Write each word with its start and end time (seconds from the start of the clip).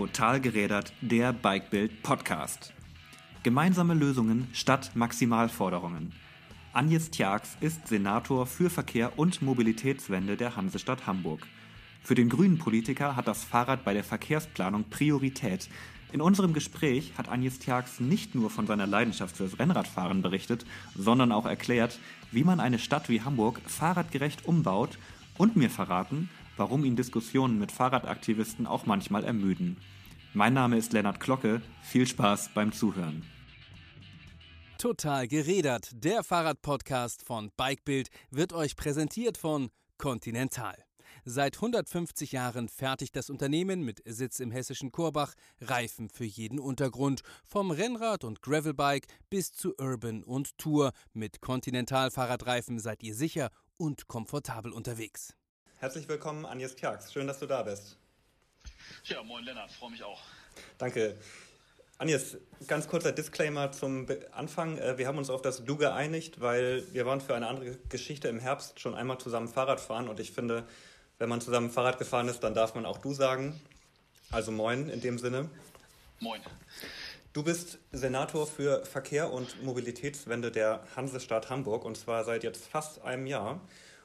Total 0.00 0.40
gerädert, 0.40 0.94
der 1.02 1.34
Bikebild 1.34 2.02
Podcast. 2.02 2.72
Gemeinsame 3.42 3.92
Lösungen 3.92 4.48
statt 4.54 4.92
Maximalforderungen. 4.94 6.12
Agnes 6.72 7.10
Tjax 7.10 7.58
ist 7.60 7.86
Senator 7.86 8.46
für 8.46 8.70
Verkehr 8.70 9.18
und 9.18 9.42
Mobilitätswende 9.42 10.38
der 10.38 10.56
Hansestadt 10.56 11.06
Hamburg. 11.06 11.46
Für 12.02 12.14
den 12.14 12.30
grünen 12.30 12.56
Politiker 12.56 13.14
hat 13.14 13.28
das 13.28 13.44
Fahrrad 13.44 13.84
bei 13.84 13.92
der 13.92 14.02
Verkehrsplanung 14.02 14.84
Priorität. 14.88 15.68
In 16.12 16.22
unserem 16.22 16.54
Gespräch 16.54 17.12
hat 17.18 17.28
Agnes 17.28 17.58
Tjax 17.58 18.00
nicht 18.00 18.34
nur 18.34 18.48
von 18.48 18.66
seiner 18.66 18.86
Leidenschaft 18.86 19.36
fürs 19.36 19.58
Rennradfahren 19.58 20.22
berichtet, 20.22 20.64
sondern 20.96 21.30
auch 21.30 21.44
erklärt, 21.44 21.98
wie 22.32 22.44
man 22.44 22.58
eine 22.58 22.78
Stadt 22.78 23.10
wie 23.10 23.20
Hamburg 23.20 23.60
fahrradgerecht 23.66 24.46
umbaut 24.46 24.96
und 25.36 25.56
mir 25.56 25.68
verraten, 25.68 26.30
warum 26.60 26.84
ihn 26.84 26.94
Diskussionen 26.94 27.58
mit 27.58 27.72
Fahrradaktivisten 27.72 28.66
auch 28.66 28.84
manchmal 28.84 29.24
ermüden. 29.24 29.78
Mein 30.34 30.52
Name 30.52 30.76
ist 30.76 30.92
Lennart 30.92 31.18
Glocke. 31.18 31.62
Viel 31.82 32.06
Spaß 32.06 32.50
beim 32.54 32.70
Zuhören. 32.72 33.24
Total 34.78 35.26
gerädert. 35.26 35.90
Der 35.94 36.22
Fahrradpodcast 36.22 37.22
von 37.22 37.50
Bikebild 37.56 38.10
wird 38.30 38.52
euch 38.52 38.76
präsentiert 38.76 39.38
von 39.38 39.70
Continental. 39.96 40.76
Seit 41.24 41.56
150 41.56 42.32
Jahren 42.32 42.68
fertigt 42.68 43.16
das 43.16 43.30
Unternehmen 43.30 43.82
mit 43.82 44.02
Sitz 44.06 44.38
im 44.38 44.50
hessischen 44.50 44.92
Korbach 44.92 45.34
Reifen 45.60 46.08
für 46.10 46.24
jeden 46.24 46.58
Untergrund, 46.58 47.22
vom 47.44 47.70
Rennrad 47.70 48.22
und 48.22 48.42
Gravelbike 48.42 49.06
bis 49.30 49.52
zu 49.52 49.74
Urban 49.78 50.22
und 50.22 50.56
Tour. 50.58 50.92
Mit 51.14 51.40
Continental 51.40 52.10
Fahrradreifen 52.10 52.78
seid 52.78 53.02
ihr 53.02 53.14
sicher 53.14 53.50
und 53.76 54.08
komfortabel 54.08 54.72
unterwegs. 54.72 55.34
Herzlich 55.80 56.06
willkommen, 56.10 56.44
Agnes 56.44 56.74
Pjax. 56.74 57.10
Schön, 57.10 57.26
dass 57.26 57.38
du 57.38 57.46
da 57.46 57.62
bist. 57.62 57.96
Ja, 59.04 59.22
moin 59.22 59.42
Lennart, 59.44 59.72
freue 59.72 59.90
mich 59.90 60.02
auch. 60.02 60.20
Danke. 60.76 61.16
Agnes, 61.96 62.36
ganz 62.66 62.86
kurzer 62.86 63.12
Disclaimer 63.12 63.72
zum 63.72 64.06
Anfang. 64.32 64.76
Äh, 64.76 64.98
wir 64.98 65.06
haben 65.06 65.16
uns 65.16 65.30
auf 65.30 65.40
das 65.40 65.64
Du 65.64 65.78
geeinigt, 65.78 66.42
weil 66.42 66.84
wir 66.92 67.06
waren 67.06 67.22
für 67.22 67.34
eine 67.34 67.46
andere 67.46 67.78
Geschichte 67.88 68.28
im 68.28 68.40
Herbst 68.40 68.78
schon 68.78 68.94
einmal 68.94 69.16
zusammen 69.16 69.48
Fahrrad 69.48 69.80
fahren 69.80 70.08
und 70.08 70.20
ich 70.20 70.32
finde, 70.32 70.66
wenn 71.16 71.30
man 71.30 71.40
zusammen 71.40 71.70
Fahrrad 71.70 71.98
gefahren 71.98 72.28
ist, 72.28 72.40
dann 72.40 72.52
darf 72.52 72.74
man 72.74 72.84
auch 72.84 72.98
Du 72.98 73.14
sagen. 73.14 73.58
Also 74.30 74.52
moin 74.52 74.90
in 74.90 75.00
dem 75.00 75.18
Sinne. 75.18 75.48
Moin. 76.18 76.42
Du 77.32 77.42
bist 77.42 77.78
Senator 77.90 78.46
für 78.46 78.84
Verkehr 78.84 79.32
und 79.32 79.62
Mobilitätswende 79.62 80.52
der 80.52 80.86
Hansestadt 80.94 81.48
Hamburg 81.48 81.86
und 81.86 81.96
zwar 81.96 82.24
seit 82.24 82.44
jetzt 82.44 82.66
fast 82.66 83.00
einem 83.00 83.26
Jahr. 83.26 83.62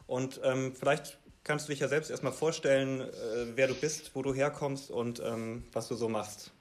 Und 0.07 0.39
ähm, 0.43 0.73
vielleicht 0.73 1.17
kannst 1.45 1.67
du 1.67 1.71
dich 1.71 1.79
ja 1.79 1.87
selbst 1.87 2.09
erstmal 2.09 2.33
vorstellen, 2.33 3.01
äh, 3.01 3.55
wer 3.55 3.67
du 3.67 3.75
bist, 3.75 4.13
wo 4.15 4.21
du 4.21 4.33
herkommst 4.33 4.91
und 4.91 5.19
ähm, 5.21 5.63
was 5.71 5.87
du 5.87 5.95
so 5.95 6.09
machst. 6.09 6.51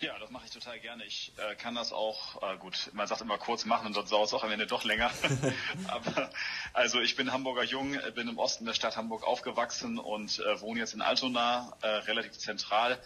Ja, 0.00 0.18
das 0.18 0.30
mache 0.30 0.46
ich 0.46 0.50
total 0.50 0.80
gerne. 0.80 1.04
Ich 1.04 1.32
äh, 1.36 1.54
kann 1.54 1.74
das 1.74 1.92
auch, 1.92 2.42
äh, 2.42 2.56
gut, 2.56 2.90
man 2.94 3.06
sagt 3.06 3.20
immer 3.20 3.38
kurz 3.38 3.64
machen 3.64 3.86
und 3.86 3.92
sonst 3.94 4.10
dauert 4.10 4.28
es 4.28 4.34
auch 4.34 4.42
am 4.42 4.50
Ende 4.50 4.66
doch 4.66 4.82
länger. 4.84 5.10
Aber 5.88 6.30
also 6.72 7.00
ich 7.00 7.16
bin 7.16 7.32
Hamburger 7.32 7.64
Jung, 7.64 7.96
bin 8.14 8.28
im 8.28 8.38
Osten 8.38 8.64
der 8.64 8.74
Stadt 8.74 8.96
Hamburg 8.96 9.24
aufgewachsen 9.24 9.98
und 9.98 10.38
äh, 10.40 10.60
wohne 10.60 10.80
jetzt 10.80 10.94
in 10.94 11.02
Altona, 11.02 11.76
äh, 11.82 11.86
relativ 11.86 12.38
zentral. 12.38 12.98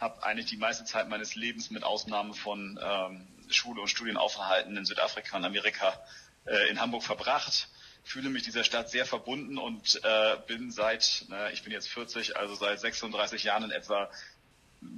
Habe 0.00 0.22
eigentlich 0.22 0.46
die 0.46 0.56
meiste 0.56 0.84
Zeit 0.84 1.08
meines 1.08 1.34
Lebens 1.34 1.70
mit 1.70 1.84
Ausnahme 1.84 2.34
von 2.34 2.80
ähm, 2.82 3.28
Schule 3.48 3.80
und 3.80 3.88
Studienaufenthalten 3.88 4.76
in 4.76 4.84
Südafrika 4.84 5.36
und 5.36 5.44
Amerika 5.44 5.98
äh, 6.46 6.68
in 6.68 6.80
Hamburg 6.80 7.04
verbracht 7.04 7.68
fühle 8.02 8.30
mich 8.30 8.42
dieser 8.42 8.64
Stadt 8.64 8.90
sehr 8.90 9.06
verbunden 9.06 9.58
und 9.58 10.00
äh, 10.02 10.36
bin 10.46 10.70
seit, 10.70 11.24
na, 11.28 11.50
ich 11.50 11.62
bin 11.62 11.72
jetzt 11.72 11.88
40, 11.88 12.36
also 12.36 12.54
seit 12.54 12.80
36 12.80 13.44
Jahren 13.44 13.64
in 13.64 13.70
etwa 13.70 14.10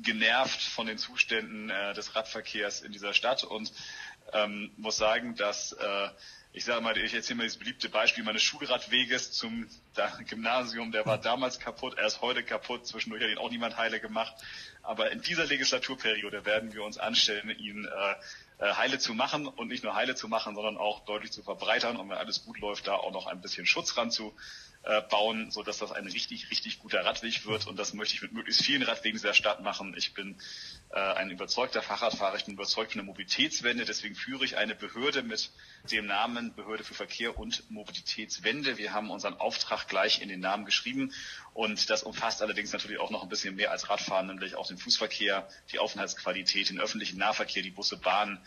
genervt 0.02 0.62
von 0.62 0.86
den 0.86 0.98
Zuständen 0.98 1.70
äh, 1.70 1.94
des 1.94 2.14
Radverkehrs 2.14 2.82
in 2.82 2.92
dieser 2.92 3.14
Stadt 3.14 3.44
und 3.44 3.72
ähm, 4.32 4.70
muss 4.76 4.96
sagen, 4.96 5.34
dass 5.34 5.72
äh, 5.72 6.08
ich 6.54 6.66
sage 6.66 6.82
mal, 6.82 6.96
ich 6.98 7.14
erzähle 7.14 7.38
mal 7.38 7.42
dieses 7.44 7.58
beliebte 7.58 7.88
Beispiel 7.88 8.24
meines 8.24 8.42
Schulradweges 8.42 9.32
zum 9.32 9.66
Gymnasium, 10.28 10.92
der 10.92 11.06
war 11.06 11.16
damals 11.18 11.58
kaputt, 11.58 11.96
er 11.96 12.06
ist 12.06 12.20
heute 12.20 12.42
kaputt, 12.42 12.86
zwischendurch 12.86 13.22
hat 13.22 13.30
ihn 13.30 13.38
auch 13.38 13.50
niemand 13.50 13.78
heile 13.78 14.00
gemacht. 14.00 14.34
Aber 14.82 15.10
in 15.12 15.22
dieser 15.22 15.46
Legislaturperiode 15.46 16.44
werden 16.44 16.74
wir 16.74 16.82
uns 16.84 16.98
anstellen, 16.98 17.48
ihn 17.58 17.86
äh, 17.86 18.14
heile 18.62 18.98
zu 18.98 19.14
machen 19.14 19.46
und 19.46 19.68
nicht 19.68 19.82
nur 19.82 19.94
heile 19.94 20.14
zu 20.14 20.28
machen, 20.28 20.54
sondern 20.54 20.76
auch 20.76 21.04
deutlich 21.04 21.32
zu 21.32 21.42
verbreitern 21.42 21.96
und 21.96 22.08
wenn 22.08 22.16
alles 22.16 22.44
gut 22.44 22.60
läuft, 22.60 22.86
da 22.86 22.94
auch 22.94 23.12
noch 23.12 23.26
ein 23.26 23.40
bisschen 23.40 23.66
Schutz 23.66 23.96
ranzubauen, 23.96 24.36
bauen, 25.10 25.50
so 25.50 25.62
dass 25.62 25.78
das 25.78 25.92
ein 25.92 26.06
richtig, 26.06 26.50
richtig 26.50 26.80
guter 26.80 27.04
Radweg 27.04 27.46
wird 27.46 27.66
und 27.68 27.78
das 27.78 27.94
möchte 27.94 28.14
ich 28.16 28.22
mit 28.22 28.32
möglichst 28.32 28.64
vielen 28.64 28.82
Radwegen 28.82 29.16
dieser 29.16 29.34
Stadt 29.34 29.62
machen. 29.62 29.94
Ich 29.96 30.12
bin 30.12 30.32
äh, 30.32 30.81
ein 30.92 31.30
überzeugter 31.30 31.80
Fahrradfahrer, 31.80 32.36
ich 32.36 32.44
bin 32.44 32.54
überzeugt 32.54 32.92
von 32.92 32.98
der 32.98 33.06
Mobilitätswende, 33.06 33.84
deswegen 33.86 34.14
führe 34.14 34.44
ich 34.44 34.58
eine 34.58 34.74
Behörde 34.74 35.22
mit 35.22 35.50
dem 35.90 36.06
Namen 36.06 36.54
Behörde 36.54 36.84
für 36.84 36.92
Verkehr 36.92 37.38
und 37.38 37.70
Mobilitätswende. 37.70 38.76
Wir 38.76 38.92
haben 38.92 39.10
unseren 39.10 39.34
Auftrag 39.34 39.88
gleich 39.88 40.20
in 40.20 40.28
den 40.28 40.40
Namen 40.40 40.66
geschrieben 40.66 41.12
und 41.54 41.88
das 41.88 42.02
umfasst 42.02 42.42
allerdings 42.42 42.72
natürlich 42.72 43.00
auch 43.00 43.10
noch 43.10 43.22
ein 43.22 43.30
bisschen 43.30 43.56
mehr 43.56 43.70
als 43.70 43.88
Radfahren, 43.88 44.26
nämlich 44.26 44.54
auch 44.54 44.66
den 44.66 44.76
Fußverkehr, 44.76 45.48
die 45.72 45.78
Aufenthaltsqualität, 45.78 46.68
den 46.68 46.80
öffentlichen 46.80 47.18
Nahverkehr, 47.18 47.62
die 47.62 47.70
Busse, 47.70 47.96
Bahnen 47.96 48.38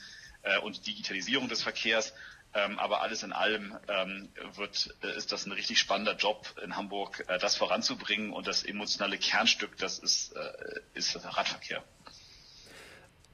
äh, 0.44 0.60
und 0.60 0.86
Digitalisierung 0.86 1.50
des 1.50 1.64
Verkehrs. 1.64 2.14
Ähm, 2.54 2.80
aber 2.80 3.02
alles 3.02 3.24
in 3.24 3.34
allem 3.34 3.78
ähm, 3.90 4.30
wird, 4.54 4.96
äh, 5.04 5.18
ist 5.18 5.34
das 5.34 5.46
ein 5.46 5.52
richtig 5.52 5.78
spannender 5.78 6.16
Job 6.16 6.48
in 6.64 6.78
Hamburg, 6.78 7.26
äh, 7.28 7.38
das 7.38 7.58
voranzubringen. 7.58 8.32
Und 8.32 8.48
das 8.48 8.64
emotionale 8.64 9.18
Kernstück, 9.18 9.78
das 9.78 10.00
ist, 10.00 10.34
äh, 10.34 10.80
ist 10.94 11.16
Radverkehr. 11.26 11.84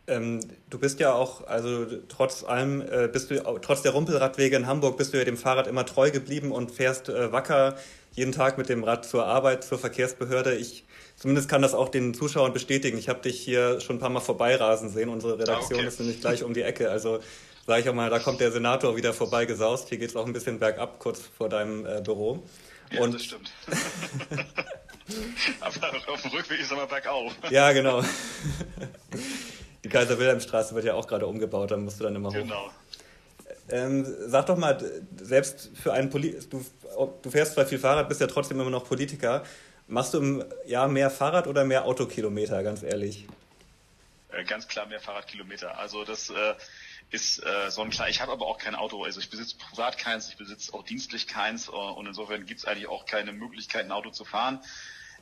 Ähm, 0.07 0.39
du 0.69 0.79
bist 0.79 0.99
ja 0.99 1.13
auch, 1.13 1.45
also 1.47 1.85
trotz 2.07 2.43
allem, 2.43 2.81
äh, 2.81 3.07
bist 3.07 3.29
du 3.29 3.35
trotz 3.61 3.83
der 3.83 3.91
Rumpelradwege 3.91 4.55
in 4.55 4.65
Hamburg 4.65 4.97
bist 4.97 5.13
du 5.13 5.17
ja 5.17 5.23
dem 5.23 5.37
Fahrrad 5.37 5.67
immer 5.67 5.85
treu 5.85 6.09
geblieben 6.09 6.51
und 6.51 6.71
fährst 6.71 7.09
äh, 7.09 7.31
wacker 7.31 7.75
jeden 8.13 8.31
Tag 8.31 8.57
mit 8.57 8.67
dem 8.67 8.83
Rad 8.83 9.05
zur 9.05 9.25
Arbeit, 9.25 9.63
zur 9.63 9.77
Verkehrsbehörde. 9.77 10.55
Ich 10.55 10.85
zumindest 11.15 11.49
kann 11.49 11.61
das 11.61 11.73
auch 11.73 11.89
den 11.89 12.13
Zuschauern 12.13 12.51
bestätigen. 12.51 12.97
Ich 12.97 13.09
habe 13.09 13.21
dich 13.21 13.39
hier 13.39 13.79
schon 13.79 13.97
ein 13.97 13.99
paar 13.99 14.09
Mal 14.09 14.19
vorbeirasen 14.19 14.89
sehen. 14.89 15.09
Unsere 15.09 15.39
Redaktion 15.39 15.79
ah, 15.79 15.83
okay. 15.83 15.87
ist 15.87 15.99
nämlich 15.99 16.19
gleich 16.19 16.43
um 16.43 16.53
die 16.53 16.63
Ecke. 16.63 16.89
Also 16.89 17.19
sage 17.67 17.81
ich 17.81 17.89
auch 17.89 17.93
mal, 17.93 18.09
da 18.09 18.19
kommt 18.19 18.41
der 18.41 18.51
Senator 18.51 18.97
wieder 18.97 19.13
vorbeigesaust. 19.13 19.89
Hier 19.89 19.99
geht 19.99 20.09
es 20.09 20.15
auch 20.15 20.25
ein 20.25 20.33
bisschen 20.33 20.59
bergab, 20.59 20.99
kurz 20.99 21.21
vor 21.37 21.47
deinem 21.47 21.85
äh, 21.85 22.01
Büro. 22.01 22.43
Ja, 22.91 23.01
und 23.01 23.13
das 23.13 23.23
stimmt. 23.23 23.51
Aber 25.59 26.11
auf 26.11 26.21
dem 26.21 26.31
Rückweg 26.31 26.59
ist 26.61 26.71
aber 26.71 26.87
bergauf. 26.87 27.33
ja, 27.49 27.71
genau. 27.73 28.01
Die 29.83 29.89
Kaiser-Wilhelm-Straße 29.89 30.75
wird 30.75 30.85
ja 30.85 30.93
auch 30.93 31.07
gerade 31.07 31.25
umgebaut, 31.25 31.71
da 31.71 31.77
musst 31.77 31.99
du 31.99 32.03
dann 32.03 32.15
immer 32.15 32.29
hoch. 32.29 32.33
Genau. 32.33 32.69
Ähm, 33.69 34.05
sag 34.27 34.47
doch 34.47 34.57
mal, 34.57 34.77
selbst 35.21 35.71
für 35.75 35.93
einen 35.93 36.09
Poli 36.09 36.37
du, 36.49 36.63
du 37.21 37.29
fährst 37.29 37.53
zwar 37.53 37.65
viel 37.65 37.79
Fahrrad, 37.79 38.09
bist 38.09 38.19
ja 38.19 38.27
trotzdem 38.27 38.59
immer 38.59 38.69
noch 38.69 38.85
Politiker. 38.85 39.43
Machst 39.87 40.13
du 40.13 40.19
im 40.19 40.45
Jahr 40.65 40.87
mehr 40.87 41.09
Fahrrad 41.09 41.47
oder 41.47 41.63
mehr 41.63 41.85
Autokilometer, 41.85 42.63
ganz 42.63 42.83
ehrlich? 42.83 43.27
Äh, 44.31 44.43
ganz 44.43 44.67
klar 44.67 44.85
mehr 44.85 44.99
Fahrradkilometer. 44.99 45.77
Also 45.77 46.03
das 46.03 46.29
äh, 46.29 46.53
ist 47.11 47.43
äh, 47.45 47.69
so 47.69 47.81
ein 47.81 47.89
klar. 47.89 48.09
Ich 48.09 48.21
habe 48.21 48.31
aber 48.31 48.47
auch 48.47 48.57
kein 48.57 48.75
Auto. 48.75 49.03
Also 49.03 49.19
ich 49.19 49.29
besitze 49.29 49.57
privat 49.57 49.97
keins, 49.97 50.29
ich 50.29 50.37
besitze 50.37 50.73
auch 50.73 50.83
dienstlich 50.83 51.27
keins 51.27 51.67
äh, 51.67 51.71
und 51.71 52.07
insofern 52.07 52.45
gibt 52.45 52.61
es 52.61 52.65
eigentlich 52.65 52.87
auch 52.87 53.05
keine 53.05 53.33
Möglichkeit, 53.33 53.85
ein 53.85 53.91
Auto 53.91 54.11
zu 54.11 54.25
fahren. 54.25 54.61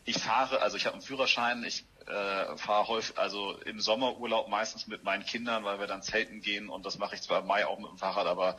Ich 0.06 0.18
fahre, 0.18 0.62
also 0.62 0.78
ich 0.78 0.86
habe 0.86 0.94
einen 0.94 1.02
Führerschein, 1.02 1.64
ich 1.64 1.86
äh, 2.08 2.58
fahre 2.58 2.88
häufig, 2.88 3.18
also 3.18 3.54
im 3.60 3.80
Sommerurlaub 3.80 4.48
meistens 4.48 4.88
mit 4.88 5.04
meinen 5.04 5.26
Kindern, 5.26 5.64
weil 5.64 5.80
wir 5.80 5.88
dann 5.88 6.02
zelten 6.02 6.42
gehen. 6.42 6.70
Und 6.70 6.86
das 6.86 6.98
mache 6.98 7.16
ich 7.16 7.22
zwar 7.22 7.40
im 7.42 7.48
Mai 7.48 7.66
auch 7.66 7.80
mit 7.80 7.90
dem 7.90 7.98
Fahrrad, 7.98 8.28
aber 8.28 8.58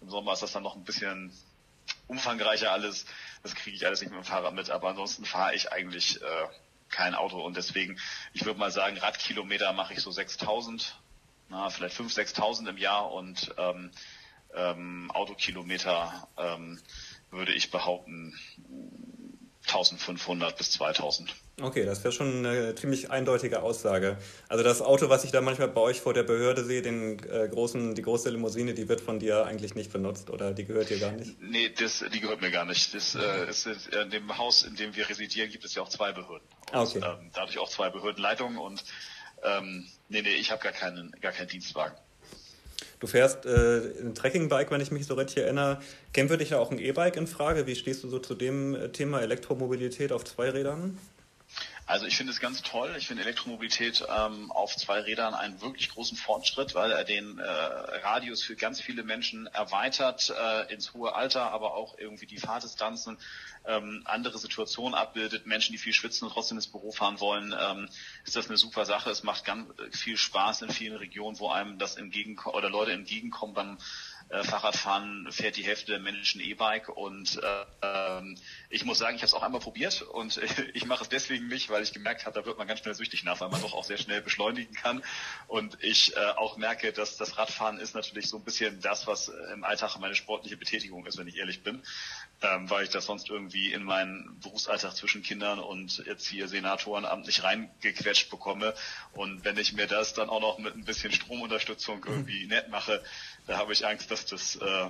im 0.00 0.10
Sommer 0.10 0.32
ist 0.32 0.42
das 0.42 0.52
dann 0.52 0.62
noch 0.62 0.76
ein 0.76 0.84
bisschen 0.84 1.32
umfangreicher 2.06 2.72
alles. 2.72 3.06
Das 3.42 3.54
kriege 3.54 3.76
ich 3.76 3.86
alles 3.86 4.00
nicht 4.00 4.10
mit 4.10 4.20
dem 4.20 4.24
Fahrrad 4.24 4.54
mit, 4.54 4.70
aber 4.70 4.88
ansonsten 4.90 5.24
fahre 5.24 5.54
ich 5.54 5.72
eigentlich 5.72 6.20
äh, 6.20 6.46
kein 6.90 7.14
Auto. 7.14 7.42
Und 7.42 7.56
deswegen, 7.56 7.98
ich 8.32 8.44
würde 8.44 8.58
mal 8.58 8.70
sagen, 8.70 8.98
Radkilometer 8.98 9.72
mache 9.72 9.94
ich 9.94 10.00
so 10.00 10.10
6000, 10.10 11.00
na, 11.48 11.70
vielleicht 11.70 11.96
5.000, 11.96 12.36
6.000 12.36 12.68
im 12.68 12.78
Jahr. 12.78 13.12
Und 13.12 13.54
ähm, 13.56 13.90
ähm, 14.54 15.10
Autokilometer 15.12 16.28
ähm, 16.36 16.80
würde 17.30 17.52
ich 17.52 17.70
behaupten 17.70 18.38
1500 19.66 20.56
bis 20.56 20.72
2000. 20.72 21.34
Okay, 21.60 21.84
das 21.84 22.02
wäre 22.02 22.12
schon 22.12 22.46
eine 22.46 22.74
ziemlich 22.74 23.10
eindeutige 23.10 23.62
Aussage. 23.62 24.16
Also 24.48 24.64
das 24.64 24.80
Auto, 24.80 25.08
was 25.10 25.24
ich 25.24 25.30
da 25.30 25.40
manchmal 25.40 25.68
bei 25.68 25.80
euch 25.80 26.00
vor 26.00 26.14
der 26.14 26.22
Behörde 26.22 26.64
sehe, 26.64 26.80
den 26.82 27.18
äh, 27.28 27.48
großen, 27.48 27.94
die 27.94 28.02
große 28.02 28.30
Limousine, 28.30 28.72
die 28.74 28.88
wird 28.88 29.00
von 29.00 29.18
dir 29.18 29.44
eigentlich 29.44 29.74
nicht 29.74 29.92
benutzt 29.92 30.30
oder 30.30 30.52
die 30.52 30.64
gehört 30.64 30.90
dir 30.90 30.98
gar 30.98 31.12
nicht? 31.12 31.40
Nee, 31.40 31.68
das, 31.68 32.04
die 32.12 32.20
gehört 32.20 32.40
mir 32.40 32.50
gar 32.50 32.64
nicht. 32.64 32.94
Das, 32.94 33.14
äh, 33.14 33.48
ist, 33.48 33.66
in 33.66 34.10
dem 34.10 34.38
Haus, 34.38 34.62
in 34.62 34.76
dem 34.76 34.96
wir 34.96 35.08
residieren, 35.08 35.50
gibt 35.50 35.64
es 35.64 35.74
ja 35.74 35.82
auch 35.82 35.88
zwei 35.88 36.12
Behörden. 36.12 36.48
Und, 36.72 36.74
ah, 36.74 36.82
okay. 36.82 37.02
ähm, 37.04 37.30
dadurch 37.34 37.58
auch 37.58 37.68
zwei 37.68 37.90
Behördenleitungen 37.90 38.58
und 38.58 38.82
ähm, 39.42 39.86
nee, 40.08 40.22
nee, 40.22 40.34
ich 40.34 40.50
habe 40.50 40.62
gar 40.62 40.72
keinen, 40.72 41.12
gar 41.20 41.32
keinen 41.32 41.48
Dienstwagen. 41.48 41.96
Du 43.00 43.06
fährst 43.06 43.46
äh, 43.46 43.80
ein 44.02 44.14
Trekkingbike, 44.14 44.70
wenn 44.70 44.82
ich 44.82 44.90
mich 44.90 45.06
so 45.06 45.14
richtig 45.14 45.38
erinnere. 45.38 45.80
Käme 46.12 46.28
für 46.28 46.36
dich 46.36 46.50
ja 46.50 46.58
auch 46.58 46.70
ein 46.70 46.78
E-Bike 46.78 47.16
in 47.16 47.26
Frage? 47.26 47.66
Wie 47.66 47.74
stehst 47.74 48.04
du 48.04 48.08
so 48.08 48.18
zu 48.18 48.34
dem 48.34 48.74
äh, 48.74 48.90
Thema 48.90 49.20
Elektromobilität 49.20 50.12
auf 50.12 50.24
zwei 50.24 50.50
Rädern? 50.50 50.98
Also 51.90 52.06
ich 52.06 52.16
finde 52.16 52.32
es 52.32 52.38
ganz 52.38 52.62
toll. 52.62 52.94
Ich 52.96 53.08
finde 53.08 53.24
Elektromobilität 53.24 54.06
ähm, 54.16 54.52
auf 54.52 54.76
zwei 54.76 55.00
Rädern 55.00 55.34
einen 55.34 55.60
wirklich 55.60 55.90
großen 55.90 56.16
Fortschritt, 56.16 56.76
weil 56.76 56.92
er 56.92 57.02
den 57.02 57.40
äh, 57.40 57.42
Radius 57.42 58.44
für 58.44 58.54
ganz 58.54 58.80
viele 58.80 59.02
Menschen 59.02 59.48
erweitert 59.48 60.30
äh, 60.30 60.72
ins 60.72 60.94
hohe 60.94 61.16
Alter, 61.16 61.50
aber 61.50 61.74
auch 61.74 61.98
irgendwie 61.98 62.26
die 62.26 62.38
Fahrdistanzen, 62.38 63.18
ähm, 63.64 64.02
andere 64.04 64.38
Situationen 64.38 64.94
abbildet. 64.94 65.46
Menschen, 65.46 65.72
die 65.72 65.78
viel 65.78 65.92
schwitzen 65.92 66.28
und 66.28 66.32
trotzdem 66.32 66.58
ins 66.58 66.68
Büro 66.68 66.92
fahren 66.92 67.18
wollen, 67.18 67.52
ähm, 67.60 67.88
ist 68.24 68.36
das 68.36 68.46
eine 68.46 68.56
super 68.56 68.84
Sache. 68.84 69.10
Es 69.10 69.24
macht 69.24 69.44
ganz 69.44 69.68
viel 69.90 70.16
Spaß 70.16 70.62
in 70.62 70.70
vielen 70.70 70.96
Regionen, 70.96 71.40
wo 71.40 71.50
einem 71.50 71.78
das 71.80 71.96
entgegenkommt 71.96 72.54
oder 72.54 72.70
Leute 72.70 72.92
entgegenkommen 72.92 73.52
beim 73.52 73.78
äh, 74.30 74.44
Fahrradfahren 74.44 75.28
fährt 75.30 75.56
die 75.56 75.64
Hälfte 75.64 75.92
der 75.92 76.00
Menschen 76.00 76.40
E-Bike 76.40 76.88
und 76.88 77.40
äh, 77.42 78.22
ich 78.68 78.84
muss 78.84 78.98
sagen, 78.98 79.16
ich 79.16 79.22
habe 79.22 79.26
es 79.26 79.34
auch 79.34 79.42
einmal 79.42 79.60
probiert 79.60 80.02
und 80.02 80.40
ich 80.74 80.86
mache 80.86 81.02
es 81.02 81.08
deswegen 81.08 81.48
nicht, 81.48 81.68
weil 81.70 81.82
ich 81.82 81.92
gemerkt 81.92 82.26
habe, 82.26 82.38
da 82.38 82.46
wird 82.46 82.56
man 82.56 82.68
ganz 82.68 82.80
schnell 82.80 82.94
süchtig 82.94 83.24
nach, 83.24 83.40
weil 83.40 83.48
man 83.48 83.60
doch 83.60 83.74
auch 83.74 83.84
sehr 83.84 83.98
schnell 83.98 84.22
beschleunigen 84.22 84.74
kann. 84.74 85.02
Und 85.48 85.82
ich 85.82 86.16
äh, 86.16 86.20
auch 86.36 86.56
merke, 86.56 86.92
dass 86.92 87.16
das 87.16 87.38
Radfahren 87.38 87.78
ist 87.78 87.94
natürlich 87.94 88.28
so 88.28 88.36
ein 88.36 88.44
bisschen 88.44 88.80
das, 88.80 89.06
was 89.06 89.32
im 89.52 89.64
Alltag 89.64 89.98
meine 89.98 90.14
sportliche 90.14 90.56
Betätigung 90.56 91.06
ist, 91.06 91.18
wenn 91.18 91.26
ich 91.26 91.38
ehrlich 91.38 91.62
bin, 91.62 91.82
ähm, 92.42 92.70
weil 92.70 92.84
ich 92.84 92.90
das 92.90 93.06
sonst 93.06 93.28
irgendwie 93.28 93.72
in 93.72 93.82
meinen 93.82 94.38
Berufsalltag 94.40 94.94
zwischen 94.94 95.22
Kindern 95.22 95.58
und 95.58 96.04
jetzt 96.06 96.28
hier 96.28 96.48
Senatorenamt 96.48 97.26
nicht 97.26 97.42
reingequetscht 97.42 98.30
bekomme. 98.30 98.74
Und 99.12 99.44
wenn 99.44 99.58
ich 99.58 99.72
mir 99.72 99.86
das 99.86 100.14
dann 100.14 100.28
auch 100.28 100.40
noch 100.40 100.58
mit 100.58 100.74
ein 100.76 100.84
bisschen 100.84 101.12
Stromunterstützung 101.12 102.04
irgendwie 102.04 102.46
nett 102.46 102.68
mache, 102.68 103.02
da 103.46 103.58
habe 103.58 103.72
ich 103.72 103.86
Angst, 103.86 104.10
dass 104.10 104.26
das, 104.26 104.56
äh, 104.56 104.84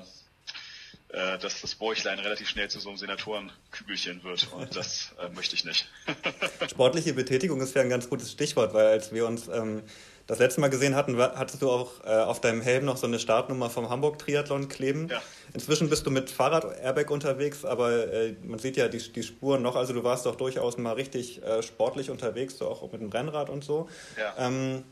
äh, 1.17 1.39
dass 1.39 1.61
das 1.61 1.75
Bäuchlein 1.75 2.19
relativ 2.19 2.49
schnell 2.49 2.69
zu 2.69 2.81
so 2.81 2.89
einem 2.89 2.99
Senatorenkügelchen 2.99 4.23
wird. 4.25 4.53
Und 4.53 4.77
das 4.77 5.13
äh, 5.21 5.29
möchte 5.31 5.55
ich 5.55 5.65
nicht. 5.65 5.89
Sportliche 6.71 7.13
Betätigung 7.15 7.61
ist 7.61 7.75
ja 7.75 7.83
ein 7.83 7.91
ganz 7.91 8.09
gutes 8.09 8.33
Stichwort, 8.33 8.75
weil 8.75 8.87
als 8.87 9.13
wir 9.13 9.27
uns 9.27 9.49
ähm, 9.49 9.83
das 10.31 10.39
letzte 10.39 10.61
Mal 10.61 10.71
gesehen 10.71 10.95
hatten, 10.95 11.19
hattest 11.19 11.61
du 11.61 11.69
auch 11.69 12.05
äh, 12.05 12.11
auf 12.11 12.41
deinem 12.41 12.61
Helm 12.61 12.85
noch 12.85 12.97
so 12.97 13.09
eine 13.09 13.19
Startnummer 13.19 13.69
vom 13.69 13.91
Hamburg-Triathlon 13.91 14.69
kleben. 14.69 15.09
Ja. 15.09 15.21
Inzwischen 15.55 15.91
bist 15.91 16.07
du 16.07 16.13
mit 16.13 16.31
Fahrrad-Airbag 16.31 17.11
unterwegs, 17.11 17.65
aber 17.65 18.13
äh, 18.13 18.37
man 18.45 18.61
sieht 18.61 18.77
ja 18.77 18.87
die, 18.87 18.99
die 18.99 19.25
Spuren 19.25 19.61
noch. 19.61 19.75
Also 19.75 19.93
du 19.93 20.05
warst 20.05 20.27
doch 20.27 20.37
durchaus 20.37 20.79
mal 20.79 20.93
richtig 20.93 21.43
äh, 21.43 21.65
sportlich 21.65 22.11
unterwegs, 22.11 22.59
so 22.59 22.69
auch 22.69 22.83
mit 22.93 23.01
dem 23.01 23.09
Rennrad 23.09 23.51
und 23.51 23.65
so. 23.65 23.89
Ja. 24.17 24.47
Ähm, 24.47 24.85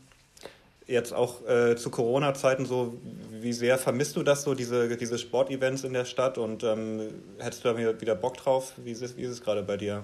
jetzt 0.89 1.13
auch 1.13 1.47
äh, 1.47 1.75
zu 1.75 1.91
Corona-Zeiten 1.91 2.65
so, 2.65 2.99
wie 3.31 3.53
sehr 3.53 3.77
vermisst 3.77 4.15
du 4.15 4.23
das 4.23 4.43
so, 4.43 4.55
diese, 4.55 4.97
diese 4.97 5.17
Sportevents 5.19 5.83
in 5.83 5.93
der 5.93 6.05
Stadt 6.05 6.37
und 6.37 6.63
ähm, 6.63 7.23
hättest 7.37 7.63
du 7.63 7.69
da 7.69 7.77
wieder 7.77 8.15
Bock 8.15 8.37
drauf? 8.37 8.73
Wie 8.77 8.91
ist 8.91 9.01
es, 9.01 9.15
wie 9.15 9.21
ist 9.21 9.31
es 9.31 9.41
gerade 9.41 9.63
bei 9.63 9.77
dir? 9.77 10.03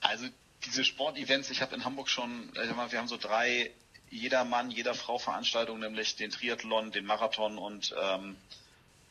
Also 0.00 0.26
diese 0.64 0.84
Sportevents, 0.84 1.50
ich 1.50 1.60
habe 1.60 1.74
in 1.74 1.84
Hamburg 1.84 2.08
schon, 2.08 2.50
wir 2.54 2.98
haben 2.98 3.08
so 3.08 3.16
drei 3.16 3.70
jeder 4.10 4.44
Mann, 4.44 4.70
jeder 4.70 4.94
Frau 4.94 5.18
Veranstaltungen, 5.18 5.80
nämlich 5.80 6.16
den 6.16 6.30
Triathlon, 6.30 6.92
den 6.92 7.04
Marathon 7.04 7.58
und 7.58 7.94
ähm, 8.00 8.36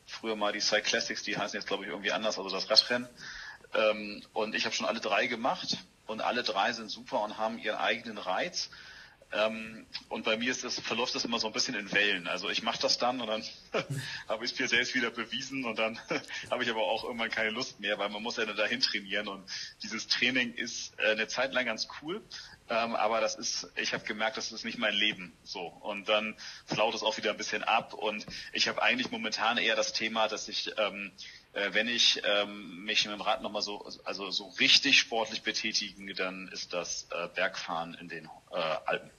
früher 0.06 0.36
mal 0.36 0.52
die 0.52 0.60
Cyclassics, 0.60 1.22
die 1.22 1.36
heißen 1.36 1.58
jetzt 1.58 1.68
glaube 1.68 1.84
ich 1.84 1.90
irgendwie 1.90 2.12
anders, 2.12 2.38
also 2.38 2.50
das 2.50 2.70
Radrennen. 2.70 3.08
Ähm, 3.74 4.22
und 4.32 4.54
ich 4.54 4.64
habe 4.64 4.74
schon 4.74 4.86
alle 4.86 5.00
drei 5.00 5.26
gemacht 5.26 5.76
und 6.06 6.22
alle 6.22 6.42
drei 6.42 6.72
sind 6.72 6.90
super 6.90 7.22
und 7.22 7.36
haben 7.36 7.58
ihren 7.58 7.76
eigenen 7.76 8.18
Reiz. 8.18 8.70
Ähm, 9.32 9.86
und 10.08 10.24
bei 10.24 10.36
mir 10.36 10.50
ist 10.50 10.62
das, 10.62 10.78
verläuft 10.78 11.14
das 11.14 11.24
immer 11.24 11.38
so 11.38 11.48
ein 11.48 11.52
bisschen 11.52 11.74
in 11.74 11.90
Wellen. 11.92 12.28
Also 12.28 12.48
ich 12.48 12.62
mache 12.62 12.80
das 12.80 12.98
dann 12.98 13.20
und 13.20 13.26
dann 13.26 13.42
habe 14.28 14.44
ich 14.44 14.52
es 14.52 14.58
mir 14.58 14.68
selbst 14.68 14.94
wieder 14.94 15.10
bewiesen 15.10 15.64
und 15.64 15.78
dann 15.78 15.98
habe 16.50 16.62
ich 16.62 16.70
aber 16.70 16.82
auch 16.82 17.04
irgendwann 17.04 17.30
keine 17.30 17.50
Lust 17.50 17.80
mehr, 17.80 17.98
weil 17.98 18.08
man 18.08 18.22
muss 18.22 18.36
ja 18.36 18.44
dahin 18.44 18.80
trainieren. 18.80 19.26
Und 19.26 19.44
dieses 19.82 20.06
Training 20.06 20.54
ist 20.54 20.98
äh, 20.98 21.10
eine 21.12 21.26
Zeit 21.26 21.52
lang 21.52 21.66
ganz 21.66 21.88
cool, 22.00 22.22
ähm, 22.68 22.94
aber 22.94 23.20
das 23.20 23.34
ist, 23.34 23.68
ich 23.76 23.94
habe 23.94 24.04
gemerkt, 24.04 24.36
das 24.36 24.52
ist 24.52 24.64
nicht 24.64 24.78
mein 24.78 24.94
Leben. 24.94 25.32
So. 25.42 25.60
Und 25.60 26.08
dann 26.08 26.36
flaut 26.66 26.94
es 26.94 27.02
auch 27.02 27.16
wieder 27.16 27.30
ein 27.30 27.36
bisschen 27.36 27.64
ab. 27.64 27.94
Und 27.94 28.26
ich 28.52 28.68
habe 28.68 28.82
eigentlich 28.82 29.10
momentan 29.10 29.58
eher 29.58 29.76
das 29.76 29.92
Thema, 29.92 30.28
dass 30.28 30.48
ich 30.48 30.72
ähm, 30.78 31.12
äh, 31.56 31.72
wenn 31.72 31.88
ich 31.88 32.22
ähm, 32.24 32.84
mich 32.84 33.04
mit 33.06 33.14
dem 33.14 33.22
Rad 33.22 33.42
nochmal 33.42 33.62
so, 33.62 33.84
also 34.04 34.30
so 34.30 34.48
richtig 34.60 34.98
sportlich 34.98 35.42
betätigen, 35.42 36.14
dann 36.14 36.48
ist 36.48 36.74
das 36.74 37.08
äh, 37.10 37.28
Bergfahren 37.34 37.94
in 37.94 38.08
den 38.08 38.26
äh, 38.52 38.56
Alpen. 38.84 39.10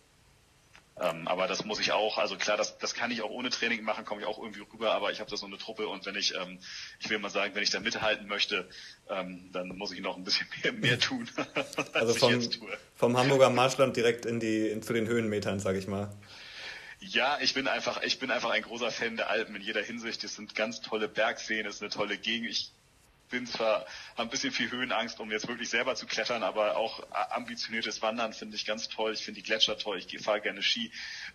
Ähm, 1.00 1.28
aber 1.28 1.48
das 1.48 1.66
muss 1.66 1.80
ich 1.80 1.92
auch, 1.92 2.18
also 2.18 2.38
klar, 2.38 2.58
das, 2.58 2.78
das 2.78 2.94
kann 2.96 3.12
ich 3.12 3.22
auch 3.22 3.30
ohne 3.30 3.50
Training 3.50 3.84
machen, 3.84 4.06
komme 4.06 4.22
ich 4.22 4.28
auch 4.28 4.40
irgendwie 4.40 4.62
rüber, 4.62 4.94
aber 4.94 5.12
ich 5.12 5.20
habe 5.20 5.30
da 5.30 5.38
so 5.38 5.46
eine 5.46 5.58
Truppe 5.58 5.88
und 5.88 6.06
wenn 6.08 6.16
ich, 6.16 6.34
ähm, 6.36 6.60
ich 7.00 7.10
will 7.10 7.20
mal 7.20 7.30
sagen, 7.30 7.54
wenn 7.54 7.62
ich 7.62 7.70
da 7.70 7.80
mithalten 7.80 8.28
möchte, 8.28 8.68
ähm, 9.10 9.50
dann 9.52 9.70
muss 9.70 9.92
ich 9.92 10.02
noch 10.02 10.18
ein 10.18 10.24
bisschen 10.24 10.48
mehr, 10.64 10.74
mehr 10.74 11.00
tun. 11.00 11.30
also 11.94 12.14
vom, 12.14 12.50
vom 12.96 13.18
Hamburger 13.18 13.52
Marschland 13.52 13.96
direkt 13.96 14.26
in 14.26 14.40
die, 14.40 14.70
in, 14.70 14.82
zu 14.82 14.94
den 14.94 15.08
Höhenmetern, 15.08 15.60
sage 15.60 15.78
ich 15.78 15.88
mal. 15.88 16.12
Ja, 17.00 17.38
ich 17.42 17.54
bin 17.54 17.68
einfach, 17.68 18.02
ich 18.02 18.20
bin 18.20 18.32
einfach 18.32 18.50
ein 18.50 18.64
großer 18.64 18.92
Fan 18.92 19.18
der 19.18 19.30
Alpen 19.30 19.56
in 19.56 19.62
jeder 19.62 19.84
Hinsicht. 19.84 20.24
Es 20.24 20.36
sind 20.36 20.56
ganz 20.56 20.82
tolle 20.82 21.08
Bergseen, 21.08 21.66
es 21.66 21.76
ist 21.76 21.82
eine 21.82 21.92
tolle 21.92 22.18
Gegend. 22.18 22.50
Ich 22.50 22.72
bin 23.30 23.46
zwar, 23.46 23.86
ein 24.16 24.30
bisschen 24.30 24.52
viel 24.52 24.72
Höhenangst, 24.72 25.20
um 25.20 25.32
jetzt 25.32 25.48
wirklich 25.48 25.70
selber 25.70 25.96
zu 25.96 26.06
klettern, 26.06 26.44
aber 26.44 26.78
auch 26.78 27.04
ambitioniertes 27.12 28.02
Wandern 28.02 28.34
finde 28.34 28.56
ich 28.56 28.66
ganz 28.66 28.88
toll. 28.90 29.14
Ich 29.14 29.24
finde 29.24 29.42
die 29.42 29.46
Gletscher 29.46 29.78
toll. 29.78 29.98
Ich 30.00 30.22
fahre 30.24 30.42
gerne 30.42 30.64
Ski. 30.64 30.92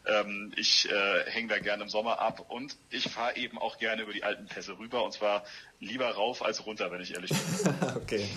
Ähm, 0.06 0.52
ich 0.56 0.90
äh, 0.90 1.30
hänge 1.30 1.48
da 1.48 1.58
gerne 1.58 1.82
im 1.84 1.88
Sommer 1.88 2.18
ab 2.18 2.46
und 2.48 2.76
ich 2.90 3.04
fahre 3.04 3.36
eben 3.36 3.58
auch 3.58 3.78
gerne 3.78 4.02
über 4.02 4.12
die 4.12 4.24
Alpenpässe 4.24 4.78
rüber 4.78 5.04
und 5.04 5.12
zwar 5.12 5.44
lieber 5.80 6.10
rauf 6.10 6.42
als 6.42 6.64
runter, 6.66 6.90
wenn 6.90 7.00
ich 7.00 7.14
ehrlich 7.14 7.30
bin. 7.30 7.74
okay. 7.96 8.28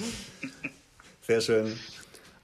Sehr 1.22 1.42
schön. 1.42 1.80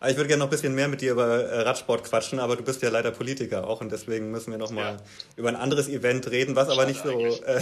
Ich 0.07 0.17
würde 0.17 0.27
gerne 0.27 0.39
noch 0.39 0.47
ein 0.47 0.51
bisschen 0.51 0.73
mehr 0.73 0.87
mit 0.87 1.01
dir 1.01 1.11
über 1.11 1.27
äh, 1.27 1.61
Radsport 1.61 2.03
quatschen, 2.03 2.39
aber 2.39 2.55
du 2.55 2.63
bist 2.63 2.81
ja 2.81 2.89
leider 2.89 3.11
Politiker 3.11 3.67
auch 3.67 3.81
und 3.81 3.91
deswegen 3.91 4.31
müssen 4.31 4.49
wir 4.49 4.57
noch 4.57 4.71
mal 4.71 4.93
ja. 4.93 4.97
über 5.35 5.49
ein 5.49 5.55
anderes 5.55 5.87
Event 5.87 6.31
reden, 6.31 6.55
was 6.55 6.69
aber 6.69 6.87
nicht 6.87 7.03
so, 7.03 7.11
äh, 7.11 7.61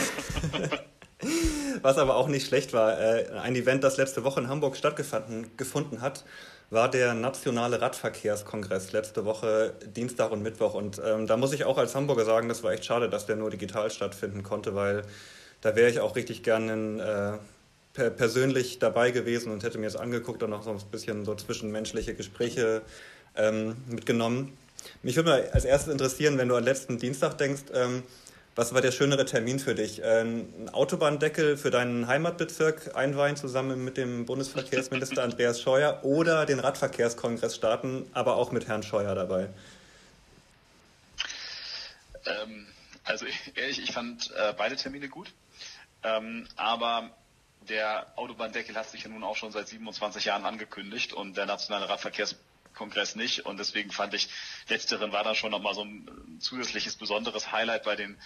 was 1.81 1.97
aber 1.97 2.15
auch 2.15 2.29
nicht 2.29 2.47
schlecht 2.47 2.71
war. 2.71 2.97
Äh, 2.97 3.29
ein 3.41 3.57
Event, 3.57 3.83
das 3.83 3.97
letzte 3.97 4.23
Woche 4.23 4.39
in 4.39 4.47
Hamburg 4.47 4.77
stattgefunden 4.77 6.01
hat, 6.01 6.23
war 6.69 6.89
der 6.89 7.13
Nationale 7.13 7.81
Radverkehrskongress 7.81 8.93
letzte 8.93 9.25
Woche 9.25 9.73
Dienstag 9.85 10.31
und 10.31 10.41
Mittwoch 10.41 10.75
und 10.75 11.01
ähm, 11.05 11.27
da 11.27 11.35
muss 11.35 11.51
ich 11.51 11.65
auch 11.65 11.77
als 11.77 11.93
Hamburger 11.93 12.23
sagen, 12.23 12.47
das 12.47 12.63
war 12.63 12.71
echt 12.71 12.85
schade, 12.85 13.09
dass 13.09 13.25
der 13.25 13.35
nur 13.35 13.49
digital 13.49 13.91
stattfinden 13.91 14.43
konnte, 14.43 14.75
weil 14.75 15.01
da 15.59 15.75
wäre 15.75 15.89
ich 15.89 15.99
auch 15.99 16.15
richtig 16.15 16.43
gerne 16.43 16.71
in 16.71 16.99
äh, 17.01 17.33
per 17.99 18.09
persönlich 18.09 18.79
dabei 18.79 19.11
gewesen 19.11 19.51
und 19.51 19.63
hätte 19.63 19.77
mir 19.77 19.87
das 19.87 19.97
angeguckt 19.97 20.41
und 20.41 20.53
auch 20.53 20.63
so 20.63 20.71
ein 20.71 20.79
bisschen 20.91 21.25
so 21.25 21.35
zwischenmenschliche 21.35 22.15
Gespräche 22.15 22.81
ähm, 23.35 23.75
mitgenommen. 23.87 24.57
Mich 25.03 25.17
würde 25.17 25.29
mal 25.29 25.49
als 25.51 25.65
erstes 25.65 25.91
interessieren, 25.91 26.37
wenn 26.37 26.47
du 26.47 26.55
an 26.55 26.63
letzten 26.63 26.97
Dienstag 26.97 27.37
denkst, 27.37 27.63
ähm, 27.73 28.03
was 28.55 28.73
war 28.73 28.81
der 28.81 28.91
schönere 28.91 29.25
Termin 29.25 29.59
für 29.59 29.75
dich? 29.75 30.01
Ähm, 30.03 30.47
ein 30.59 30.69
Autobahndeckel 30.69 31.57
für 31.57 31.71
deinen 31.71 32.07
Heimatbezirk 32.07 32.95
einweihen 32.95 33.35
zusammen 33.35 33.83
mit 33.83 33.97
dem 33.97 34.25
Bundesverkehrsminister 34.25 35.23
Andreas 35.23 35.61
Scheuer 35.61 35.99
oder 36.03 36.45
den 36.45 36.59
Radverkehrskongress 36.59 37.55
starten, 37.55 38.09
aber 38.13 38.37
auch 38.37 38.51
mit 38.51 38.67
Herrn 38.67 38.83
Scheuer 38.83 39.13
dabei? 39.13 39.49
Ähm, 42.25 42.65
also 43.03 43.25
ehrlich, 43.55 43.83
ich 43.83 43.91
fand 43.91 44.31
äh, 44.37 44.53
beide 44.57 44.77
Termine 44.77 45.09
gut. 45.09 45.31
Ähm, 46.03 46.47
aber 46.55 47.09
der 47.69 48.11
Autobahndeckel 48.17 48.75
hat 48.75 48.89
sich 48.89 49.03
ja 49.03 49.09
nun 49.09 49.23
auch 49.23 49.35
schon 49.35 49.51
seit 49.51 49.67
27 49.67 50.25
Jahren 50.25 50.45
angekündigt 50.45 51.13
und 51.13 51.37
der 51.37 51.45
Nationale 51.45 51.87
Radverkehrskongress 51.87 53.15
nicht. 53.15 53.45
Und 53.45 53.57
deswegen 53.57 53.91
fand 53.91 54.13
ich, 54.13 54.29
letzteren 54.67 55.11
war 55.11 55.23
dann 55.23 55.35
schon 55.35 55.51
nochmal 55.51 55.75
so 55.75 55.83
ein 55.83 56.39
zusätzliches 56.39 56.95
besonderes 56.95 57.51
Highlight 57.51 57.83
bei 57.83 57.95
den 57.95 58.17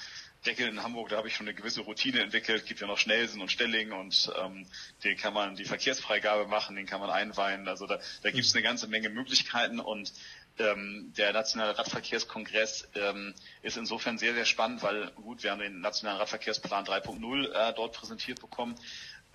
Deckeln 0.45 0.69
in 0.69 0.83
Hamburg. 0.83 1.09
Da 1.09 1.17
habe 1.17 1.27
ich 1.27 1.35
schon 1.35 1.47
eine 1.47 1.55
gewisse 1.55 1.81
Routine 1.81 2.21
entwickelt. 2.21 2.65
Gibt 2.65 2.79
ja 2.79 2.88
noch 2.88 2.97
Schnellsen 2.97 3.41
und 3.41 3.51
Stelling 3.51 3.91
und 3.91 4.31
ähm, 4.41 4.65
den 5.03 5.17
kann 5.17 5.33
man 5.33 5.55
die 5.55 5.65
Verkehrsfreigabe 5.65 6.47
machen, 6.47 6.75
den 6.75 6.85
kann 6.85 7.00
man 7.01 7.09
einweihen. 7.09 7.67
Also 7.67 7.85
da, 7.88 8.00
da 8.23 8.31
gibt 8.31 8.45
es 8.45 8.53
eine 8.53 8.63
ganze 8.63 8.88
Menge 8.88 9.09
Möglichkeiten 9.09 9.79
und 9.79 10.13
ähm, 10.59 11.13
der 11.17 11.33
Nationale 11.33 11.77
Radverkehrskongress 11.77 12.88
ähm, 12.93 13.33
ist 13.63 13.77
insofern 13.77 14.19
sehr, 14.19 14.35
sehr 14.35 14.45
spannend, 14.45 14.83
weil 14.83 15.09
gut, 15.12 15.41
wir 15.43 15.51
haben 15.51 15.59
den 15.59 15.81
Nationalen 15.81 16.19
Radverkehrsplan 16.19 16.85
3.0 16.85 17.51
äh, 17.51 17.73
dort 17.73 17.95
präsentiert 17.95 18.39
bekommen 18.39 18.75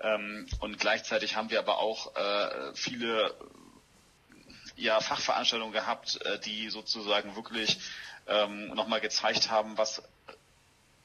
ähm, 0.03 0.47
und 0.61 0.79
gleichzeitig 0.79 1.37
haben 1.37 1.51
wir 1.51 1.59
aber 1.59 1.79
auch 1.79 2.15
äh, 2.17 2.75
viele 2.75 3.35
ja, 4.77 5.01
Fachveranstaltungen 5.01 5.73
gehabt, 5.73 6.21
äh, 6.25 6.39
die 6.41 6.71
sozusagen 6.71 7.35
wirklich 7.37 7.81
ähm, 8.27 8.69
nochmal 8.69 9.01
gezeigt 9.01 9.51
haben, 9.51 9.77
was 9.77 10.03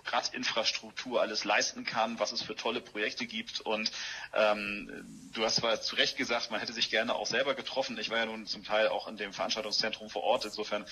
Radinfrastruktur 0.06 1.22
alles 1.22 1.44
leisten 1.44 1.86
kann, 1.86 2.20
was 2.20 2.32
es 2.32 2.42
für 2.42 2.56
tolle 2.56 2.82
Projekte 2.82 3.26
gibt. 3.26 3.62
Und 3.62 3.92
ähm, 4.34 5.06
du 5.34 5.44
hast 5.44 5.56
zwar 5.56 5.82
zu 5.82 5.96
Recht 5.96 6.18
gesagt, 6.18 6.52
man 6.52 6.60
hätte 6.60 6.74
sich 6.74 6.90
gerne 6.90 7.16
auch 7.16 7.26
selber 7.26 7.56
getroffen. 7.56 7.98
Ich 7.98 8.10
war 8.10 8.18
ja 8.18 8.26
nun 8.26 8.46
zum 8.46 8.64
Teil 8.64 8.90
auch 8.90 9.08
in 9.08 9.18
dem 9.18 9.34
Veranstaltungszentrum 9.34 10.10
vor 10.10 10.24
Ort. 10.24 10.46
Insofern 10.46 10.86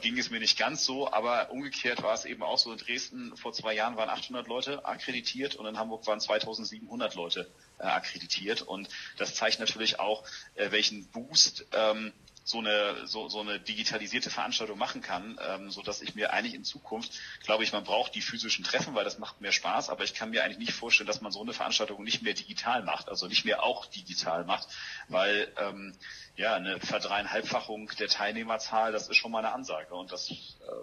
ging 0.00 0.18
es 0.18 0.30
mir 0.30 0.40
nicht 0.40 0.58
ganz 0.58 0.84
so. 0.84 1.12
Aber 1.12 1.50
umgekehrt 1.50 2.02
war 2.02 2.14
es 2.14 2.24
eben 2.24 2.42
auch 2.42 2.58
so. 2.58 2.72
In 2.72 2.78
Dresden 2.78 3.36
vor 3.36 3.52
zwei 3.52 3.74
Jahren 3.74 3.96
waren 3.96 4.10
800 4.10 4.46
Leute 4.46 4.84
akkreditiert 4.84 5.56
und 5.56 5.66
in 5.66 5.78
Hamburg 5.78 6.06
waren 6.06 6.20
2700 6.20 7.14
Leute 7.14 7.50
äh, 7.78 7.84
akkreditiert. 7.84 8.62
Und 8.62 8.88
das 9.18 9.34
zeigt 9.34 9.60
natürlich 9.60 10.00
auch, 10.00 10.24
äh, 10.54 10.70
welchen 10.70 11.06
Boost 11.08 11.66
ähm, 11.72 12.12
so 12.46 12.58
eine, 12.58 13.08
so, 13.08 13.28
so 13.28 13.40
eine 13.40 13.58
digitalisierte 13.58 14.30
Veranstaltung 14.30 14.78
machen 14.78 15.02
kann, 15.02 15.36
ähm, 15.50 15.68
so 15.72 15.82
dass 15.82 16.00
ich 16.00 16.14
mir 16.14 16.32
eigentlich 16.32 16.54
in 16.54 16.62
Zukunft, 16.62 17.10
glaube 17.42 17.64
ich, 17.64 17.72
man 17.72 17.82
braucht 17.82 18.14
die 18.14 18.22
physischen 18.22 18.64
Treffen, 18.64 18.94
weil 18.94 19.02
das 19.02 19.18
macht 19.18 19.40
mehr 19.40 19.50
Spaß, 19.50 19.90
aber 19.90 20.04
ich 20.04 20.14
kann 20.14 20.30
mir 20.30 20.44
eigentlich 20.44 20.58
nicht 20.58 20.72
vorstellen, 20.72 21.08
dass 21.08 21.20
man 21.20 21.32
so 21.32 21.42
eine 21.42 21.52
Veranstaltung 21.52 22.04
nicht 22.04 22.22
mehr 22.22 22.34
digital 22.34 22.84
macht, 22.84 23.08
also 23.08 23.26
nicht 23.26 23.44
mehr 23.44 23.64
auch 23.64 23.86
digital 23.86 24.44
macht, 24.44 24.68
weil 25.08 25.52
ähm, 25.58 25.92
ja 26.36 26.54
eine 26.54 26.78
Verdreieinhalbfachung 26.78 27.90
der 27.98 28.06
Teilnehmerzahl, 28.06 28.92
das 28.92 29.08
ist 29.08 29.16
schon 29.16 29.32
mal 29.32 29.40
eine 29.40 29.52
Ansage 29.52 29.92
und 29.92 30.12
das 30.12 30.30
äh, 30.30 30.34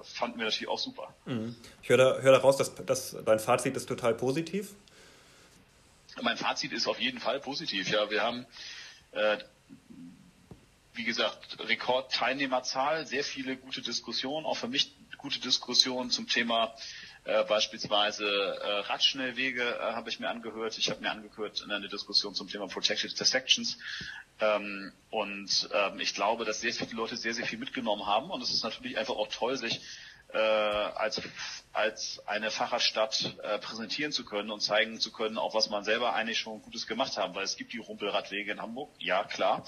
fanden 0.03 0.39
wir 0.39 0.45
natürlich 0.45 0.67
auch 0.67 0.79
super. 0.79 1.15
Mhm. 1.23 1.55
Ich 1.81 1.87
höre 1.87 1.97
da, 1.97 2.17
hör 2.19 2.33
daraus, 2.33 2.57
dass, 2.57 2.75
dass 2.75 3.15
dein 3.23 3.39
Fazit 3.39 3.77
ist 3.77 3.87
total 3.87 4.15
positiv. 4.15 4.75
Mein 6.21 6.35
Fazit 6.35 6.73
ist 6.73 6.87
auf 6.87 6.99
jeden 6.99 7.19
Fall 7.19 7.39
positiv. 7.39 7.89
Ja, 7.89 8.09
wir 8.09 8.21
haben 8.21 8.45
äh, 9.13 9.37
wie 10.93 11.03
gesagt, 11.03 11.59
Rekordteilnehmerzahl, 11.59 13.05
sehr 13.07 13.23
viele 13.23 13.57
gute 13.57 13.81
Diskussionen, 13.81 14.45
auch 14.45 14.57
für 14.57 14.67
mich 14.67 14.95
gute 15.17 15.39
Diskussionen 15.39 16.09
zum 16.09 16.27
Thema 16.27 16.75
äh, 17.25 17.45
beispielsweise 17.45 18.25
äh, 18.25 18.79
Radschnellwege 18.81 19.63
äh, 19.63 19.93
habe 19.93 20.09
ich 20.09 20.19
mir 20.19 20.29
angehört. 20.29 20.77
Ich 20.77 20.89
habe 20.89 20.99
mir 20.99 21.09
angehört 21.11 21.61
in 21.61 21.71
einer 21.71 21.87
Diskussion 21.87 22.35
zum 22.35 22.49
Thema 22.49 22.67
Protected 22.67 23.11
Intersections. 23.11 23.77
Ähm, 24.41 24.91
und 25.09 25.69
ähm, 25.73 25.99
ich 26.01 26.13
glaube, 26.13 26.43
dass 26.43 26.59
sehr 26.59 26.73
viele 26.73 26.91
Leute 26.95 27.15
sehr, 27.15 27.33
sehr 27.33 27.45
viel 27.45 27.59
mitgenommen 27.59 28.05
haben. 28.05 28.29
Und 28.29 28.41
es 28.41 28.51
ist 28.53 28.63
natürlich 28.63 28.97
einfach 28.97 29.15
auch 29.15 29.29
toll, 29.29 29.55
sich 29.57 29.79
äh, 30.33 30.37
als, 30.37 31.21
als 31.71 32.21
eine 32.25 32.51
Fahrradstadt 32.51 33.37
äh, 33.43 33.59
präsentieren 33.59 34.11
zu 34.11 34.25
können 34.25 34.51
und 34.51 34.61
zeigen 34.61 34.99
zu 34.99 35.11
können, 35.11 35.37
auch 35.37 35.53
was 35.53 35.69
man 35.69 35.83
selber 35.83 36.13
eigentlich 36.13 36.39
schon 36.39 36.61
Gutes 36.61 36.87
gemacht 36.87 37.17
haben. 37.17 37.35
Weil 37.35 37.43
es 37.43 37.55
gibt 37.55 37.73
die 37.73 37.77
Rumpelradwege 37.77 38.51
in 38.51 38.61
Hamburg, 38.61 38.89
ja 38.99 39.23
klar. 39.23 39.65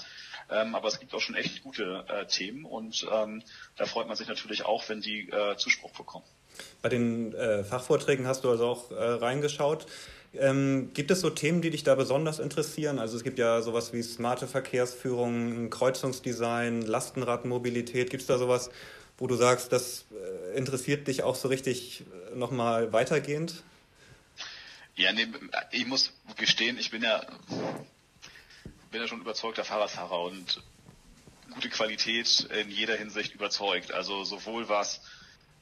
Ähm, 0.50 0.74
aber 0.74 0.88
es 0.88 1.00
gibt 1.00 1.14
auch 1.14 1.20
schon 1.20 1.34
echt 1.34 1.62
gute 1.62 2.04
äh, 2.08 2.26
Themen 2.26 2.64
und 2.64 3.06
ähm, 3.12 3.42
da 3.76 3.86
freut 3.86 4.06
man 4.06 4.16
sich 4.16 4.28
natürlich 4.28 4.64
auch, 4.64 4.88
wenn 4.88 5.00
die 5.00 5.28
äh, 5.28 5.56
Zuspruch 5.56 5.90
bekommen. 5.90 6.24
Bei 6.82 6.88
den 6.88 7.34
äh, 7.34 7.64
Fachvorträgen 7.64 8.26
hast 8.26 8.44
du 8.44 8.50
also 8.50 8.66
auch 8.66 8.90
äh, 8.90 8.94
reingeschaut. 8.94 9.86
Ähm, 10.34 10.90
gibt 10.92 11.10
es 11.10 11.20
so 11.20 11.30
Themen, 11.30 11.62
die 11.62 11.70
dich 11.70 11.82
da 11.82 11.94
besonders 11.94 12.38
interessieren? 12.38 12.98
Also 12.98 13.16
es 13.16 13.24
gibt 13.24 13.38
ja 13.38 13.62
sowas 13.62 13.92
wie 13.92 14.02
smarte 14.02 14.46
Verkehrsführung, 14.46 15.70
Kreuzungsdesign, 15.70 16.82
Lastenradmobilität. 16.82 18.10
Gibt 18.10 18.22
es 18.22 18.26
da 18.26 18.38
sowas, 18.38 18.70
wo 19.18 19.26
du 19.26 19.34
sagst, 19.34 19.72
das 19.72 20.04
äh, 20.12 20.56
interessiert 20.56 21.08
dich 21.08 21.22
auch 21.22 21.34
so 21.34 21.48
richtig 21.48 22.02
äh, 22.32 22.36
nochmal 22.36 22.92
weitergehend? 22.92 23.62
Ja, 24.94 25.12
nee, 25.12 25.26
ich 25.72 25.86
muss 25.86 26.12
gestehen, 26.36 26.78
ich 26.78 26.90
bin 26.90 27.02
ja 27.02 27.22
bin 28.90 29.02
ja 29.02 29.08
schon 29.08 29.20
überzeugter 29.20 29.62
Fahrradfahrer 29.62 30.22
und 30.22 30.62
gute 31.52 31.68
Qualität 31.68 32.48
in 32.50 32.70
jeder 32.70 32.96
Hinsicht 32.96 33.34
überzeugt. 33.34 33.92
Also 33.92 34.24
sowohl 34.24 34.70
was 34.70 35.02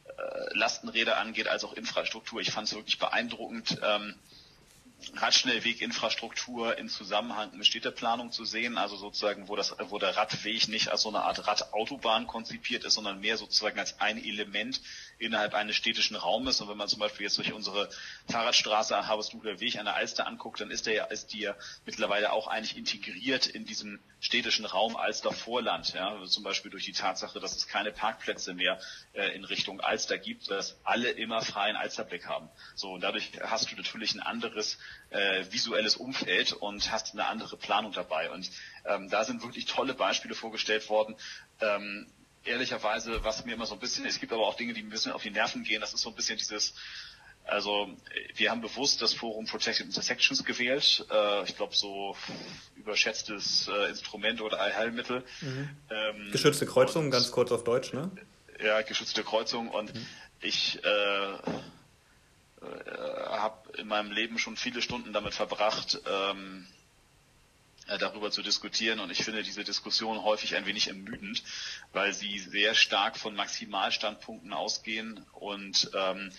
äh, 0.06 0.56
Lastenräder 0.56 1.16
angeht 1.16 1.48
als 1.48 1.64
auch 1.64 1.72
Infrastruktur. 1.72 2.40
Ich 2.40 2.52
fand 2.52 2.68
es 2.68 2.74
wirklich 2.74 2.98
beeindruckend. 2.98 3.78
Ähm, 3.82 4.14
Radschnellweginfrastruktur 5.16 6.78
in 6.78 6.88
Zusammenhang 6.88 7.50
mit 7.56 7.66
Städteplanung 7.66 8.32
zu 8.32 8.44
sehen, 8.44 8.78
also 8.78 8.96
sozusagen, 8.96 9.48
wo 9.48 9.56
das, 9.56 9.74
wo 9.90 9.98
der 9.98 10.16
Radweg 10.16 10.68
nicht 10.68 10.88
als 10.88 11.02
so 11.02 11.08
eine 11.08 11.22
Art 11.22 11.46
Radautobahn 11.46 12.26
konzipiert 12.26 12.84
ist, 12.84 12.94
sondern 12.94 13.20
mehr 13.20 13.36
sozusagen 13.36 13.78
als 13.78 14.00
ein 14.00 14.22
Element 14.22 14.80
innerhalb 15.24 15.54
eines 15.54 15.76
städtischen 15.76 16.16
Raumes. 16.16 16.60
Und 16.60 16.68
wenn 16.68 16.76
man 16.76 16.88
zum 16.88 17.00
Beispiel 17.00 17.24
jetzt 17.24 17.38
durch 17.38 17.52
unsere 17.52 17.88
Fahrradstraße 18.30 19.06
Harvestduler 19.06 19.60
Weg 19.60 19.78
an 19.78 19.86
der 19.86 19.96
Alster 19.96 20.26
anguckt, 20.26 20.60
dann 20.60 20.70
ist 20.70 20.86
der 20.86 20.94
ja, 20.94 21.04
ist 21.04 21.32
die 21.32 21.40
ja 21.40 21.54
mittlerweile 21.86 22.32
auch 22.32 22.46
eigentlich 22.46 22.76
integriert 22.76 23.46
in 23.46 23.64
diesem 23.64 24.00
städtischen 24.20 24.64
Raum 24.64 24.96
Alster 24.96 25.32
Vorland. 25.32 25.92
Ja, 25.94 26.10
also 26.10 26.26
zum 26.26 26.44
Beispiel 26.44 26.70
durch 26.70 26.84
die 26.84 26.92
Tatsache, 26.92 27.40
dass 27.40 27.56
es 27.56 27.66
keine 27.66 27.92
Parkplätze 27.92 28.54
mehr 28.54 28.80
äh, 29.12 29.34
in 29.34 29.44
Richtung 29.44 29.80
Alster 29.80 30.18
gibt, 30.18 30.50
dass 30.50 30.76
alle 30.84 31.10
immer 31.10 31.42
freien 31.42 31.76
Alsterblick 31.76 32.26
haben. 32.26 32.48
So, 32.74 32.92
und 32.92 33.02
dadurch 33.02 33.32
hast 33.42 33.70
du 33.70 33.76
natürlich 33.76 34.14
ein 34.14 34.20
anderes 34.20 34.78
äh, 35.10 35.44
visuelles 35.50 35.96
Umfeld 35.96 36.52
und 36.52 36.90
hast 36.90 37.12
eine 37.12 37.26
andere 37.26 37.56
Planung 37.56 37.92
dabei. 37.92 38.30
Und 38.30 38.50
ähm, 38.84 39.08
da 39.10 39.24
sind 39.24 39.42
wirklich 39.42 39.66
tolle 39.66 39.94
Beispiele 39.94 40.34
vorgestellt 40.34 40.88
worden. 40.88 41.16
Ähm, 41.60 42.06
ehrlicherweise, 42.44 43.24
was 43.24 43.44
mir 43.44 43.54
immer 43.54 43.66
so 43.66 43.74
ein 43.74 43.80
bisschen, 43.80 44.06
es 44.06 44.20
gibt 44.20 44.32
aber 44.32 44.46
auch 44.46 44.56
Dinge, 44.56 44.72
die 44.72 44.82
mir 44.82 44.88
ein 44.88 44.90
bisschen 44.90 45.12
auf 45.12 45.22
die 45.22 45.30
Nerven 45.30 45.64
gehen, 45.64 45.80
das 45.80 45.94
ist 45.94 46.02
so 46.02 46.10
ein 46.10 46.14
bisschen 46.14 46.38
dieses, 46.38 46.74
also 47.44 47.88
wir 48.36 48.50
haben 48.50 48.62
bewusst 48.62 49.02
das 49.02 49.12
Forum 49.12 49.46
Protected 49.46 49.86
Intersections 49.86 50.44
gewählt. 50.44 51.06
Äh, 51.10 51.44
ich 51.44 51.56
glaube 51.56 51.74
so 51.74 52.16
überschätztes 52.76 53.68
äh, 53.68 53.90
Instrument 53.90 54.40
oder 54.40 54.60
Allheilmittel. 54.60 55.22
Mhm. 55.40 55.70
Ähm, 55.90 56.32
geschützte 56.32 56.66
Kreuzung, 56.66 57.06
und, 57.06 57.10
ganz 57.10 57.30
kurz 57.30 57.52
auf 57.52 57.64
Deutsch, 57.64 57.92
ne? 57.92 58.10
Ja, 58.62 58.80
geschützte 58.82 59.22
Kreuzung 59.24 59.68
und 59.68 59.94
mhm. 59.94 60.06
ich 60.40 60.82
äh, 60.84 61.32
äh, 61.32 61.36
habe 62.62 63.78
in 63.78 63.88
meinem 63.88 64.10
Leben 64.10 64.38
schon 64.38 64.56
viele 64.56 64.80
Stunden 64.80 65.12
damit 65.12 65.34
verbracht, 65.34 66.00
ähm, 66.06 66.66
äh, 66.66 66.83
darüber 67.86 68.30
zu 68.30 68.42
diskutieren. 68.42 69.00
Und 69.00 69.10
ich 69.10 69.24
finde 69.24 69.42
diese 69.42 69.64
Diskussion 69.64 70.22
häufig 70.22 70.56
ein 70.56 70.66
wenig 70.66 70.88
ermüdend, 70.88 71.42
weil 71.92 72.12
sie 72.12 72.38
sehr 72.38 72.74
stark 72.74 73.16
von 73.16 73.34
Maximalstandpunkten 73.34 74.52
ausgehen 74.52 75.24
und 75.32 75.90
ähm, 75.94 76.32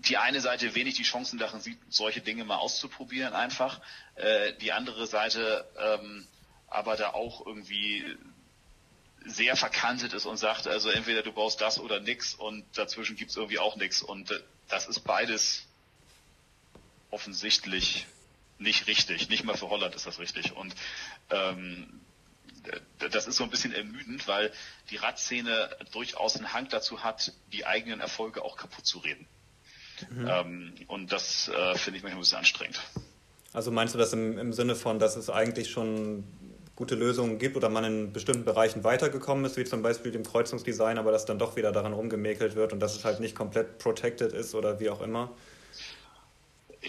die 0.00 0.16
eine 0.16 0.40
Seite 0.40 0.74
wenig 0.74 0.96
die 0.96 1.04
Chancen 1.04 1.38
darin 1.38 1.60
sieht, 1.60 1.78
solche 1.88 2.20
Dinge 2.20 2.44
mal 2.44 2.56
auszuprobieren 2.56 3.34
einfach, 3.34 3.80
äh, 4.16 4.52
die 4.54 4.72
andere 4.72 5.06
Seite 5.06 5.64
ähm, 5.78 6.26
aber 6.68 6.96
da 6.96 7.10
auch 7.10 7.46
irgendwie 7.46 8.04
sehr 9.24 9.56
verkantet 9.56 10.12
ist 10.12 10.26
und 10.26 10.36
sagt, 10.36 10.66
also 10.66 10.90
entweder 10.90 11.22
du 11.22 11.32
brauchst 11.32 11.60
das 11.60 11.78
oder 11.80 12.00
nix 12.00 12.34
und 12.34 12.64
dazwischen 12.76 13.16
gibt's 13.16 13.36
irgendwie 13.36 13.58
auch 13.58 13.76
nix. 13.76 14.02
Und 14.02 14.30
äh, 14.30 14.40
das 14.68 14.86
ist 14.86 15.00
beides 15.00 15.66
offensichtlich 17.10 18.06
nicht 18.58 18.86
richtig. 18.86 19.28
Nicht 19.28 19.44
mal 19.44 19.56
für 19.56 19.68
Holland 19.68 19.94
ist 19.94 20.06
das 20.06 20.18
richtig. 20.18 20.56
Und 20.56 20.74
ähm, 21.30 22.00
das 22.98 23.26
ist 23.26 23.36
so 23.36 23.44
ein 23.44 23.50
bisschen 23.50 23.72
ermüdend, 23.72 24.26
weil 24.26 24.52
die 24.90 24.96
Radszene 24.96 25.70
durchaus 25.92 26.36
einen 26.36 26.52
Hang 26.52 26.68
dazu 26.68 27.04
hat, 27.04 27.32
die 27.52 27.66
eigenen 27.66 28.00
Erfolge 28.00 28.42
auch 28.42 28.56
kaputt 28.56 28.86
zu 28.86 28.98
reden. 28.98 29.26
Mhm. 30.10 30.28
Ähm, 30.28 30.74
und 30.88 31.12
das 31.12 31.48
äh, 31.48 31.74
finde 31.76 31.98
ich 31.98 32.02
manchmal 32.02 32.12
ein 32.12 32.20
bisschen 32.20 32.38
anstrengend. 32.38 32.80
Also 33.52 33.70
meinst 33.70 33.94
du 33.94 33.98
das 33.98 34.12
im, 34.12 34.38
im 34.38 34.52
Sinne 34.52 34.74
von, 34.74 34.98
dass 34.98 35.16
es 35.16 35.30
eigentlich 35.30 35.70
schon 35.70 36.24
gute 36.74 36.94
Lösungen 36.94 37.38
gibt 37.38 37.56
oder 37.56 37.70
man 37.70 37.84
in 37.84 38.12
bestimmten 38.12 38.44
Bereichen 38.44 38.84
weitergekommen 38.84 39.44
ist, 39.46 39.56
wie 39.56 39.64
zum 39.64 39.80
Beispiel 39.80 40.12
dem 40.12 40.24
Kreuzungsdesign, 40.24 40.98
aber 40.98 41.10
dass 41.10 41.24
dann 41.24 41.38
doch 41.38 41.56
wieder 41.56 41.72
daran 41.72 41.94
rumgemäkelt 41.94 42.54
wird 42.54 42.74
und 42.74 42.80
dass 42.80 42.94
es 42.94 43.04
halt 43.04 43.18
nicht 43.18 43.34
komplett 43.34 43.78
protected 43.78 44.32
ist 44.32 44.54
oder 44.54 44.78
wie 44.78 44.90
auch 44.90 45.00
immer? 45.00 45.30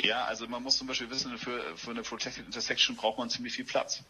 Ja, 0.04 0.26
also 0.26 0.48
man 0.48 0.64
muss 0.64 0.78
zum 0.78 0.88
Beispiel 0.88 1.10
wissen, 1.10 1.38
für, 1.38 1.76
für 1.78 1.92
eine 1.92 2.04
Protected 2.04 2.46
Intersection 2.46 2.96
braucht 2.96 3.18
man 3.18 3.30
ziemlich 3.30 3.54
viel 3.54 3.66
Platz. 3.66 4.04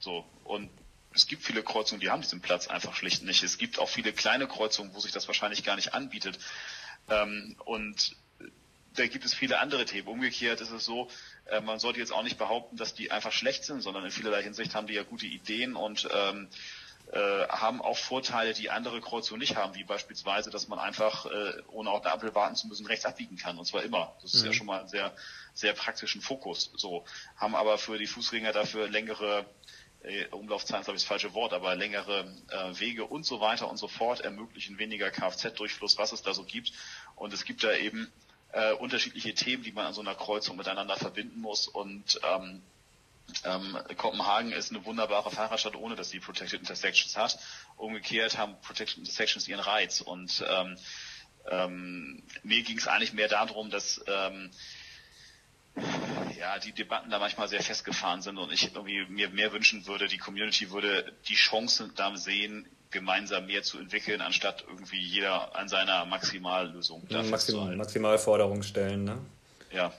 So, 0.00 0.24
und 0.44 0.70
es 1.14 1.26
gibt 1.26 1.42
viele 1.42 1.62
Kreuzungen, 1.62 2.00
die 2.00 2.10
haben 2.10 2.22
diesen 2.22 2.40
Platz 2.40 2.68
einfach 2.68 2.94
schlicht 2.94 3.22
nicht. 3.22 3.42
Es 3.42 3.58
gibt 3.58 3.78
auch 3.78 3.88
viele 3.88 4.12
kleine 4.12 4.46
Kreuzungen, 4.46 4.94
wo 4.94 5.00
sich 5.00 5.12
das 5.12 5.26
wahrscheinlich 5.26 5.64
gar 5.64 5.76
nicht 5.76 5.94
anbietet. 5.94 6.38
Ähm, 7.08 7.56
und 7.64 8.16
da 8.94 9.06
gibt 9.06 9.24
es 9.24 9.34
viele 9.34 9.60
andere 9.60 9.84
Themen. 9.84 10.08
Umgekehrt 10.08 10.60
ist 10.60 10.70
es 10.70 10.84
so, 10.84 11.08
äh, 11.46 11.60
man 11.60 11.78
sollte 11.78 12.00
jetzt 12.00 12.12
auch 12.12 12.22
nicht 12.22 12.38
behaupten, 12.38 12.76
dass 12.76 12.94
die 12.94 13.10
einfach 13.10 13.32
schlecht 13.32 13.64
sind, 13.64 13.80
sondern 13.80 14.04
in 14.04 14.10
vielerlei 14.10 14.42
Hinsicht 14.42 14.74
haben 14.74 14.86
die 14.86 14.94
ja 14.94 15.02
gute 15.02 15.26
Ideen 15.26 15.76
und 15.76 16.08
ähm, 16.12 16.48
äh, 17.12 17.48
haben 17.48 17.80
auch 17.80 17.96
Vorteile, 17.96 18.52
die 18.52 18.70
andere 18.70 19.00
Kreuzungen 19.00 19.40
nicht 19.40 19.56
haben, 19.56 19.74
wie 19.74 19.84
beispielsweise, 19.84 20.50
dass 20.50 20.68
man 20.68 20.78
einfach, 20.78 21.26
äh, 21.26 21.52
ohne 21.68 21.90
auf 21.90 22.04
eine 22.04 22.12
Ampel 22.12 22.34
warten 22.34 22.54
zu 22.54 22.68
müssen, 22.68 22.86
rechts 22.86 23.06
abbiegen 23.06 23.36
kann. 23.36 23.58
Und 23.58 23.64
zwar 23.64 23.82
immer. 23.82 24.14
Das 24.22 24.34
ist 24.34 24.42
mhm. 24.42 24.46
ja 24.48 24.52
schon 24.52 24.66
mal 24.66 24.80
ein 24.80 24.88
sehr, 24.88 25.14
sehr 25.54 25.72
praktischen 25.72 26.20
Fokus. 26.20 26.70
So. 26.76 27.04
Haben 27.36 27.54
aber 27.54 27.78
für 27.78 27.98
die 27.98 28.06
Fußgänger 28.06 28.52
dafür 28.52 28.88
längere 28.88 29.46
äh, 30.02 30.26
Umlaufzeiten 30.26 30.80
ist 30.80 30.84
glaube 30.84 30.96
ich 30.96 31.02
das 31.02 31.08
falsche 31.08 31.34
Wort, 31.34 31.52
aber 31.52 31.74
längere 31.74 32.32
äh, 32.50 32.78
Wege 32.78 33.04
und 33.04 33.24
so 33.24 33.40
weiter 33.40 33.68
und 33.68 33.78
so 33.78 33.88
fort 33.88 34.20
ermöglichen 34.20 34.78
weniger 34.78 35.10
Kfz-Durchfluss, 35.10 35.98
was 35.98 36.12
es 36.12 36.22
da 36.22 36.34
so 36.34 36.44
gibt. 36.44 36.72
Und 37.16 37.32
es 37.32 37.44
gibt 37.44 37.64
da 37.64 37.72
eben 37.72 38.12
äh, 38.52 38.72
unterschiedliche 38.72 39.34
Themen, 39.34 39.62
die 39.62 39.72
man 39.72 39.86
an 39.86 39.94
so 39.94 40.00
einer 40.00 40.14
Kreuzung 40.14 40.56
miteinander 40.56 40.96
verbinden 40.96 41.40
muss. 41.40 41.68
Und 41.68 42.20
ähm, 42.22 42.62
ähm, 43.44 43.78
Kopenhagen 43.96 44.52
ist 44.52 44.70
eine 44.70 44.84
wunderbare 44.84 45.30
Fahrradstadt, 45.30 45.76
ohne 45.76 45.96
dass 45.96 46.10
sie 46.10 46.20
Protected 46.20 46.60
Intersections 46.60 47.16
hat. 47.16 47.38
Umgekehrt 47.76 48.38
haben 48.38 48.60
Protected 48.62 48.98
Intersections 48.98 49.48
ihren 49.48 49.60
Reiz. 49.60 50.00
Und 50.00 50.44
ähm, 50.48 50.76
ähm, 51.50 52.22
mir 52.42 52.62
ging 52.62 52.78
es 52.78 52.88
eigentlich 52.88 53.12
mehr 53.12 53.28
darum, 53.28 53.70
dass 53.70 54.00
ähm, 54.06 54.50
ja, 56.38 56.58
die 56.58 56.72
Debatten 56.72 57.10
da 57.10 57.18
manchmal 57.18 57.48
sehr 57.48 57.62
festgefahren 57.62 58.22
sind 58.22 58.38
und 58.38 58.52
ich 58.52 58.74
irgendwie 58.74 59.04
mir 59.08 59.28
mehr 59.30 59.52
wünschen 59.52 59.86
würde, 59.86 60.08
die 60.08 60.18
Community 60.18 60.70
würde 60.70 61.12
die 61.28 61.34
Chancen 61.34 61.92
da 61.94 62.16
sehen, 62.16 62.68
gemeinsam 62.90 63.46
mehr 63.46 63.62
zu 63.62 63.78
entwickeln, 63.78 64.20
anstatt 64.20 64.64
irgendwie 64.66 65.00
jeder 65.00 65.54
an 65.54 65.68
seiner 65.68 66.06
Maximallösung 66.06 67.06
Maximal, 67.30 67.76
Maximalforderung 67.76 68.62
stellen, 68.62 69.04
ne? 69.04 69.18
Ja. 69.70 69.92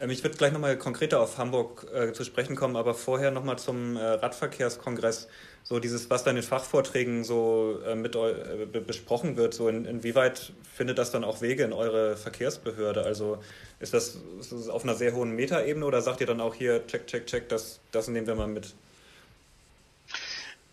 Ähm, 0.00 0.10
ich 0.10 0.22
würde 0.22 0.36
gleich 0.36 0.52
nochmal 0.52 0.76
konkreter 0.76 1.20
auf 1.20 1.38
Hamburg 1.38 1.86
äh, 1.92 2.12
zu 2.12 2.24
sprechen 2.24 2.56
kommen, 2.56 2.76
aber 2.76 2.94
vorher 2.94 3.30
nochmal 3.30 3.58
zum 3.58 3.96
äh, 3.96 4.00
Radverkehrskongress. 4.00 5.28
So 5.62 5.80
dieses, 5.80 6.10
was 6.10 6.22
da 6.22 6.30
in 6.30 6.42
Fachvorträgen 6.42 7.24
so 7.24 7.80
äh, 7.84 7.96
mit 7.96 8.14
äh, 8.14 8.66
besprochen 8.86 9.36
wird, 9.36 9.52
so 9.54 9.68
in, 9.68 9.84
inwieweit 9.84 10.52
findet 10.76 10.98
das 10.98 11.10
dann 11.10 11.24
auch 11.24 11.40
Wege 11.40 11.64
in 11.64 11.72
eure 11.72 12.16
Verkehrsbehörde? 12.16 13.02
Also 13.04 13.38
ist 13.80 13.94
das, 13.94 14.18
ist 14.38 14.52
das 14.52 14.68
auf 14.68 14.84
einer 14.84 14.94
sehr 14.94 15.14
hohen 15.14 15.32
Metaebene 15.32 15.84
oder 15.84 16.02
sagt 16.02 16.20
ihr 16.20 16.26
dann 16.26 16.40
auch 16.40 16.54
hier, 16.54 16.86
check, 16.86 17.06
check, 17.06 17.26
check, 17.26 17.48
das, 17.48 17.80
das 17.90 18.08
nehmen 18.08 18.26
wir 18.26 18.34
mal 18.36 18.46
mit? 18.46 18.74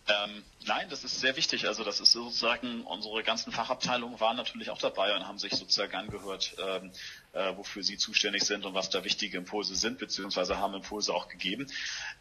Ähm, 0.06 0.44
nein, 0.66 0.88
das 0.90 1.02
ist 1.02 1.20
sehr 1.20 1.34
wichtig. 1.36 1.66
Also 1.66 1.82
das 1.82 2.00
ist 2.00 2.12
sozusagen, 2.12 2.82
unsere 2.82 3.22
ganzen 3.22 3.52
Fachabteilungen 3.52 4.20
waren 4.20 4.36
natürlich 4.36 4.68
auch 4.68 4.78
dabei 4.78 5.14
und 5.16 5.26
haben 5.26 5.38
sich 5.38 5.52
sozusagen 5.54 5.94
angehört, 5.94 6.54
ähm, 6.58 6.92
äh, 7.32 7.56
wofür 7.56 7.82
sie 7.82 7.96
zuständig 7.96 8.44
sind 8.44 8.66
und 8.66 8.74
was 8.74 8.90
da 8.90 9.02
wichtige 9.02 9.38
Impulse 9.38 9.74
sind, 9.74 9.98
beziehungsweise 9.98 10.58
haben 10.58 10.74
Impulse 10.74 11.14
auch 11.14 11.28
gegeben. 11.28 11.66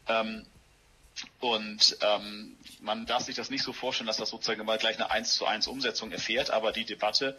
Ähm, 0.08 0.46
und 1.40 1.98
ähm, 2.02 2.58
man 2.80 3.06
darf 3.06 3.24
sich 3.24 3.36
das 3.36 3.50
nicht 3.50 3.64
so 3.64 3.74
vorstellen, 3.74 4.08
dass 4.08 4.18
das 4.18 4.30
sozusagen 4.30 4.66
mal 4.66 4.78
gleich 4.78 4.96
eine 4.96 5.12
1 5.12 5.36
zu 5.36 5.46
1 5.46 5.68
Umsetzung 5.68 6.12
erfährt, 6.12 6.52
aber 6.52 6.72
die 6.72 6.86
Debatte 6.86 7.38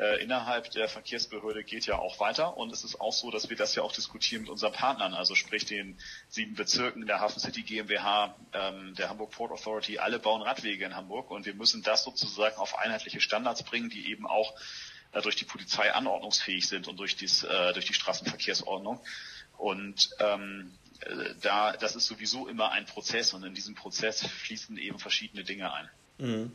äh, 0.00 0.22
innerhalb 0.22 0.70
der 0.70 0.88
Verkehrsbehörde 0.88 1.62
geht 1.62 1.84
ja 1.84 1.98
auch 1.98 2.20
weiter 2.20 2.56
und 2.56 2.72
es 2.72 2.84
ist 2.84 3.02
auch 3.02 3.12
so, 3.12 3.30
dass 3.30 3.50
wir 3.50 3.56
das 3.56 3.74
ja 3.74 3.82
auch 3.82 3.92
diskutieren 3.92 4.42
mit 4.42 4.50
unseren 4.50 4.72
Partnern, 4.72 5.12
also 5.12 5.34
sprich 5.34 5.66
den 5.66 5.98
sieben 6.30 6.54
Bezirken 6.54 7.06
der 7.06 7.20
Hafen 7.20 7.38
City 7.38 7.62
GmbH, 7.62 8.34
ähm, 8.54 8.94
der 8.94 9.10
Hamburg 9.10 9.32
Port 9.32 9.52
Authority, 9.52 9.98
alle 9.98 10.18
bauen 10.18 10.40
Radwege 10.40 10.86
in 10.86 10.96
Hamburg 10.96 11.30
und 11.30 11.44
wir 11.44 11.52
müssen 11.52 11.82
das 11.82 12.04
sozusagen 12.04 12.56
auf 12.56 12.78
einheitliche 12.78 13.20
Standards 13.20 13.62
bringen, 13.62 13.90
die 13.90 14.10
eben 14.10 14.26
auch 14.26 14.54
äh, 15.12 15.20
durch 15.20 15.36
die 15.36 15.44
Polizei 15.44 15.92
anordnungsfähig 15.92 16.66
sind 16.66 16.88
und 16.88 16.98
durch, 16.98 17.16
dies, 17.16 17.44
äh, 17.44 17.74
durch 17.74 17.84
die 17.84 17.94
Straßenverkehrsordnung. 17.94 19.00
Und 19.58 20.08
ähm, 20.18 20.72
äh, 21.00 21.34
da, 21.42 21.76
das 21.76 21.94
ist 21.94 22.06
sowieso 22.06 22.48
immer 22.48 22.70
ein 22.70 22.86
Prozess 22.86 23.34
und 23.34 23.44
in 23.44 23.52
diesem 23.52 23.74
Prozess 23.74 24.26
fließen 24.26 24.78
eben 24.78 24.98
verschiedene 24.98 25.44
Dinge 25.44 25.74
ein. 25.74 25.90
Mhm. 26.16 26.52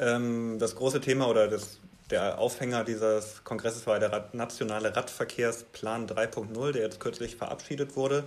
Ähm, 0.00 0.58
das 0.58 0.74
große 0.74 1.00
Thema 1.00 1.28
oder 1.28 1.46
das 1.46 1.78
der 2.12 2.38
Aufhänger 2.38 2.84
dieses 2.84 3.42
Kongresses 3.42 3.86
war 3.86 3.98
der 3.98 4.28
nationale 4.32 4.94
Radverkehrsplan 4.94 6.06
3.0, 6.06 6.72
der 6.72 6.82
jetzt 6.82 7.00
kürzlich 7.00 7.36
verabschiedet 7.36 7.96
wurde. 7.96 8.24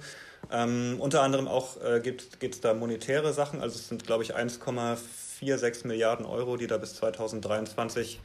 Ähm, 0.51 0.97
unter 0.99 1.21
anderem 1.21 1.47
auch 1.47 1.81
äh, 1.81 2.01
geht 2.01 2.41
es 2.41 2.61
da 2.61 2.73
monetäre 2.73 3.31
Sachen, 3.31 3.61
also 3.61 3.75
es 3.75 3.87
sind, 3.87 4.05
glaube 4.05 4.23
ich, 4.23 4.35
1,46 4.35 5.87
Milliarden 5.87 6.25
Euro, 6.25 6.57
die 6.57 6.67
da 6.67 6.77
bis 6.77 6.95
2023 6.95 8.19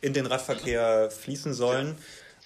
in 0.00 0.12
den 0.12 0.26
Radverkehr 0.26 1.10
fließen 1.10 1.54
sollen. 1.54 1.96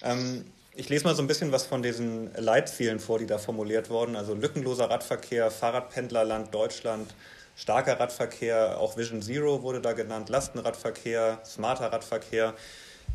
Ähm, 0.01 0.45
ich 0.73 0.87
lese 0.87 1.03
mal 1.03 1.15
so 1.15 1.21
ein 1.21 1.27
bisschen 1.27 1.51
was 1.51 1.65
von 1.65 1.83
diesen 1.83 2.33
Leitzielen 2.35 2.99
vor, 2.99 3.19
die 3.19 3.25
da 3.25 3.37
formuliert 3.37 3.89
wurden. 3.89 4.15
Also 4.15 4.33
lückenloser 4.33 4.89
Radverkehr, 4.89 5.51
Fahrradpendlerland 5.51 6.53
Deutschland, 6.53 7.13
starker 7.55 7.99
Radverkehr, 7.99 8.77
auch 8.79 8.97
Vision 8.97 9.21
Zero 9.21 9.61
wurde 9.61 9.81
da 9.81 9.93
genannt, 9.93 10.29
Lastenradverkehr, 10.29 11.41
smarter 11.45 11.91
Radverkehr. 11.91 12.53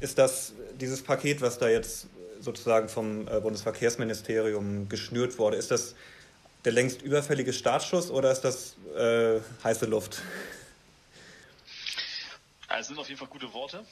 Ist 0.01 0.19
das 0.19 0.53
dieses 0.81 1.03
Paket, 1.03 1.41
was 1.41 1.59
da 1.59 1.69
jetzt 1.69 2.09
sozusagen 2.41 2.89
vom 2.89 3.27
äh, 3.29 3.41
Bundesverkehrsministerium 3.41 4.89
geschnürt 4.89 5.39
wurde, 5.39 5.57
ist 5.57 5.71
das 5.71 5.95
der 6.65 6.73
längst 6.73 7.01
überfällige 7.03 7.53
Startschuss 7.53 8.11
oder 8.11 8.33
ist 8.33 8.41
das 8.41 8.75
äh, 8.97 9.41
heiße 9.63 9.87
Luft? 9.87 10.21
Also 12.67 12.81
es 12.81 12.87
sind 12.89 12.99
auf 12.99 13.09
jeden 13.09 13.19
Fall 13.19 13.29
gute 13.29 13.53
Worte. 13.53 13.85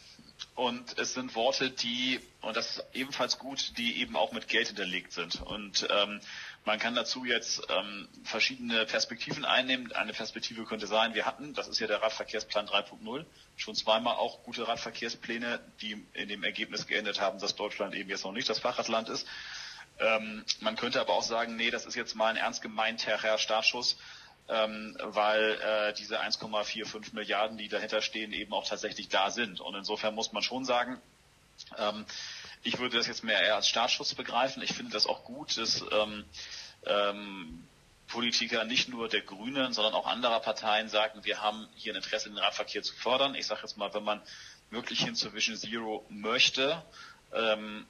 Und 0.56 0.98
es 0.98 1.14
sind 1.14 1.34
Worte, 1.36 1.70
die, 1.70 2.20
und 2.40 2.56
das 2.56 2.76
ist 2.76 2.84
ebenfalls 2.92 3.38
gut, 3.38 3.72
die 3.78 4.00
eben 4.00 4.16
auch 4.16 4.32
mit 4.32 4.48
Geld 4.48 4.68
hinterlegt 4.68 5.12
sind. 5.12 5.40
Und 5.42 5.86
ähm, 5.88 6.20
man 6.64 6.78
kann 6.78 6.94
dazu 6.94 7.24
jetzt 7.24 7.62
ähm, 7.68 8.08
verschiedene 8.24 8.86
Perspektiven 8.86 9.44
einnehmen. 9.44 9.92
Eine 9.92 10.12
Perspektive 10.12 10.64
könnte 10.64 10.86
sein, 10.86 11.14
wir 11.14 11.26
hatten, 11.26 11.52
das 11.52 11.68
ist 11.68 11.78
ja 11.78 11.86
der 11.86 12.00
Radverkehrsplan 12.00 12.66
3.0, 12.66 13.24
schon 13.56 13.74
zweimal 13.74 14.16
auch 14.16 14.42
gute 14.44 14.66
Radverkehrspläne, 14.66 15.60
die 15.82 16.02
in 16.14 16.28
dem 16.28 16.42
Ergebnis 16.42 16.86
geendet 16.86 17.20
haben, 17.20 17.38
dass 17.38 17.54
Deutschland 17.54 17.94
eben 17.94 18.08
jetzt 18.08 18.24
noch 18.24 18.32
nicht 18.32 18.48
das 18.48 18.60
Fahrradland 18.60 19.10
ist. 19.10 19.26
Ähm, 19.98 20.44
man 20.60 20.76
könnte 20.76 21.00
aber 21.00 21.12
auch 21.12 21.22
sagen, 21.22 21.56
nee, 21.56 21.70
das 21.70 21.84
ist 21.84 21.94
jetzt 21.94 22.14
mal 22.14 22.28
ein 22.28 22.36
ernst 22.36 22.62
gemeinter 22.62 23.38
Startschuss, 23.38 23.98
ähm, 24.48 24.96
weil 25.00 25.60
äh, 25.60 25.92
diese 25.94 26.20
1,45 26.20 27.14
Milliarden, 27.14 27.58
die 27.58 27.68
dahinter 27.68 28.00
stehen, 28.00 28.32
eben 28.32 28.52
auch 28.54 28.66
tatsächlich 28.66 29.08
da 29.08 29.30
sind. 29.30 29.60
Und 29.60 29.74
insofern 29.74 30.14
muss 30.14 30.32
man 30.32 30.42
schon 30.42 30.64
sagen, 30.64 31.00
ähm, 31.78 32.06
ich 32.64 32.78
würde 32.78 32.96
das 32.96 33.06
jetzt 33.06 33.22
mehr 33.22 33.40
eher 33.40 33.56
als 33.56 33.68
Startschuss 33.68 34.14
begreifen. 34.14 34.62
Ich 34.62 34.72
finde 34.72 34.92
das 34.92 35.06
auch 35.06 35.24
gut, 35.24 35.56
dass 35.58 35.84
ähm, 35.92 36.24
ähm, 36.86 37.64
Politiker 38.08 38.64
nicht 38.64 38.88
nur 38.88 39.08
der 39.08 39.20
Grünen, 39.20 39.72
sondern 39.72 39.94
auch 39.94 40.06
anderer 40.06 40.40
Parteien 40.40 40.88
sagen, 40.88 41.24
wir 41.24 41.40
haben 41.40 41.68
hier 41.74 41.92
ein 41.92 41.96
Interesse, 41.96 42.30
den 42.30 42.38
Radverkehr 42.38 42.82
zu 42.82 42.94
fördern. 42.94 43.34
Ich 43.34 43.46
sage 43.46 43.60
jetzt 43.62 43.76
mal, 43.76 43.92
wenn 43.94 44.04
man 44.04 44.22
wirklich 44.70 45.00
hin 45.00 45.14
zur 45.14 45.34
Vision 45.34 45.56
Zero 45.56 46.04
möchte, 46.08 46.82
ähm, 47.32 47.86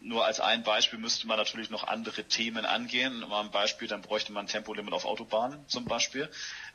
nur 0.00 0.24
als 0.24 0.40
ein 0.40 0.64
Beispiel 0.64 0.98
müsste 0.98 1.26
man 1.26 1.36
natürlich 1.36 1.70
noch 1.70 1.84
andere 1.84 2.24
Themen 2.24 2.64
angehen. 2.64 3.20
Mal 3.20 3.40
ein 3.40 3.50
Beispiel, 3.50 3.88
dann 3.88 4.02
bräuchte 4.02 4.32
man 4.32 4.44
ein 4.44 4.48
Tempolimit 4.48 4.92
auf 4.92 5.04
Autobahnen 5.04 5.66
zum 5.68 5.84
Beispiel. 5.84 6.28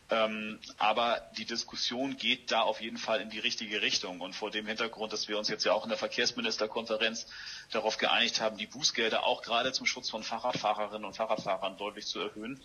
Ähm, 0.10 0.60
aber 0.78 1.22
die 1.38 1.46
Diskussion 1.46 2.16
geht 2.16 2.52
da 2.52 2.62
auf 2.62 2.80
jeden 2.80 2.98
Fall 2.98 3.20
in 3.20 3.30
die 3.30 3.40
richtige 3.40 3.82
Richtung. 3.82 4.22
Und 4.22 4.34
vor 4.34 4.52
dem 4.52 4.66
Hintergrund, 4.66 5.12
dass 5.12 5.28
wir 5.28 5.38
uns 5.38 5.50
jetzt 5.50 5.66
ja 5.66 5.74
auch 5.74 5.84
in 5.84 5.90
der 5.90 5.98
Verkehrsministerkonferenz 5.98 7.28
darauf 7.72 7.98
geeinigt 7.98 8.40
haben, 8.40 8.58
die 8.58 8.68
Bußgelder 8.68 9.24
auch 9.24 9.42
gerade 9.42 9.74
zum 9.74 9.86
Schutz 9.86 10.10
von 10.10 10.24
Fahrradfahrerinnen 10.24 11.06
und 11.06 11.16
Fahrradfahrern 11.16 11.78
deutlich 11.78 12.08
zu 12.08 12.20
erhöhen. 12.20 12.62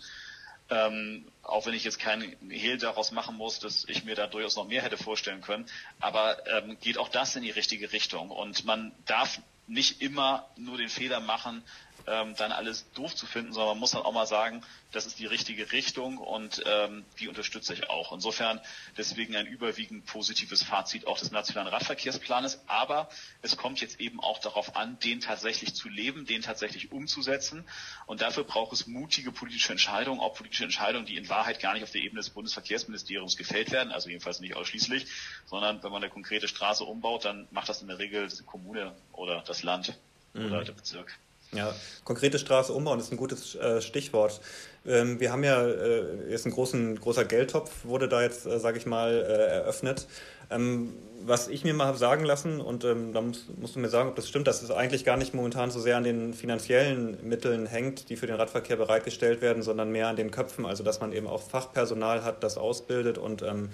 Ähm, 0.69 1.25
auch 1.41 1.65
wenn 1.65 1.73
ich 1.73 1.83
jetzt 1.83 1.99
keinen 1.99 2.49
Hehl 2.49 2.77
daraus 2.77 3.11
machen 3.11 3.35
muss, 3.35 3.59
dass 3.59 3.83
ich 3.89 4.05
mir 4.05 4.15
da 4.15 4.27
durchaus 4.27 4.55
noch 4.55 4.65
mehr 4.67 4.81
hätte 4.81 4.97
vorstellen 4.97 5.41
können. 5.41 5.65
Aber 5.99 6.47
ähm, 6.47 6.77
geht 6.79 6.97
auch 6.97 7.09
das 7.09 7.35
in 7.35 7.43
die 7.43 7.51
richtige 7.51 7.91
Richtung. 7.91 8.31
Und 8.31 8.63
man 8.63 8.93
darf 9.05 9.41
nicht 9.67 10.01
immer 10.01 10.47
nur 10.55 10.77
den 10.77 10.89
Fehler 10.89 11.19
machen, 11.19 11.63
ähm, 12.07 12.35
dann 12.35 12.51
alles 12.51 12.85
doof 12.93 13.15
zu 13.15 13.25
finden, 13.25 13.53
sondern 13.53 13.75
man 13.75 13.79
muss 13.79 13.91
dann 13.91 14.01
auch 14.01 14.13
mal 14.13 14.25
sagen, 14.25 14.63
das 14.91 15.05
ist 15.05 15.19
die 15.19 15.25
richtige 15.25 15.71
Richtung 15.71 16.17
und 16.17 16.61
ähm, 16.65 17.03
die 17.19 17.27
unterstütze 17.27 17.73
ich 17.73 17.89
auch. 17.89 18.13
Insofern 18.13 18.61
deswegen 18.97 19.35
ein 19.35 19.47
überwiegend 19.47 20.05
positives 20.05 20.63
Fazit 20.63 21.07
auch 21.07 21.17
des 21.17 21.31
nationalen 21.31 21.67
Radverkehrsplanes. 21.67 22.61
Aber 22.67 23.09
es 23.41 23.57
kommt 23.57 23.81
jetzt 23.81 23.99
eben 23.99 24.19
auch 24.19 24.39
darauf 24.39 24.75
an, 24.75 24.99
den 24.99 25.19
tatsächlich 25.19 25.73
zu 25.73 25.89
leben, 25.89 26.25
den 26.25 26.41
tatsächlich 26.41 26.91
umzusetzen. 26.91 27.65
Und 28.05 28.21
dafür 28.21 28.43
braucht 28.43 28.73
es 28.73 28.85
mutige 28.85 29.31
politische 29.31 29.71
Entscheidungen, 29.71 30.19
auch 30.19 30.35
politische 30.35 30.63
Entscheidungen, 30.63 31.05
die 31.05 31.17
in 31.17 31.27
Wahrheit 31.29 31.59
gar 31.59 31.73
nicht 31.73 31.83
auf 31.83 31.91
der 31.91 32.01
Ebene 32.01 32.21
des 32.21 32.29
Bundesverkehrsministeriums 32.29 33.37
gefällt 33.37 33.71
werden, 33.71 33.91
also 33.91 34.09
jedenfalls 34.09 34.39
nicht 34.39 34.55
ausschließlich, 34.55 35.07
sondern 35.45 35.81
wenn 35.83 35.91
man 35.91 36.03
eine 36.03 36.11
konkrete 36.11 36.47
Straße 36.47 36.83
umbaut, 36.83 37.25
dann 37.25 37.47
macht 37.51 37.69
das 37.69 37.81
in 37.81 37.87
der 37.87 37.99
Regel 37.99 38.27
die 38.27 38.43
Kommune 38.43 38.95
oder 39.11 39.41
das 39.41 39.63
Land 39.63 39.97
mhm. 40.33 40.45
oder 40.45 40.63
der 40.63 40.73
Bezirk. 40.73 41.17
Ja, 41.53 41.73
konkrete 42.03 42.39
Straße 42.39 42.73
umbauen 42.73 42.99
ist 42.99 43.11
ein 43.11 43.17
gutes 43.17 43.55
äh, 43.55 43.81
Stichwort. 43.81 44.41
Ähm, 44.85 45.19
wir 45.19 45.31
haben 45.31 45.43
ja 45.43 45.65
äh, 45.65 46.29
jetzt 46.29 46.45
einen 46.45 46.53
großen, 46.53 46.99
großer 46.99 47.25
Geldtopf, 47.25 47.71
wurde 47.85 48.07
da 48.07 48.21
jetzt, 48.21 48.45
äh, 48.45 48.59
sage 48.59 48.77
ich 48.77 48.85
mal, 48.85 49.11
äh, 49.13 49.53
eröffnet. 49.55 50.07
Ähm, 50.49 50.93
was 51.25 51.47
ich 51.47 51.63
mir 51.63 51.73
mal 51.73 51.87
habe 51.87 51.97
sagen 51.97 52.25
lassen, 52.25 52.59
und 52.59 52.83
ähm, 52.83 53.13
da 53.13 53.21
musst, 53.21 53.57
musst, 53.57 53.75
du 53.75 53.79
mir 53.79 53.87
sagen, 53.87 54.09
ob 54.09 54.15
das 54.15 54.27
stimmt, 54.27 54.47
dass 54.47 54.61
es 54.61 54.71
eigentlich 54.71 55.05
gar 55.05 55.15
nicht 55.15 55.33
momentan 55.33 55.71
so 55.71 55.79
sehr 55.79 55.95
an 55.95 56.03
den 56.03 56.33
finanziellen 56.33 57.17
Mitteln 57.27 57.65
hängt, 57.65 58.09
die 58.09 58.17
für 58.17 58.27
den 58.27 58.35
Radverkehr 58.35 58.75
bereitgestellt 58.75 59.41
werden, 59.41 59.63
sondern 59.63 59.89
mehr 59.91 60.09
an 60.09 60.17
den 60.17 60.31
Köpfen. 60.31 60.65
Also 60.65 60.83
dass 60.83 60.99
man 60.99 61.13
eben 61.13 61.27
auch 61.27 61.41
Fachpersonal 61.41 62.23
hat, 62.23 62.43
das 62.43 62.57
ausbildet 62.57 63.17
und 63.17 63.41
ähm, 63.41 63.69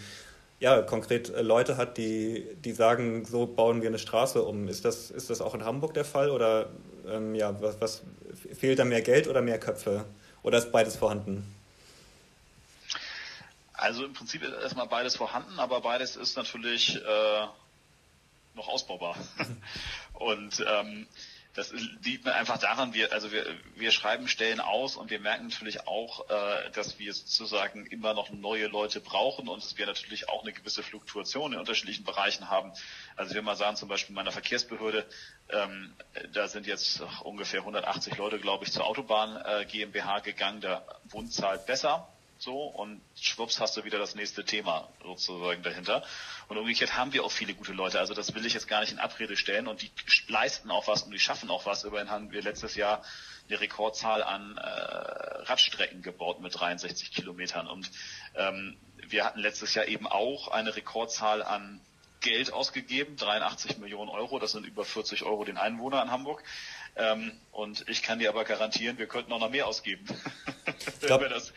ja, 0.59 0.81
konkret 0.81 1.33
äh, 1.33 1.41
Leute 1.41 1.77
hat, 1.77 1.97
die, 1.97 2.45
die 2.63 2.73
sagen, 2.73 3.25
so 3.25 3.47
bauen 3.47 3.81
wir 3.81 3.89
eine 3.89 3.99
Straße 3.99 4.43
um. 4.43 4.67
Ist 4.67 4.85
das, 4.85 5.09
ist 5.09 5.29
das 5.29 5.41
auch 5.41 5.55
in 5.55 5.63
Hamburg 5.63 5.93
der 5.93 6.05
Fall 6.05 6.29
oder 6.29 6.69
ähm, 7.11 7.35
ja, 7.35 7.59
was, 7.61 7.79
was, 7.81 8.01
fehlt 8.53 8.79
da 8.79 8.85
mehr 8.85 9.01
Geld 9.01 9.27
oder 9.27 9.41
mehr 9.41 9.59
Köpfe? 9.59 10.05
Oder 10.43 10.57
ist 10.59 10.71
beides 10.71 10.95
vorhanden? 10.95 11.55
Also 13.73 14.05
im 14.05 14.13
Prinzip 14.13 14.43
ist 14.43 14.53
erstmal 14.53 14.87
beides 14.87 15.15
vorhanden, 15.15 15.59
aber 15.59 15.81
beides 15.81 16.15
ist 16.15 16.35
natürlich 16.35 16.95
äh, 16.95 17.47
noch 18.55 18.67
ausbaubar. 18.67 19.15
Und 20.13 20.65
ähm, 20.67 21.07
das 21.55 21.71
liegt 21.71 22.25
mir 22.25 22.35
einfach 22.35 22.59
daran, 22.59 22.93
wir, 22.93 23.11
also 23.11 23.31
wir, 23.31 23.45
wir 23.75 23.91
schreiben 23.91 24.27
Stellen 24.27 24.59
aus 24.59 24.95
und 24.95 25.09
wir 25.09 25.19
merken 25.19 25.47
natürlich 25.47 25.87
auch, 25.87 26.29
äh, 26.29 26.69
dass 26.71 26.99
wir 26.99 27.13
sozusagen 27.13 27.87
immer 27.87 28.13
noch 28.13 28.29
neue 28.29 28.67
Leute 28.67 29.01
brauchen 29.01 29.47
und 29.47 29.63
dass 29.63 29.77
wir 29.77 29.87
natürlich 29.87 30.29
auch 30.29 30.43
eine 30.43 30.53
gewisse 30.53 30.83
Fluktuation 30.83 31.53
in 31.53 31.59
unterschiedlichen 31.59 32.03
Bereichen 32.03 32.49
haben. 32.49 32.71
Also 33.15 33.33
wir 33.33 33.41
mal 33.41 33.55
sagen, 33.55 33.77
zum 33.77 33.89
Beispiel 33.89 34.11
in 34.11 34.15
meiner 34.15 34.31
Verkehrsbehörde, 34.31 35.05
ähm, 35.49 35.93
da 36.33 36.47
sind 36.47 36.67
jetzt 36.67 37.01
ungefähr 37.23 37.61
180 37.61 38.17
Leute, 38.17 38.39
glaube 38.39 38.65
ich, 38.65 38.71
zur 38.71 38.85
Autobahn 38.85 39.37
äh, 39.43 39.65
GmbH 39.65 40.19
gegangen, 40.19 40.61
der 40.61 40.85
Bund 41.05 41.33
zahlt 41.33 41.65
besser 41.65 42.07
so 42.41 42.63
und 42.63 43.01
schwupps 43.19 43.59
hast 43.59 43.75
du 43.75 43.83
wieder 43.83 43.99
das 43.99 44.15
nächste 44.15 44.45
Thema 44.45 44.87
sozusagen 45.03 45.61
dahinter. 45.61 46.03
Und 46.47 46.57
umgekehrt 46.57 46.95
haben 46.95 47.11
wir 47.13 47.23
auch 47.23 47.31
viele 47.31 47.53
gute 47.53 47.73
Leute. 47.73 47.99
Also 47.99 48.13
das 48.13 48.33
will 48.33 48.45
ich 48.45 48.53
jetzt 48.53 48.67
gar 48.67 48.79
nicht 48.79 48.93
in 48.93 48.99
Abrede 48.99 49.35
stellen 49.35 49.67
und 49.67 49.81
die 49.81 49.91
leisten 50.27 50.71
auch 50.71 50.87
was 50.87 51.03
und 51.03 51.11
die 51.11 51.19
schaffen 51.19 51.49
auch 51.49 51.65
was. 51.65 51.83
Immerhin 51.83 52.09
haben 52.09 52.31
wir 52.31 52.41
letztes 52.41 52.75
Jahr 52.75 53.03
eine 53.49 53.59
Rekordzahl 53.59 54.23
an 54.23 54.57
äh, 54.57 54.61
Radstrecken 54.61 56.01
gebaut 56.01 56.39
mit 56.39 56.57
63 56.57 57.11
Kilometern 57.11 57.67
und 57.67 57.91
ähm, 58.35 58.77
wir 59.07 59.25
hatten 59.25 59.39
letztes 59.39 59.73
Jahr 59.73 59.87
eben 59.87 60.07
auch 60.07 60.49
eine 60.49 60.75
Rekordzahl 60.75 61.43
an 61.43 61.81
Geld 62.21 62.51
ausgegeben, 62.51 63.15
83 63.15 63.77
Millionen 63.77 64.09
Euro, 64.09 64.39
das 64.39 64.51
sind 64.51 64.65
über 64.65 64.83
40 64.83 65.23
Euro 65.23 65.45
den 65.45 65.57
Einwohner 65.57 66.01
in 66.03 66.11
Hamburg. 66.11 66.43
Ähm, 66.95 67.31
und 67.51 67.85
ich 67.87 68.01
kann 68.01 68.19
dir 68.19 68.29
aber 68.29 68.43
garantieren, 68.43 68.97
wir 68.97 69.07
könnten 69.07 69.31
auch 69.31 69.39
noch 69.39 69.49
mehr 69.49 69.67
ausgeben, 69.67 70.05
wenn 71.01 71.09
wir 71.21 71.29
das 71.29 71.53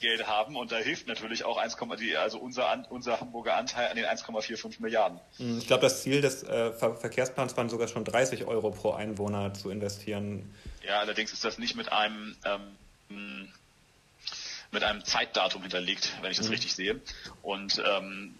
Geld 0.00 0.26
haben. 0.26 0.56
Und 0.56 0.72
da 0.72 0.76
hilft 0.76 1.06
natürlich 1.06 1.44
auch 1.44 1.56
1, 1.56 1.76
also 2.16 2.38
unser, 2.38 2.86
unser 2.90 3.20
Hamburger 3.20 3.56
Anteil 3.56 3.88
an 3.88 3.96
den 3.96 4.06
1,45 4.06 4.80
Milliarden. 4.80 5.20
Hm, 5.36 5.58
ich 5.58 5.66
glaube, 5.66 5.82
das 5.82 6.02
Ziel 6.02 6.20
des 6.20 6.42
äh, 6.42 6.72
Ver 6.72 6.96
Verkehrsplans 6.96 7.56
war 7.56 7.68
sogar 7.68 7.88
schon 7.88 8.04
30 8.04 8.44
Euro 8.46 8.70
pro 8.70 8.92
Einwohner 8.92 9.54
zu 9.54 9.70
investieren. 9.70 10.52
Ja, 10.86 11.00
allerdings 11.00 11.32
ist 11.32 11.44
das 11.44 11.58
nicht 11.58 11.76
mit 11.76 11.92
einem 11.92 12.36
ähm, 12.44 13.48
mit 14.72 14.82
einem 14.82 15.04
Zeitdatum 15.04 15.62
hinterlegt, 15.62 16.14
wenn 16.22 16.30
ich 16.30 16.38
das 16.38 16.46
mhm. 16.46 16.54
richtig 16.54 16.74
sehe. 16.74 17.00
Und 17.42 17.80
ähm, 17.86 18.34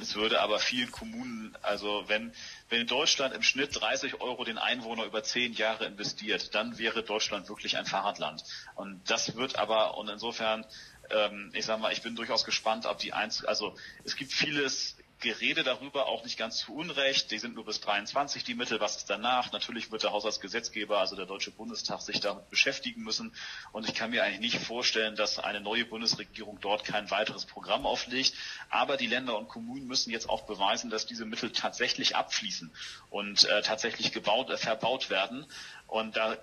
es 0.00 0.14
würde 0.14 0.40
aber 0.40 0.58
vielen 0.58 0.90
Kommunen, 0.90 1.56
also 1.62 2.04
wenn, 2.08 2.32
wenn 2.68 2.86
Deutschland 2.86 3.34
im 3.34 3.42
Schnitt 3.42 3.80
30 3.80 4.20
Euro 4.20 4.44
den 4.44 4.58
Einwohner 4.58 5.04
über 5.04 5.22
zehn 5.22 5.52
Jahre 5.52 5.86
investiert, 5.86 6.54
dann 6.54 6.78
wäre 6.78 7.02
Deutschland 7.02 7.48
wirklich 7.48 7.76
ein 7.76 7.86
Fahrradland. 7.86 8.44
Und 8.74 9.10
das 9.10 9.36
wird 9.36 9.56
aber, 9.56 9.96
und 9.96 10.08
insofern, 10.08 10.64
ähm, 11.10 11.50
ich 11.54 11.64
sage 11.64 11.80
mal, 11.80 11.92
ich 11.92 12.02
bin 12.02 12.16
durchaus 12.16 12.44
gespannt, 12.44 12.86
ob 12.86 12.98
die 12.98 13.12
eins, 13.12 13.44
also 13.44 13.74
es 14.04 14.16
gibt 14.16 14.32
vieles, 14.32 14.96
Gerede 15.20 15.62
darüber, 15.62 16.06
auch 16.06 16.24
nicht 16.24 16.38
ganz 16.38 16.58
zu 16.58 16.74
Unrecht. 16.74 17.30
Die 17.30 17.38
sind 17.38 17.54
nur 17.54 17.64
bis 17.64 17.80
23 17.80 18.42
die 18.42 18.54
Mittel. 18.54 18.80
Was 18.80 18.96
ist 18.96 19.10
danach? 19.10 19.52
Natürlich 19.52 19.90
wird 19.90 20.02
der 20.02 20.12
Haushaltsgesetzgeber, 20.12 20.98
also 20.98 21.16
der 21.16 21.26
Deutsche 21.26 21.50
Bundestag, 21.50 22.00
sich 22.00 22.20
damit 22.20 22.48
beschäftigen 22.50 23.02
müssen. 23.02 23.34
Und 23.72 23.88
ich 23.88 23.94
kann 23.94 24.10
mir 24.10 24.24
eigentlich 24.24 24.54
nicht 24.54 24.64
vorstellen, 24.66 25.16
dass 25.16 25.38
eine 25.38 25.60
neue 25.60 25.84
Bundesregierung 25.84 26.58
dort 26.60 26.84
kein 26.84 27.10
weiteres 27.10 27.44
Programm 27.44 27.86
auflegt. 27.86 28.32
Aber 28.70 28.96
die 28.96 29.06
Länder 29.06 29.36
und 29.36 29.48
Kommunen 29.48 29.86
müssen 29.86 30.10
jetzt 30.10 30.28
auch 30.28 30.42
beweisen, 30.42 30.90
dass 30.90 31.06
diese 31.06 31.26
Mittel 31.26 31.52
tatsächlich 31.52 32.16
abfließen 32.16 32.70
und 33.10 33.44
äh, 33.44 33.62
tatsächlich 33.62 34.12
gebaut, 34.12 34.50
äh, 34.50 34.56
verbaut 34.56 35.10
werden. 35.10 35.46
Und 35.86 36.16
da 36.16 36.36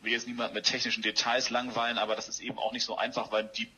will 0.00 0.12
jetzt 0.12 0.26
niemand 0.26 0.54
mit 0.54 0.64
technischen 0.64 1.02
Details 1.02 1.50
langweilen, 1.50 1.98
aber 1.98 2.16
das 2.16 2.28
ist 2.28 2.40
eben 2.40 2.58
auch 2.58 2.72
nicht 2.72 2.84
so 2.84 2.96
einfach, 2.96 3.30
weil 3.32 3.44
die 3.44 3.68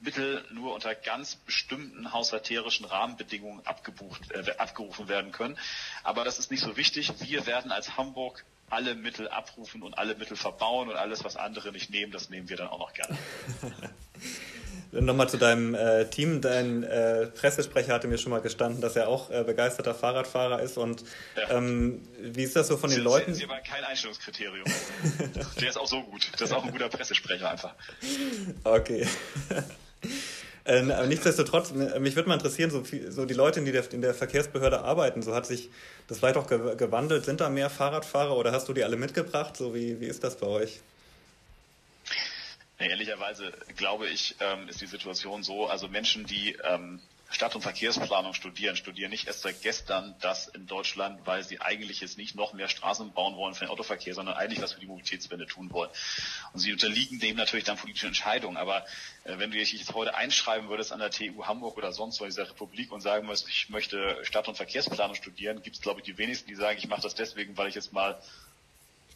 Mittel 0.00 0.44
nur 0.52 0.74
unter 0.74 0.94
ganz 0.94 1.36
bestimmten 1.36 2.12
haushalterischen 2.12 2.86
Rahmenbedingungen 2.86 3.66
abgebucht, 3.66 4.30
äh, 4.32 4.50
abgerufen 4.58 5.08
werden 5.08 5.32
können. 5.32 5.58
Aber 6.04 6.24
das 6.24 6.38
ist 6.38 6.50
nicht 6.50 6.62
so 6.62 6.76
wichtig. 6.76 7.12
Wir 7.20 7.46
werden 7.46 7.72
als 7.72 7.96
Hamburg 7.96 8.44
alle 8.70 8.94
Mittel 8.94 9.28
abrufen 9.28 9.82
und 9.82 9.96
alle 9.96 10.14
Mittel 10.14 10.36
verbauen 10.36 10.88
und 10.88 10.96
alles, 10.96 11.24
was 11.24 11.36
andere 11.36 11.72
nicht 11.72 11.90
nehmen, 11.90 12.12
das 12.12 12.28
nehmen 12.28 12.48
wir 12.48 12.56
dann 12.56 12.68
auch 12.68 12.78
noch 12.78 12.92
gerne. 12.92 13.16
Nochmal 14.90 15.28
zu 15.28 15.36
deinem 15.36 15.74
äh, 15.74 16.06
Team. 16.06 16.40
Dein 16.40 16.82
äh, 16.82 17.26
Pressesprecher 17.26 17.92
hatte 17.92 18.08
mir 18.08 18.16
schon 18.16 18.30
mal 18.30 18.40
gestanden, 18.40 18.80
dass 18.80 18.96
er 18.96 19.08
auch 19.08 19.30
äh, 19.30 19.44
begeisterter 19.44 19.94
Fahrradfahrer 19.94 20.62
ist. 20.62 20.78
Und 20.78 21.04
ja. 21.36 21.50
ähm, 21.56 22.08
wie 22.18 22.42
ist 22.42 22.56
das 22.56 22.68
so 22.68 22.78
von 22.78 22.88
den 22.90 23.00
Leuten? 23.00 23.32
Das 23.32 23.38
ist 23.38 23.44
aber 23.44 23.60
kein 23.60 23.84
Einstellungskriterium. 23.84 24.64
Der 25.60 25.68
ist 25.68 25.76
auch 25.76 25.86
so 25.86 26.02
gut. 26.02 26.30
Das 26.32 26.42
ist 26.42 26.52
auch 26.52 26.64
ein 26.64 26.72
guter 26.72 26.88
Pressesprecher 26.88 27.50
einfach. 27.50 27.74
Okay. 28.64 29.06
Ähm, 30.68 30.90
aber 30.90 31.06
nichtsdestotrotz, 31.06 31.72
mich 31.72 32.14
würde 32.14 32.28
mal 32.28 32.34
interessieren, 32.34 32.70
so, 32.70 32.84
viel, 32.84 33.10
so 33.10 33.24
die 33.24 33.32
Leute, 33.32 33.62
die 33.62 33.70
in 33.94 34.02
der 34.02 34.12
Verkehrsbehörde 34.12 34.82
arbeiten, 34.82 35.22
so 35.22 35.34
hat 35.34 35.46
sich 35.46 35.70
das 36.08 36.18
vielleicht 36.18 36.36
auch 36.36 36.46
gewandelt. 36.46 37.24
Sind 37.24 37.40
da 37.40 37.48
mehr 37.48 37.70
Fahrradfahrer 37.70 38.36
oder 38.36 38.52
hast 38.52 38.68
du 38.68 38.74
die 38.74 38.84
alle 38.84 38.96
mitgebracht? 38.96 39.56
So 39.56 39.74
wie, 39.74 39.98
wie 39.98 40.06
ist 40.06 40.22
das 40.22 40.36
bei 40.36 40.46
euch? 40.46 40.80
ehrlicherweise 42.78 43.52
glaube 43.76 44.06
ich, 44.06 44.36
ähm, 44.40 44.68
ist 44.68 44.80
die 44.80 44.86
Situation 44.86 45.42
so, 45.42 45.66
also 45.66 45.88
Menschen, 45.88 46.26
die 46.26 46.56
ähm, 46.62 47.00
Stadt- 47.30 47.54
und 47.54 47.60
Verkehrsplanung 47.60 48.32
studieren, 48.32 48.74
studieren 48.74 49.10
nicht 49.10 49.26
erst 49.26 49.42
seit 49.42 49.60
gestern 49.60 50.14
das 50.20 50.48
in 50.48 50.66
Deutschland, 50.66 51.26
weil 51.26 51.44
sie 51.44 51.60
eigentlich 51.60 52.00
jetzt 52.00 52.16
nicht 52.16 52.34
noch 52.34 52.54
mehr 52.54 52.68
Straßen 52.68 53.12
bauen 53.12 53.36
wollen 53.36 53.54
für 53.54 53.66
den 53.66 53.70
Autoverkehr, 53.70 54.14
sondern 54.14 54.36
eigentlich 54.36 54.62
was 54.62 54.72
für 54.72 54.80
die 54.80 54.86
Mobilitätswende 54.86 55.46
tun 55.46 55.70
wollen. 55.70 55.90
Und 56.54 56.60
sie 56.60 56.72
unterliegen 56.72 57.20
dem 57.20 57.36
natürlich 57.36 57.64
dann 57.64 57.76
politischen 57.76 58.08
Entscheidungen. 58.08 58.56
Aber 58.56 58.84
äh, 59.24 59.38
wenn 59.38 59.50
du 59.50 59.58
dich 59.58 59.72
jetzt 59.72 59.92
heute 59.92 60.14
einschreiben 60.14 60.70
würdest 60.70 60.90
an 60.90 61.00
der 61.00 61.10
TU 61.10 61.44
Hamburg 61.44 61.76
oder 61.76 61.92
sonst 61.92 62.18
wo 62.20 62.24
in 62.24 62.30
dieser 62.30 62.48
Republik 62.48 62.90
und 62.92 63.02
sagen 63.02 63.26
würdest, 63.26 63.46
ich 63.48 63.68
möchte 63.68 64.18
Stadt- 64.24 64.48
und 64.48 64.56
Verkehrsplanung 64.56 65.14
studieren, 65.14 65.62
gibt 65.62 65.76
es, 65.76 65.82
glaube 65.82 66.00
ich, 66.00 66.06
die 66.06 66.16
wenigsten, 66.16 66.48
die 66.48 66.54
sagen, 66.54 66.78
ich 66.78 66.88
mache 66.88 67.02
das 67.02 67.14
deswegen, 67.14 67.56
weil 67.58 67.68
ich 67.68 67.74
jetzt 67.74 67.92
mal 67.92 68.18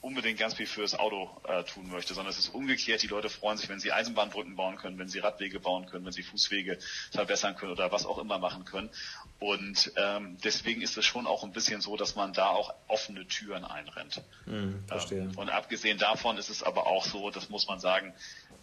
unbedingt 0.02 0.38
ganz 0.38 0.54
viel 0.54 0.66
fürs 0.66 0.94
Auto 0.94 1.30
äh, 1.44 1.62
tun 1.62 1.88
möchte, 1.88 2.12
sondern 2.12 2.32
es 2.32 2.38
ist 2.38 2.48
umgekehrt. 2.48 3.02
Die 3.02 3.06
Leute 3.06 3.30
freuen 3.30 3.56
sich, 3.56 3.68
wenn 3.68 3.78
sie 3.78 3.92
Eisenbahnbrücken 3.92 4.56
bauen 4.56 4.76
können, 4.76 4.98
wenn 4.98 5.08
sie 5.08 5.20
Radwege 5.20 5.60
bauen 5.60 5.86
können, 5.86 6.04
wenn 6.04 6.12
sie 6.12 6.24
Fußwege 6.24 6.78
verbessern 7.12 7.54
können 7.54 7.72
oder 7.72 7.92
was 7.92 8.04
auch 8.04 8.18
immer 8.18 8.38
machen 8.38 8.64
können. 8.64 8.90
Und 9.38 9.92
ähm, 9.96 10.36
deswegen 10.42 10.82
ist 10.82 10.98
es 10.98 11.06
schon 11.06 11.26
auch 11.26 11.44
ein 11.44 11.52
bisschen 11.52 11.80
so, 11.80 11.96
dass 11.96 12.16
man 12.16 12.32
da 12.32 12.48
auch 12.48 12.74
offene 12.88 13.26
Türen 13.28 13.64
einrennt. 13.64 14.22
Mm, 14.46 14.84
verstehe. 14.88 15.20
Ähm, 15.20 15.38
und 15.38 15.50
abgesehen 15.50 15.98
davon 15.98 16.36
ist 16.36 16.50
es 16.50 16.64
aber 16.64 16.88
auch 16.88 17.04
so, 17.04 17.30
das 17.30 17.48
muss 17.48 17.68
man 17.68 17.78
sagen, 17.78 18.12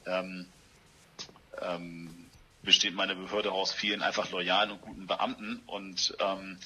ähm, 0.06 0.46
ähm, 1.62 2.30
besteht 2.64 2.94
meine 2.94 3.16
Behörde 3.16 3.54
aus 3.54 3.72
vielen 3.72 4.02
einfach 4.02 4.30
loyalen 4.32 4.72
und 4.72 4.82
guten 4.82 5.08
Beamten 5.08 5.62
und 5.68 6.16
ähm, 6.20 6.60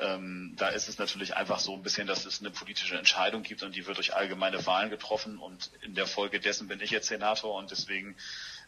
ähm, 0.00 0.54
da 0.56 0.68
ist 0.68 0.88
es 0.88 0.98
natürlich 0.98 1.36
einfach 1.36 1.58
so 1.58 1.74
ein 1.74 1.82
bisschen, 1.82 2.06
dass 2.06 2.24
es 2.24 2.40
eine 2.40 2.50
politische 2.50 2.96
Entscheidung 2.96 3.42
gibt 3.42 3.62
und 3.62 3.76
die 3.76 3.86
wird 3.86 3.98
durch 3.98 4.14
allgemeine 4.14 4.64
Wahlen 4.66 4.90
getroffen 4.90 5.38
und 5.38 5.70
in 5.82 5.94
der 5.94 6.06
Folge 6.06 6.40
dessen 6.40 6.68
bin 6.68 6.80
ich 6.80 6.90
jetzt 6.90 7.08
Senator 7.08 7.54
und 7.54 7.70
deswegen 7.70 8.16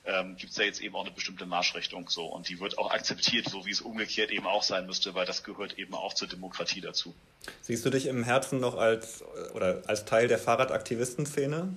ähm, 0.04 0.36
gibt 0.36 0.50
es 0.50 0.56
da 0.56 0.64
jetzt 0.64 0.82
eben 0.82 0.94
auch 0.94 1.04
eine 1.04 1.12
bestimmte 1.12 1.46
Marschrichtung 1.46 2.08
so 2.10 2.26
und 2.26 2.48
die 2.48 2.60
wird 2.60 2.76
auch 2.76 2.90
akzeptiert, 2.90 3.48
so 3.48 3.64
wie 3.64 3.70
es 3.70 3.80
umgekehrt 3.80 4.30
eben 4.30 4.46
auch 4.46 4.62
sein 4.62 4.86
müsste, 4.86 5.14
weil 5.14 5.24
das 5.24 5.44
gehört 5.44 5.78
eben 5.78 5.94
auch 5.94 6.12
zur 6.12 6.28
Demokratie 6.28 6.82
dazu. 6.82 7.14
Siehst 7.62 7.86
du 7.86 7.90
dich 7.90 8.06
im 8.06 8.22
Herzen 8.22 8.60
noch 8.60 8.76
als 8.76 9.22
oder 9.54 9.82
als 9.86 10.04
Teil 10.04 10.28
der 10.28 10.38
Fahrradaktivistenszene? 10.38 11.74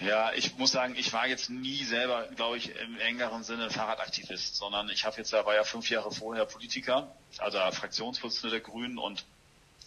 Ja, 0.00 0.32
ich 0.32 0.56
muss 0.58 0.70
sagen, 0.70 0.94
ich 0.96 1.12
war 1.12 1.26
jetzt 1.26 1.50
nie 1.50 1.82
selber, 1.82 2.28
glaube 2.36 2.56
ich, 2.56 2.70
im 2.76 3.00
engeren 3.00 3.42
Sinne 3.42 3.68
Fahrradaktivist, 3.68 4.54
sondern 4.54 4.88
ich 4.90 5.04
habe 5.04 5.16
jetzt, 5.16 5.32
da 5.32 5.44
war 5.44 5.56
ja 5.56 5.64
fünf 5.64 5.90
Jahre 5.90 6.12
vorher 6.12 6.44
Politiker, 6.44 7.12
also 7.38 7.58
Fraktionsvorsitzender 7.58 8.50
der 8.50 8.60
Grünen 8.60 8.98
und 8.98 9.24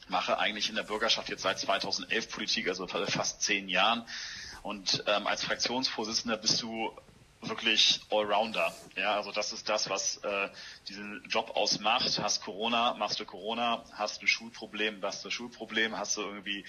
mache 0.09 0.37
eigentlich 0.37 0.67
in 0.67 0.75
der 0.75 0.83
Bürgerschaft 0.83 1.29
jetzt 1.29 1.43
seit 1.43 1.59
2011 1.59 2.29
Politik, 2.29 2.67
also 2.67 2.87
fast 2.87 3.41
zehn 3.41 3.69
Jahren. 3.69 4.05
Und 4.63 5.03
ähm, 5.07 5.27
als 5.27 5.45
Fraktionsvorsitzender 5.45 6.35
bist 6.35 6.61
du 6.61 6.91
wirklich 7.41 8.01
Allrounder. 8.11 8.73
Ja, 8.95 9.15
also 9.15 9.31
das 9.31 9.53
ist 9.53 9.67
das, 9.69 9.89
was 9.89 10.17
äh, 10.17 10.49
diesen 10.87 11.23
Job 11.29 11.51
ausmacht. 11.55 12.19
Hast 12.21 12.43
Corona, 12.43 12.93
machst 12.95 13.19
du 13.19 13.25
Corona, 13.25 13.83
hast 13.93 14.21
ein 14.21 14.27
Schulproblem, 14.27 15.01
hast 15.01 15.25
du 15.25 15.29
Schulproblem, 15.29 15.97
hast 15.97 16.17
du 16.17 16.21
irgendwie 16.21 16.65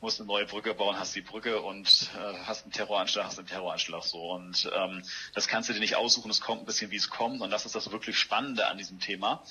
musst 0.00 0.20
eine 0.20 0.26
neue 0.26 0.46
Brücke 0.46 0.74
bauen, 0.74 0.98
hast 0.98 1.14
die 1.14 1.22
Brücke 1.22 1.60
und 1.62 2.10
äh, 2.14 2.38
hast 2.44 2.64
einen 2.64 2.72
Terroranschlag, 2.72 3.24
hast 3.24 3.38
einen 3.38 3.48
Terroranschlag 3.48 4.02
so. 4.04 4.32
Und 4.32 4.70
ähm, 4.74 5.02
das 5.34 5.48
kannst 5.48 5.68
du 5.68 5.72
dir 5.72 5.80
nicht 5.80 5.96
aussuchen, 5.96 6.30
es 6.30 6.40
kommt 6.40 6.62
ein 6.62 6.66
bisschen, 6.66 6.90
wie 6.90 6.96
es 6.96 7.08
kommt. 7.08 7.40
Und 7.40 7.50
das 7.50 7.66
ist 7.66 7.74
das 7.74 7.90
wirklich 7.90 8.18
Spannende 8.18 8.66
an 8.68 8.78
diesem 8.78 9.00
Thema. 9.00 9.42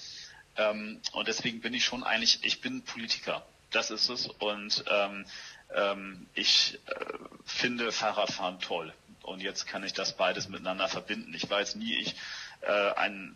Ähm, 0.58 1.02
und 1.14 1.28
deswegen 1.28 1.62
bin 1.62 1.74
ich 1.74 1.84
schon 1.84 2.04
eigentlich, 2.04 2.44
ich 2.44 2.62
bin 2.62 2.84
Politiker. 2.84 3.46
Das 3.72 3.92
ist 3.92 4.10
es. 4.10 4.28
Und 4.28 4.86
ähm, 4.90 5.26
ähm, 5.74 6.28
ich 6.34 6.80
äh, 6.86 7.06
finde 7.46 7.92
Fahrradfahren 7.92 8.60
toll. 8.60 8.94
Und 9.24 9.42
jetzt 9.42 9.66
kann 9.66 9.84
ich 9.84 9.94
das 9.94 10.16
beides 10.16 10.48
miteinander 10.48 10.88
verbinden. 10.88 11.34
Ich 11.34 11.50
war 11.50 11.60
jetzt 11.60 11.76
nie 11.76 11.96
ich 11.96 12.16
äh, 12.62 12.92
ein 12.94 13.36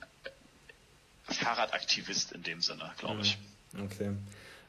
Fahrradaktivist 1.23 2.31
in 2.31 2.43
dem 2.43 2.61
Sinne, 2.61 2.91
glaube 2.97 3.21
ich. 3.21 3.37
Okay. 3.77 4.11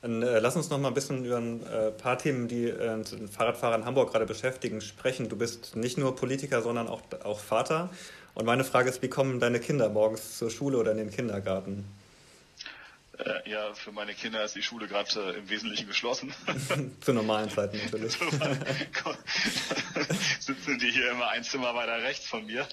Dann 0.02 0.22
äh, 0.22 0.38
lass 0.38 0.56
uns 0.56 0.70
noch 0.70 0.78
mal 0.78 0.88
ein 0.88 0.94
bisschen 0.94 1.24
über 1.24 1.36
ein 1.36 1.66
äh, 1.66 1.90
paar 1.90 2.16
Themen, 2.16 2.48
die 2.48 2.64
äh, 2.64 3.02
den 3.02 3.28
Fahrradfahrer 3.28 3.76
in 3.76 3.84
Hamburg 3.84 4.12
gerade 4.12 4.26
beschäftigen, 4.26 4.80
sprechen. 4.80 5.28
Du 5.28 5.36
bist 5.36 5.76
nicht 5.76 5.98
nur 5.98 6.16
Politiker, 6.16 6.62
sondern 6.62 6.88
auch, 6.88 7.02
auch 7.22 7.38
Vater. 7.38 7.90
Und 8.34 8.46
meine 8.46 8.64
Frage 8.64 8.88
ist, 8.88 9.02
wie 9.02 9.08
kommen 9.08 9.40
deine 9.40 9.60
Kinder 9.60 9.90
morgens 9.90 10.38
zur 10.38 10.50
Schule 10.50 10.78
oder 10.78 10.92
in 10.92 10.98
den 10.98 11.10
Kindergarten? 11.10 11.84
Äh, 13.18 13.50
ja, 13.50 13.74
für 13.74 13.92
meine 13.92 14.14
Kinder 14.14 14.42
ist 14.44 14.56
die 14.56 14.62
Schule 14.62 14.88
gerade 14.88 15.10
äh, 15.20 15.38
im 15.38 15.50
Wesentlichen 15.50 15.86
geschlossen. 15.86 16.32
Zu 17.00 17.12
normalen 17.12 17.50
Zeiten 17.50 17.76
natürlich. 17.76 18.12
Sitzen 20.40 20.78
die 20.78 20.90
hier 20.90 21.10
immer 21.10 21.28
ein 21.28 21.44
Zimmer 21.44 21.74
weiter 21.74 22.02
rechts 22.02 22.26
von 22.26 22.46
mir. 22.46 22.66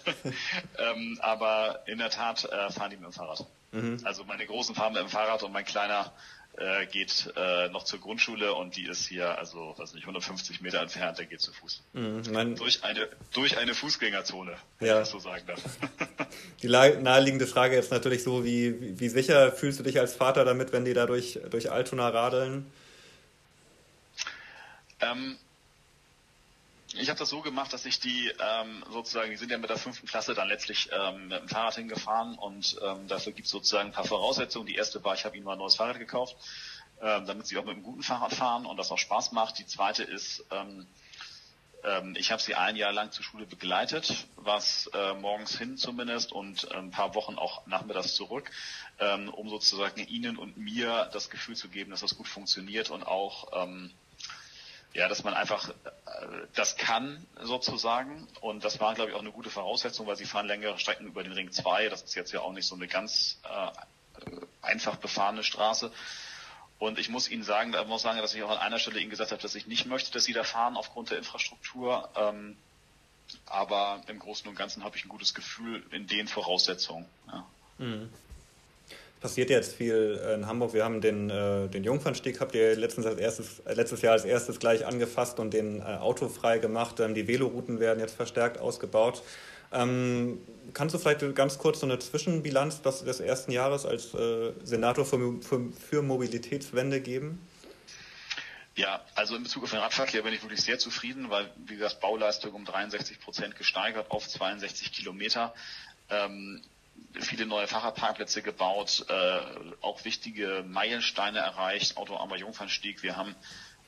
ähm, 0.78 1.20
aber 1.22 1.84
in 1.88 1.98
der 1.98 2.10
Tat 2.10 2.46
äh, 2.46 2.72
fahren 2.72 2.92
die 2.92 2.98
mit 2.98 3.06
dem 3.06 3.12
Fahrrad. 3.12 3.46
Mhm. 3.74 4.00
Also 4.06 4.24
meine 4.24 4.46
Großen 4.46 4.74
fahren 4.74 4.94
mit 4.94 5.02
dem 5.02 5.10
Fahrrad 5.10 5.44
und 5.44 5.52
mein 5.52 5.66
Kleiner 5.66 6.14
äh, 6.58 6.88
geht 6.88 7.32
äh, 7.36 7.70
noch 7.70 7.84
zur 7.84 8.00
Grundschule 8.00 8.54
und 8.54 8.76
die 8.76 8.88
ist 8.88 9.08
hier, 9.08 9.38
also 9.38 9.76
weiß 9.78 9.94
nicht, 9.94 10.04
150 10.04 10.62
Meter 10.62 10.82
entfernt, 10.82 11.20
der 11.20 11.26
geht 11.26 11.40
zu 11.40 11.54
Fuß. 11.54 11.84
Mhm, 11.94 12.56
durch 12.56 12.84
eine 12.84 13.08
durch 13.32 13.58
eine 13.58 13.76
Fußgängerzone, 13.76 14.56
wenn 14.80 14.88
ja. 14.88 14.96
ich 14.96 15.00
das 15.02 15.12
so 15.12 15.20
sagen 15.20 15.46
darf. 15.46 15.62
Die 16.64 16.68
naheliegende 16.68 17.46
Frage 17.46 17.76
jetzt 17.76 17.92
natürlich 17.92 18.24
so, 18.24 18.44
wie, 18.44 19.00
wie 19.00 19.10
sicher 19.10 19.52
fühlst 19.52 19.80
du 19.80 19.84
dich 19.84 20.00
als 20.00 20.16
Vater 20.16 20.46
damit, 20.46 20.74
wenn 20.74 20.86
die 20.86 20.94
da 20.94 21.06
durch, 21.06 21.40
durch 21.52 21.72
Altona 21.72 22.10
radeln? 22.10 22.66
Ähm, 25.00 25.38
ich 27.00 27.10
habe 27.10 27.20
das 27.20 27.30
so 27.30 27.42
gemacht, 27.42 27.72
dass 27.74 27.86
ich 27.86 28.00
die 28.00 28.28
ähm, 28.28 28.84
sozusagen, 28.92 29.30
die 29.30 29.38
sind 29.38 29.52
ja 29.52 29.58
mit 29.58 29.70
der 29.70 29.78
fünften 29.78 30.08
Klasse 30.08 30.34
dann 30.34 30.48
letztlich 30.48 30.90
ähm, 30.92 31.28
mit 31.28 31.40
dem 31.42 31.48
Fahrrad 31.48 31.76
hingefahren 31.76 32.36
und 32.38 32.78
ähm, 32.84 33.08
dafür 33.08 33.34
gibt 33.34 33.46
es 33.46 33.52
sozusagen 33.52 33.90
ein 33.90 33.94
paar 33.94 34.06
Voraussetzungen. 34.06 34.66
Die 34.68 34.76
erste 34.76 35.04
war, 35.04 35.14
ich 35.14 35.26
habe 35.26 35.36
ihnen 35.36 35.46
mal 35.46 35.54
ein 35.54 35.60
neues 35.60 35.76
Fahrrad 35.76 36.00
gekauft, 36.00 36.36
ähm, 37.02 37.26
damit 37.26 37.48
sie 37.48 37.58
auch 37.58 37.66
mit 37.66 37.76
einem 37.76 37.84
guten 37.84 38.04
Fahrrad 38.04 38.34
fahren 38.34 38.66
und 38.66 38.78
das 38.78 38.92
auch 38.92 38.98
Spaß 38.98 39.32
macht. 39.32 39.60
Die 39.60 39.66
zweite 39.66 40.04
ist, 40.04 40.46
ähm, 40.52 40.88
ähm, 41.84 42.16
ich 42.18 42.32
habe 42.32 42.42
sie 42.42 42.56
ein 42.56 42.76
Jahr 42.76 42.92
lang 42.92 43.12
zur 43.12 43.24
Schule 43.24 43.46
begleitet, 43.46 44.28
was 44.36 44.88
äh, 44.94 45.14
morgens 45.14 45.58
hin 45.58 45.78
zumindest 45.78 46.32
und 46.32 46.72
ein 46.72 46.92
paar 46.92 47.16
Wochen 47.16 47.36
auch 47.36 47.66
nachmittags 47.68 48.16
zurück, 48.16 48.50
ähm, 49.00 49.30
um 49.30 49.50
sozusagen 49.50 50.06
ihnen 50.08 50.38
und 50.38 50.58
mir 50.58 51.10
das 51.14 51.30
Gefühl 51.30 51.56
zu 51.56 51.70
geben, 51.70 51.92
dass 51.92 52.02
das 52.02 52.18
gut 52.18 52.28
funktioniert 52.28 52.90
und 52.90 53.04
auch 53.04 53.64
ähm, 53.64 53.92
ja, 54.98 55.08
dass 55.08 55.24
man 55.24 55.36
einfach 55.36 55.70
äh, 55.70 55.74
das 56.56 56.76
kann 56.76 57.24
sozusagen. 57.40 58.28
Und 58.42 58.66
das 58.66 58.80
war, 58.80 58.96
glaube 58.96 59.12
ich, 59.12 59.16
auch 59.16 59.22
eine 59.22 59.32
gute 59.32 59.52
Voraussetzung, 59.52 60.08
weil 60.08 60.16
sie 60.16 60.26
fahren 60.26 60.48
längere 60.48 60.80
Strecken 60.80 61.06
über 61.06 61.22
den 61.24 61.34
Ring 61.34 61.52
2. 61.52 61.90
Das 61.90 62.02
ist 62.02 62.16
jetzt 62.16 62.34
ja 62.34 62.42
auch 62.42 62.52
nicht 62.52 62.66
so 62.66 62.74
eine 62.74 62.88
ganz 62.88 63.40
äh, 63.44 64.26
einfach 64.64 64.96
befahrene 64.96 65.44
Straße. 65.44 65.92
Und 66.80 66.98
ich 66.98 67.10
muss 67.10 67.30
Ihnen 67.30 67.44
sagen, 67.44 67.74
da 67.74 67.84
muss 67.84 68.02
sagen, 68.02 68.18
dass 68.18 68.34
ich 68.34 68.42
auch 68.42 68.50
an 68.50 68.58
einer 68.58 68.80
Stelle 68.80 69.00
Ihnen 69.00 69.12
gesagt 69.12 69.32
habe, 69.32 69.42
dass 69.42 69.54
ich 69.54 69.68
nicht 69.68 69.86
möchte, 69.86 70.12
dass 70.12 70.24
Sie 70.24 70.34
da 70.34 70.44
fahren 70.44 70.76
aufgrund 70.76 71.12
der 71.12 71.20
Infrastruktur. 71.20 72.10
Ähm, 72.16 72.58
aber 73.46 74.02
im 74.08 74.18
Großen 74.18 74.48
und 74.48 74.56
Ganzen 74.56 74.84
habe 74.84 74.98
ich 74.98 75.06
ein 75.06 75.10
gutes 75.10 75.36
Gefühl 75.36 75.86
in 75.92 76.08
den 76.08 76.28
Voraussetzungen. 76.28 77.06
Ja. 77.28 77.46
Mhm 77.78 78.10
passiert 79.20 79.50
jetzt 79.50 79.76
viel 79.76 80.20
in 80.36 80.48
Hamburg. 80.48 80.74
Wir 80.74 80.84
haben 80.84 81.02
den, 81.02 81.30
äh, 81.30 81.68
den 81.68 81.84
Jungfernstieg, 81.84 82.40
habt 82.40 82.56
ihr 82.56 82.76
letztens 82.76 83.06
als 83.06 83.20
erstes, 83.20 83.60
äh, 83.66 83.74
letztes 83.74 84.02
Jahr 84.02 84.14
als 84.14 84.26
erstes 84.26 84.60
gleich 84.60 84.86
angefasst 84.86 85.40
und 85.40 85.54
den 85.54 85.80
äh, 85.80 85.84
autofrei 85.84 86.60
gemacht. 86.60 87.00
Ähm, 87.00 87.14
die 87.14 87.28
Velorouten 87.28 87.80
werden 87.80 88.00
jetzt 88.00 88.16
verstärkt 88.16 88.60
ausgebaut. 88.60 89.24
Ähm, 89.72 90.40
kannst 90.74 90.96
du 90.96 91.00
vielleicht 91.00 91.36
ganz 91.36 91.58
kurz 91.58 91.82
so 91.82 91.86
eine 91.86 92.00
Zwischenbilanz 92.00 92.82
des, 92.82 93.04
des 93.04 93.20
ersten 93.20 93.52
Jahres 93.52 93.86
als 93.86 94.14
äh, 94.14 94.54
Senator 94.64 95.06
für, 95.06 95.42
für, 95.42 95.72
für 95.72 96.02
Mobilitätswende 96.02 97.02
geben? 97.02 97.46
Ja, 98.76 99.02
also 99.16 99.36
in 99.36 99.44
Bezug 99.44 99.64
auf 99.64 99.72
den 99.72 99.80
Radverkehr 99.80 100.22
bin 100.22 100.34
ich 100.34 100.44
wirklich 100.44 100.62
sehr 100.62 100.78
zufrieden, 100.78 101.32
weil, 101.32 101.50
wie 101.66 101.78
gesagt, 101.78 102.00
Bauleistung 102.00 102.54
um 102.54 102.64
63 102.64 103.20
Prozent 103.20 103.56
gesteigert 103.56 104.12
auf 104.12 104.28
62 104.28 104.94
Kilometer. 104.94 105.54
Ähm, 106.10 106.62
viele 107.20 107.46
neue 107.46 107.68
Fahrradparkplätze 107.68 108.42
gebaut, 108.42 109.06
äh, 109.10 109.40
auch 109.82 110.04
wichtige 110.06 110.64
Meilensteine 110.68 111.40
erreicht, 111.40 111.98
autoarmer 111.98 112.36
Jungfernstieg. 112.38 113.04
Wir 113.04 113.16
haben 113.16 113.36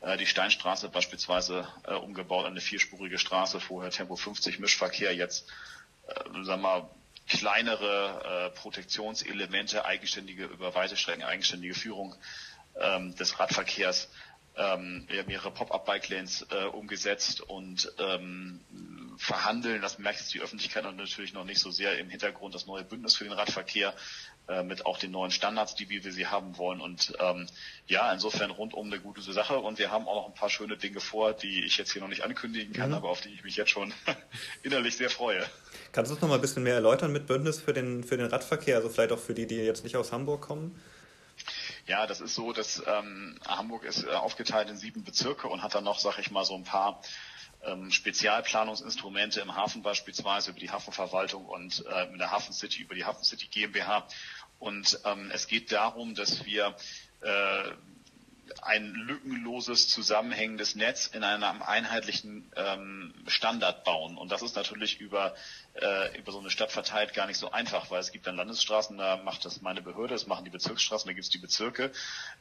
äh, 0.01 0.17
die 0.17 0.25
Steinstraße 0.25 0.89
beispielsweise 0.89 1.67
äh, 1.85 1.93
umgebaut, 1.93 2.45
eine 2.45 2.61
vierspurige 2.61 3.19
Straße, 3.19 3.59
vorher 3.59 3.91
Tempo 3.91 4.15
50 4.15 4.59
Mischverkehr, 4.59 5.13
jetzt 5.13 5.47
äh, 6.07 6.43
sagen 6.43 6.61
wir 6.61 6.89
kleinere 7.27 8.49
äh, 8.53 8.59
Protektionselemente, 8.59 9.85
eigenständige, 9.85 10.45
über 10.45 10.73
weite 10.73 10.97
Strecken 10.97 11.23
eigenständige 11.23 11.75
Führung 11.75 12.15
ähm, 12.79 13.15
des 13.15 13.39
Radverkehrs. 13.39 14.09
Ähm, 14.59 15.05
wir 15.07 15.19
haben 15.19 15.27
mehrere 15.27 15.51
Pop-up-Bike-Lanes 15.51 16.47
äh, 16.51 16.65
umgesetzt 16.65 17.39
und 17.39 17.93
ähm, 17.97 18.59
verhandeln. 19.17 19.81
Das 19.81 19.99
merkt 19.99 20.19
jetzt 20.19 20.33
die 20.33 20.41
Öffentlichkeit 20.41 20.83
natürlich 20.83 21.33
noch 21.33 21.45
nicht 21.45 21.59
so 21.59 21.71
sehr 21.71 21.97
im 21.97 22.09
Hintergrund. 22.09 22.53
Das 22.53 22.65
neue 22.65 22.83
Bündnis 22.83 23.15
für 23.15 23.23
den 23.23 23.31
Radverkehr 23.31 23.93
äh, 24.49 24.63
mit 24.63 24.85
auch 24.85 24.97
den 24.97 25.11
neuen 25.11 25.31
Standards, 25.31 25.75
die 25.75 25.87
wir 25.87 26.01
sie 26.01 26.27
haben 26.27 26.57
wollen. 26.57 26.81
Und 26.81 27.13
ähm, 27.21 27.47
ja, 27.87 28.11
insofern 28.11 28.51
rundum 28.51 28.87
eine 28.87 28.99
gute 28.99 29.21
Sache. 29.21 29.59
Und 29.59 29.79
wir 29.79 29.91
haben 29.91 30.09
auch 30.09 30.15
noch 30.15 30.27
ein 30.27 30.33
paar 30.33 30.49
schöne 30.49 30.75
Dinge 30.75 30.99
vor, 30.99 31.31
die 31.31 31.63
ich 31.63 31.77
jetzt 31.77 31.93
hier 31.93 32.01
noch 32.01 32.09
nicht 32.09 32.25
ankündigen 32.25 32.73
kann, 32.73 32.89
mhm. 32.89 32.95
aber 32.95 33.09
auf 33.09 33.21
die 33.21 33.29
ich 33.29 33.45
mich 33.45 33.55
jetzt 33.55 33.71
schon 33.71 33.93
innerlich 34.63 34.97
sehr 34.97 35.09
freue. 35.09 35.45
Kannst 35.93 36.11
du 36.11 36.15
es 36.15 36.21
noch 36.21 36.27
mal 36.27 36.35
ein 36.35 36.41
bisschen 36.41 36.63
mehr 36.63 36.75
erläutern 36.75 37.13
mit 37.13 37.27
Bündnis 37.27 37.61
für 37.61 37.71
den, 37.71 38.03
für 38.03 38.17
den 38.17 38.25
Radverkehr, 38.25 38.75
also 38.75 38.89
vielleicht 38.89 39.13
auch 39.13 39.19
für 39.19 39.33
die, 39.33 39.47
die 39.47 39.55
jetzt 39.55 39.85
nicht 39.85 39.95
aus 39.95 40.11
Hamburg 40.11 40.41
kommen? 40.41 40.77
Ja, 41.89 42.05
das 42.05 42.21
ist 42.21 42.35
so, 42.35 42.53
dass 42.53 42.83
ähm, 42.85 43.35
Hamburg 43.47 43.83
ist 43.83 44.03
äh, 44.03 44.11
aufgeteilt 44.11 44.69
in 44.69 44.77
sieben 44.77 45.03
Bezirke 45.03 45.47
und 45.47 45.63
hat 45.63 45.73
dann 45.73 45.85
noch, 45.85 45.97
sag 45.97 46.19
ich 46.19 46.29
mal, 46.29 46.45
so 46.45 46.53
ein 46.53 46.63
paar 46.63 47.01
ähm, 47.63 47.89
Spezialplanungsinstrumente 47.89 49.41
im 49.41 49.55
Hafen 49.55 49.81
beispielsweise 49.81 50.51
über 50.51 50.59
die 50.59 50.69
Hafenverwaltung 50.69 51.47
und 51.47 51.83
äh, 51.87 52.03
in 52.11 52.19
der 52.19 52.29
Hafen 52.29 52.53
City 52.53 52.83
über 52.83 52.93
die 52.93 53.05
Hafen 53.05 53.23
City 53.23 53.47
GmbH. 53.47 54.07
Und 54.59 54.99
ähm, 55.03 55.31
es 55.33 55.47
geht 55.47 55.71
darum, 55.71 56.13
dass 56.13 56.45
wir 56.45 56.75
äh, 57.21 57.71
ein 58.61 58.93
lückenloses, 58.93 59.87
zusammenhängendes 59.89 60.75
Netz 60.75 61.07
in 61.07 61.23
einem 61.23 61.61
einheitlichen 61.61 62.51
ähm, 62.55 63.13
Standard 63.27 63.83
bauen. 63.83 64.17
Und 64.17 64.31
das 64.31 64.41
ist 64.41 64.55
natürlich 64.55 64.99
über, 64.99 65.35
äh, 65.73 66.17
über 66.17 66.31
so 66.31 66.39
eine 66.39 66.49
Stadt 66.49 66.71
verteilt 66.71 67.13
gar 67.13 67.27
nicht 67.27 67.37
so 67.37 67.51
einfach, 67.51 67.91
weil 67.91 67.99
es 67.99 68.11
gibt 68.11 68.27
dann 68.27 68.35
Landesstraßen, 68.35 68.97
da 68.97 69.17
macht 69.17 69.45
das 69.45 69.61
meine 69.61 69.81
Behörde, 69.81 70.13
das 70.13 70.27
machen 70.27 70.45
die 70.45 70.51
Bezirksstraßen, 70.51 71.07
da 71.07 71.13
gibt 71.13 71.25
es 71.25 71.29
die 71.29 71.37
Bezirke. 71.37 71.91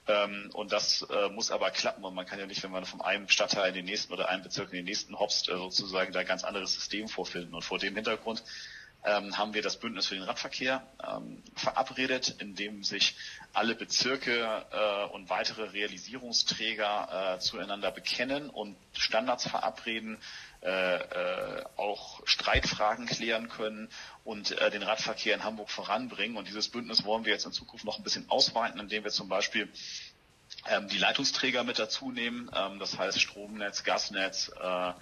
Ähm, 0.07 0.51
und 0.55 0.73
das 0.73 1.03
äh, 1.03 1.29
muss 1.31 1.51
aber 1.51 1.71
klappen. 1.71 2.05
Und 2.05 2.15
man 2.15 2.27
kann 2.27 2.39
ja 2.39 2.47
nicht, 2.47 2.63
wenn 2.63 2.71
man 2.71 2.85
von 2.85 3.01
einem 3.01 3.29
Stadtteil 3.29 3.69
in 3.69 3.75
den 3.75 3.85
nächsten 3.85 4.13
oder 4.13 4.29
einem 4.29 4.43
Bezirk 4.43 4.71
in 4.71 4.77
den 4.77 4.85
nächsten 4.85 5.19
hopst, 5.19 5.49
äh, 5.49 5.57
sozusagen 5.57 6.13
da 6.13 6.21
ein 6.21 6.27
ganz 6.27 6.45
anderes 6.45 6.75
System 6.75 7.09
vorfinden. 7.09 7.55
Und 7.55 7.63
vor 7.63 7.79
dem 7.79 7.95
Hintergrund 7.95 8.43
ähm, 9.05 9.39
haben 9.39 9.55
wir 9.55 9.63
das 9.63 9.77
Bündnis 9.77 10.07
für 10.07 10.15
den 10.15 10.25
Radverkehr 10.25 10.83
ähm, 11.07 11.43
verabredet, 11.55 12.37
in 12.41 12.55
dem 12.55 12.83
sich 12.83 13.17
alle 13.53 13.75
Bezirke 13.75 14.67
äh, 14.71 15.15
und 15.15 15.31
weitere 15.31 15.65
Realisierungsträger 15.71 17.37
äh, 17.37 17.39
zueinander 17.39 17.91
bekennen 17.91 18.51
und 18.51 18.77
Standards 18.93 19.49
verabreden, 19.49 20.19
äh, 20.63 20.97
äh 20.97 21.65
auch 21.77 22.21
Streitfragen 22.27 23.07
klären 23.07 23.49
können 23.49 23.89
und 24.25 24.51
äh, 24.59 24.71
den 24.71 24.83
Radverkehr 24.83 25.35
in 25.35 25.45
Hamburg 25.45 25.71
voranbringen. 25.71 26.37
Und 26.37 26.49
dieses 26.49 26.69
Bündnis 26.69 27.05
wollen 27.05 27.25
wir 27.25 27.33
jetzt 27.33 27.47
in 27.47 27.53
Zukunft 27.53 27.85
noch 27.85 27.99
ein 27.99 28.03
bisschen 28.03 28.29
ausweiten, 28.29 28.81
indem 28.81 29.05
wir 29.05 29.13
zum 29.13 29.29
Beispiel 29.29 29.69
ähm, 30.67 30.89
die 30.89 30.99
Leitungsträger 30.99 31.63
mit 31.65 31.79
dazu 31.79 32.11
nehmen, 32.11 32.51
ähm, 32.55 32.79
das 32.79 32.99
heißt 32.99 33.21
Stromnetz, 33.21 33.85
Gasnetz, 33.85 34.51
äh, 34.61 34.93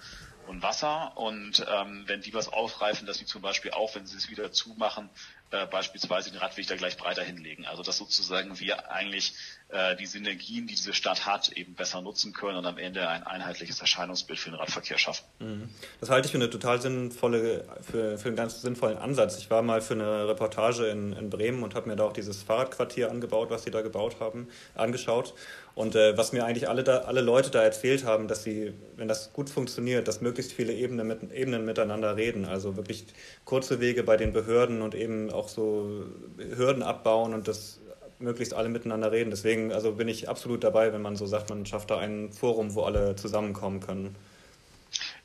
und 0.47 0.63
Wasser. 0.63 1.15
Und 1.17 1.65
ähm, 1.69 2.03
wenn 2.07 2.21
die 2.21 2.33
was 2.33 2.47
aufreifen, 2.49 3.05
dass 3.05 3.17
sie 3.17 3.25
zum 3.25 3.41
Beispiel 3.41 3.71
auch, 3.71 3.95
wenn 3.95 4.05
sie 4.05 4.17
es 4.17 4.29
wieder 4.29 4.51
zumachen, 4.51 5.09
äh, 5.51 5.65
beispielsweise 5.65 6.31
den 6.31 6.39
Radweg 6.39 6.67
da 6.67 6.75
gleich 6.75 6.97
breiter 6.97 7.23
hinlegen. 7.23 7.65
Also 7.65 7.83
dass 7.83 7.97
sozusagen 7.97 8.59
wir 8.59 8.91
eigentlich 8.91 9.33
äh, 9.69 9.97
die 9.97 10.05
Synergien, 10.05 10.65
die 10.65 10.75
diese 10.75 10.93
Stadt 10.93 11.25
hat, 11.25 11.49
eben 11.49 11.73
besser 11.73 12.01
nutzen 12.01 12.31
können 12.31 12.57
und 12.57 12.65
am 12.65 12.77
Ende 12.77 13.09
ein 13.09 13.23
einheitliches 13.23 13.81
Erscheinungsbild 13.81 14.39
für 14.39 14.51
den 14.51 14.59
Radverkehr 14.59 14.97
schaffen. 14.97 15.25
Mhm. 15.39 15.69
Das 15.99 16.09
halte 16.09 16.27
ich 16.27 16.31
für 16.31 16.37
eine 16.37 16.49
total 16.49 16.81
sinnvolle, 16.81 17.65
für, 17.81 18.17
für 18.17 18.27
einen 18.29 18.37
ganz 18.37 18.61
sinnvollen 18.61 18.97
Ansatz. 18.97 19.37
Ich 19.39 19.49
war 19.49 19.61
mal 19.61 19.81
für 19.81 19.95
eine 19.95 20.27
Reportage 20.29 20.87
in, 20.87 21.11
in 21.11 21.29
Bremen 21.29 21.63
und 21.63 21.75
habe 21.75 21.89
mir 21.89 21.97
da 21.97 22.05
auch 22.05 22.13
dieses 22.13 22.43
Fahrradquartier 22.43 23.11
angebaut, 23.11 23.49
was 23.49 23.63
sie 23.63 23.71
da 23.71 23.81
gebaut 23.81 24.21
haben, 24.21 24.47
angeschaut. 24.73 25.33
Und 25.75 25.95
äh, 25.95 26.17
was 26.17 26.31
mir 26.31 26.45
eigentlich 26.45 26.69
alle, 26.69 26.83
da, 26.83 26.99
alle 26.99 27.21
Leute 27.21 27.51
da 27.51 27.61
erzählt 27.61 28.05
haben, 28.05 28.27
dass 28.27 28.43
sie, 28.43 28.73
wenn 28.95 29.07
das 29.07 29.33
gut 29.33 29.49
funktioniert, 29.49 30.07
dass 30.07 30.21
möglichst 30.21 30.53
viele 30.53 30.73
Ebenen, 30.73 31.05
mit, 31.05 31.31
Ebenen 31.31 31.65
miteinander 31.65 32.15
reden. 32.15 32.45
Also 32.45 32.77
wirklich 32.77 33.05
kurze 33.43 33.79
Wege 33.81 34.03
bei 34.03 34.15
den 34.15 34.31
Behörden 34.31 34.81
und 34.81 34.95
eben 34.95 35.29
auch 35.29 35.49
so 35.49 36.05
Hürden 36.37 36.83
abbauen 36.83 37.33
und 37.33 37.47
das 37.47 37.79
möglichst 38.19 38.53
alle 38.53 38.69
miteinander 38.69 39.11
reden. 39.11 39.29
Deswegen 39.29 39.71
also 39.71 39.93
bin 39.93 40.07
ich 40.07 40.29
absolut 40.29 40.63
dabei, 40.63 40.93
wenn 40.93 41.01
man 41.01 41.15
so 41.15 41.25
sagt, 41.25 41.49
man 41.49 41.65
schafft 41.65 41.91
da 41.91 41.97
ein 41.99 42.31
Forum, 42.31 42.73
wo 42.75 42.83
alle 42.83 43.15
zusammenkommen 43.15 43.79
können. 43.79 44.15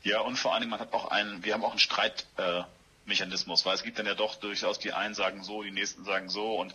Ja, 0.03 0.19
und 0.21 0.37
vor 0.37 0.53
allen 0.53 0.61
Dingen, 0.61 0.71
man 0.71 0.79
hat 0.79 0.93
auch 0.93 1.07
einen, 1.07 1.43
wir 1.43 1.53
haben 1.53 1.63
auch 1.63 1.71
einen 1.71 1.79
Streitmechanismus, 1.79 3.61
äh, 3.61 3.65
weil 3.65 3.75
es 3.75 3.83
gibt 3.83 3.97
dann 3.99 4.05
ja 4.05 4.15
doch 4.15 4.35
durchaus 4.35 4.79
die 4.79 4.91
einen 4.91 5.13
sagen 5.13 5.43
so, 5.43 5.63
die 5.63 5.71
nächsten 5.71 6.03
sagen 6.03 6.29
so 6.29 6.59
und 6.59 6.73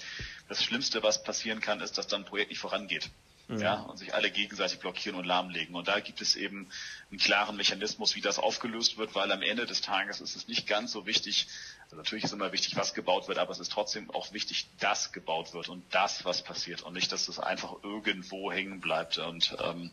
das 0.49 0.65
Schlimmste, 0.65 1.03
was 1.03 1.23
passieren 1.23 1.61
kann, 1.61 1.81
ist, 1.81 1.99
dass 1.99 2.07
dann 2.07 2.23
ein 2.23 2.27
Projekt 2.27 2.51
nicht 2.51 2.61
vorangeht. 2.61 3.11
Mhm. 3.49 3.61
ja, 3.61 3.81
und 3.83 3.99
sich 3.99 4.15
alle 4.15 4.31
gegenseitig 4.31 4.79
blockieren 4.79 5.19
und 5.19 5.25
lahmlegen. 5.25 5.75
Und 5.75 5.89
da 5.89 6.01
gibt 6.01 6.21
es 6.21 6.37
eben 6.37 6.69
einen 7.11 7.19
klaren 7.19 7.57
Mechanismus, 7.57 8.15
wie 8.15 8.21
das 8.21 8.39
aufgelöst 8.39 8.99
wird, 8.99 9.15
weil 9.15 9.33
am 9.33 9.43
Ende 9.43 9.67
des 9.67 9.81
Tages 9.81 10.21
ist 10.21 10.37
es 10.37 10.49
nicht 10.49 10.67
ganz 10.67 10.93
so 10.93 11.07
wichtig, 11.07 11.49
also 11.85 11.97
natürlich 11.97 12.25
ist 12.25 12.33
immer 12.33 12.53
wichtig, 12.53 12.77
was 12.77 12.95
gebaut 12.95 13.29
wird, 13.29 13.39
aber 13.39 13.51
es 13.51 13.59
ist 13.59 13.73
trotzdem 13.73 14.11
auch 14.11 14.33
wichtig, 14.33 14.69
dass 14.79 15.13
gebaut 15.13 15.55
wird 15.55 15.69
und 15.69 15.83
das, 15.91 16.25
was 16.25 16.43
passiert 16.43 16.83
und 16.83 16.93
nicht, 16.93 17.11
dass 17.11 17.29
es 17.29 17.39
einfach 17.39 17.77
irgendwo 17.83 18.53
hängen 18.53 18.81
bleibt. 18.81 19.19
Und 19.19 19.57
ähm, 19.65 19.91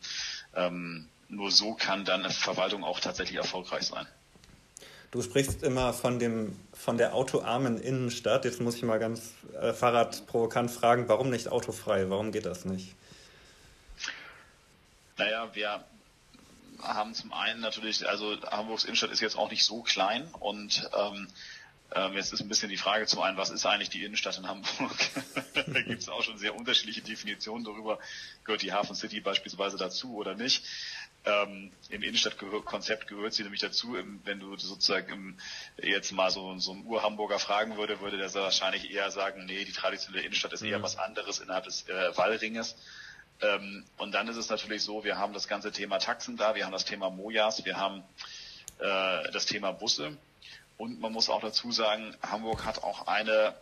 ähm, 0.55 1.07
nur 1.29 1.51
so 1.51 1.73
kann 1.73 2.05
dann 2.05 2.23
eine 2.23 2.33
Verwaltung 2.33 2.83
auch 2.83 2.99
tatsächlich 2.99 3.37
erfolgreich 3.37 3.83
sein. 3.83 4.05
Du 5.11 5.21
sprichst 5.21 5.63
immer 5.63 5.93
von 5.93 6.19
dem 6.19 6.59
von 6.73 6.97
der 6.97 7.13
autoarmen 7.13 7.79
Innenstadt. 7.79 8.43
Jetzt 8.43 8.59
muss 8.59 8.75
ich 8.75 8.83
mal 8.83 8.99
ganz 8.99 9.31
äh, 9.61 9.71
fahrradprovokant 9.71 10.69
fragen, 10.69 11.07
warum 11.07 11.29
nicht 11.29 11.47
autofrei? 11.47 12.09
Warum 12.09 12.33
geht 12.33 12.45
das 12.45 12.65
nicht? 12.65 12.93
Naja, 15.17 15.53
wir 15.53 15.85
haben 16.81 17.13
zum 17.13 17.31
einen 17.31 17.61
natürlich, 17.61 18.07
also 18.07 18.37
Hamburgs 18.51 18.83
Innenstadt 18.83 19.11
ist 19.11 19.21
jetzt 19.21 19.37
auch 19.37 19.49
nicht 19.49 19.63
so 19.63 19.81
klein 19.81 20.27
und 20.39 20.89
ähm, 20.97 21.27
ähm, 21.93 22.13
jetzt 22.13 22.33
ist 22.33 22.41
ein 22.41 22.49
bisschen 22.49 22.69
die 22.69 22.77
Frage 22.77 23.05
zum 23.05 23.21
einen, 23.21 23.37
was 23.37 23.49
ist 23.49 23.65
eigentlich 23.65 23.89
die 23.89 24.03
Innenstadt 24.03 24.37
in 24.37 24.47
Hamburg? 24.47 24.97
da 25.53 25.81
gibt 25.81 26.01
es 26.01 26.09
auch 26.09 26.23
schon 26.23 26.37
sehr 26.37 26.55
unterschiedliche 26.55 27.01
Definitionen 27.01 27.63
darüber. 27.63 27.99
Gehört 28.43 28.63
die 28.63 28.73
Hafen 28.73 28.95
City 28.95 29.21
beispielsweise 29.21 29.77
dazu 29.77 30.15
oder 30.15 30.35
nicht? 30.35 30.65
Ähm, 31.23 31.71
Im 31.89 32.03
Innenstadtkonzept 32.03 33.07
gehört 33.07 33.33
sie 33.33 33.43
nämlich 33.43 33.61
dazu. 33.61 33.95
Im, 33.95 34.19
wenn 34.25 34.39
du 34.39 34.57
sozusagen 34.57 35.11
im, 35.11 35.37
jetzt 35.81 36.11
mal 36.11 36.29
so, 36.29 36.57
so 36.59 36.71
einen 36.71 36.85
Ur-Hamburger 36.85 37.39
fragen 37.39 37.77
würde, 37.77 38.01
würde 38.01 38.17
der 38.17 38.33
wahrscheinlich 38.33 38.91
eher 38.91 39.09
sagen, 39.11 39.45
nee, 39.45 39.63
die 39.63 39.71
traditionelle 39.71 40.25
Innenstadt 40.25 40.53
ist 40.53 40.63
eher 40.63 40.79
mhm. 40.79 40.83
was 40.83 40.97
anderes 40.97 41.39
innerhalb 41.39 41.65
des 41.65 41.87
äh, 41.87 42.17
Wallringes. 42.17 42.75
Ähm, 43.41 43.83
und 43.97 44.11
dann 44.13 44.27
ist 44.27 44.37
es 44.37 44.49
natürlich 44.49 44.83
so, 44.83 45.03
wir 45.03 45.17
haben 45.17 45.33
das 45.33 45.47
ganze 45.47 45.71
Thema 45.71 45.99
Taxen 45.99 46.37
da, 46.37 46.55
wir 46.55 46.65
haben 46.65 46.71
das 46.71 46.85
Thema 46.85 47.09
Mojas, 47.09 47.65
wir 47.65 47.77
haben 47.77 48.03
äh, 48.79 49.31
das 49.31 49.45
Thema 49.45 49.71
Busse. 49.71 50.17
Und 50.77 50.99
man 50.99 51.13
muss 51.13 51.29
auch 51.29 51.41
dazu 51.41 51.71
sagen, 51.71 52.15
Hamburg 52.21 52.65
hat 52.65 52.83
auch 52.83 53.07
eine 53.07 53.55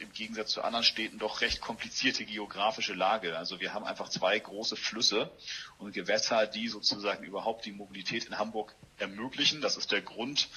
im 0.00 0.12
Gegensatz 0.12 0.52
zu 0.52 0.62
anderen 0.62 0.84
Städten 0.84 1.18
doch 1.18 1.42
recht 1.42 1.60
komplizierte 1.60 2.24
geografische 2.24 2.94
Lage. 2.94 3.36
Also 3.36 3.60
wir 3.60 3.74
haben 3.74 3.84
einfach 3.84 4.08
zwei 4.08 4.38
große 4.38 4.76
Flüsse 4.76 5.30
und 5.78 5.92
Gewässer, 5.92 6.46
die 6.46 6.68
sozusagen 6.68 7.22
überhaupt 7.24 7.66
die 7.66 7.72
Mobilität 7.72 8.24
in 8.24 8.38
Hamburg 8.38 8.74
ermöglichen. 8.98 9.60
Das 9.60 9.76
ist 9.76 9.92
der 9.92 10.00
Grund, 10.00 10.48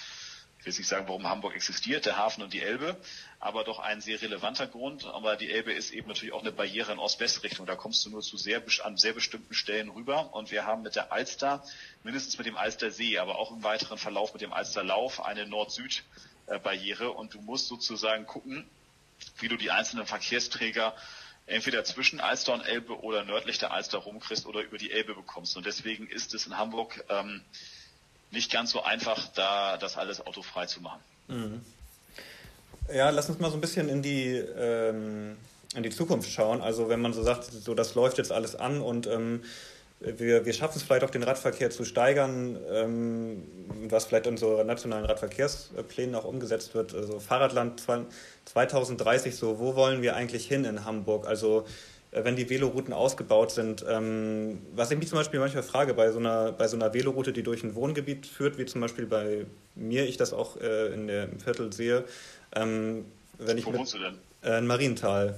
ich 0.63 0.67
will 0.67 0.79
nicht 0.79 0.87
sagen, 0.87 1.09
warum 1.09 1.27
Hamburg 1.27 1.55
existiert, 1.55 2.05
der 2.05 2.15
Hafen 2.15 2.41
und 2.41 2.53
die 2.53 2.61
Elbe, 2.61 2.95
aber 3.41 3.65
doch 3.65 3.79
ein 3.79 3.99
sehr 3.99 4.21
relevanter 4.21 4.65
Grund. 4.65 5.03
Aber 5.03 5.35
die 5.35 5.51
Elbe 5.51 5.73
ist 5.73 5.91
eben 5.91 6.07
natürlich 6.07 6.33
auch 6.33 6.39
eine 6.39 6.53
Barriere 6.53 6.93
in 6.93 6.99
Ost-West-Richtung. 6.99 7.65
Da 7.65 7.75
kommst 7.75 8.05
du 8.05 8.09
nur 8.09 8.21
zu 8.21 8.37
sehr, 8.37 8.63
an 8.83 8.95
sehr 8.95 9.11
bestimmten 9.11 9.53
Stellen 9.53 9.89
rüber. 9.89 10.33
Und 10.33 10.51
wir 10.51 10.65
haben 10.65 10.81
mit 10.81 10.95
der 10.95 11.11
Alster, 11.11 11.65
mindestens 12.03 12.37
mit 12.37 12.47
dem 12.47 12.55
Alstersee, 12.55 13.17
aber 13.17 13.39
auch 13.39 13.51
im 13.51 13.61
weiteren 13.61 13.97
Verlauf 13.97 14.31
mit 14.31 14.41
dem 14.41 14.53
Alsterlauf 14.53 15.25
eine 15.25 15.45
Nord-Süd-Barriere. 15.45 17.11
Und 17.11 17.33
du 17.33 17.41
musst 17.41 17.67
sozusagen 17.67 18.25
gucken, 18.25 18.65
wie 19.39 19.49
du 19.49 19.57
die 19.57 19.69
einzelnen 19.69 20.05
Verkehrsträger 20.05 20.95
entweder 21.45 21.83
zwischen 21.83 22.21
Alster 22.21 22.53
und 22.53 22.61
Elbe 22.61 23.01
oder 23.01 23.25
nördlich 23.25 23.59
der 23.59 23.73
Alster 23.73 23.97
rumkriegst 23.97 24.45
oder 24.45 24.61
über 24.61 24.77
die 24.77 24.91
Elbe 24.91 25.13
bekommst. 25.13 25.57
Und 25.57 25.65
deswegen 25.65 26.07
ist 26.07 26.33
es 26.33 26.47
in 26.47 26.57
Hamburg 26.57 27.03
ähm, 27.09 27.43
nicht 28.33 28.51
ganz 28.51 28.71
so 28.71 28.83
einfach, 28.83 29.27
da 29.29 29.77
das 29.77 29.97
alles 29.97 30.25
autofrei 30.25 30.65
zu 30.65 30.81
machen. 30.81 30.99
Mhm. 31.27 31.61
Ja, 32.93 33.09
lass 33.11 33.29
uns 33.29 33.39
mal 33.39 33.49
so 33.49 33.57
ein 33.57 33.61
bisschen 33.61 33.87
in 33.87 34.01
die, 34.01 34.35
ähm, 34.35 35.37
in 35.75 35.83
die 35.83 35.89
Zukunft 35.89 36.29
schauen. 36.29 36.61
Also 36.61 36.89
wenn 36.89 36.99
man 36.99 37.13
so 37.13 37.23
sagt, 37.23 37.45
so 37.45 37.73
das 37.73 37.95
läuft 37.95 38.17
jetzt 38.17 38.31
alles 38.31 38.55
an 38.55 38.81
und 38.81 39.07
ähm, 39.07 39.43
wir, 39.99 40.45
wir 40.45 40.53
schaffen 40.53 40.77
es 40.77 40.83
vielleicht 40.83 41.05
auch 41.05 41.09
den 41.09 41.23
Radverkehr 41.23 41.69
zu 41.69 41.85
steigern, 41.85 42.57
ähm, 42.69 43.43
was 43.87 44.05
vielleicht 44.05 44.27
in 44.27 44.35
so 44.35 44.61
nationalen 44.63 45.05
Radverkehrsplänen 45.05 46.15
auch 46.15 46.25
umgesetzt 46.25 46.75
wird. 46.75 46.93
Also 46.93 47.21
Fahrradland 47.21 47.81
2030, 48.45 49.35
so 49.35 49.59
wo 49.59 49.75
wollen 49.75 50.01
wir 50.01 50.15
eigentlich 50.17 50.45
hin 50.45 50.65
in 50.65 50.83
Hamburg? 50.83 51.25
Also 51.25 51.65
wenn 52.15 52.35
die 52.35 52.49
Velorouten 52.49 52.93
ausgebaut 52.93 53.51
sind. 53.51 53.85
Ähm, 53.87 54.61
was 54.75 54.91
ich 54.91 54.97
mich 54.97 55.07
zum 55.07 55.17
Beispiel 55.17 55.39
manchmal 55.39 55.63
frage, 55.63 55.93
bei 55.93 56.11
so, 56.11 56.19
einer, 56.19 56.51
bei 56.51 56.67
so 56.67 56.75
einer 56.75 56.93
Veloroute, 56.93 57.33
die 57.33 57.43
durch 57.43 57.63
ein 57.63 57.75
Wohngebiet 57.75 58.27
führt, 58.27 58.57
wie 58.57 58.65
zum 58.65 58.81
Beispiel 58.81 59.05
bei 59.05 59.45
mir, 59.75 60.07
ich 60.07 60.17
das 60.17 60.33
auch 60.33 60.57
äh, 60.57 60.93
in 60.93 61.07
der, 61.07 61.25
im 61.25 61.39
Viertel 61.39 61.73
sehe. 61.73 62.03
Ähm, 62.55 63.05
wenn 63.37 63.57
ich 63.57 63.65
Wo 63.65 63.71
mit, 63.71 63.79
wohnst 63.79 63.95
du 63.95 63.99
denn? 63.99 64.15
Äh, 64.43 64.59
in 64.59 64.67
Marienthal. 64.67 65.35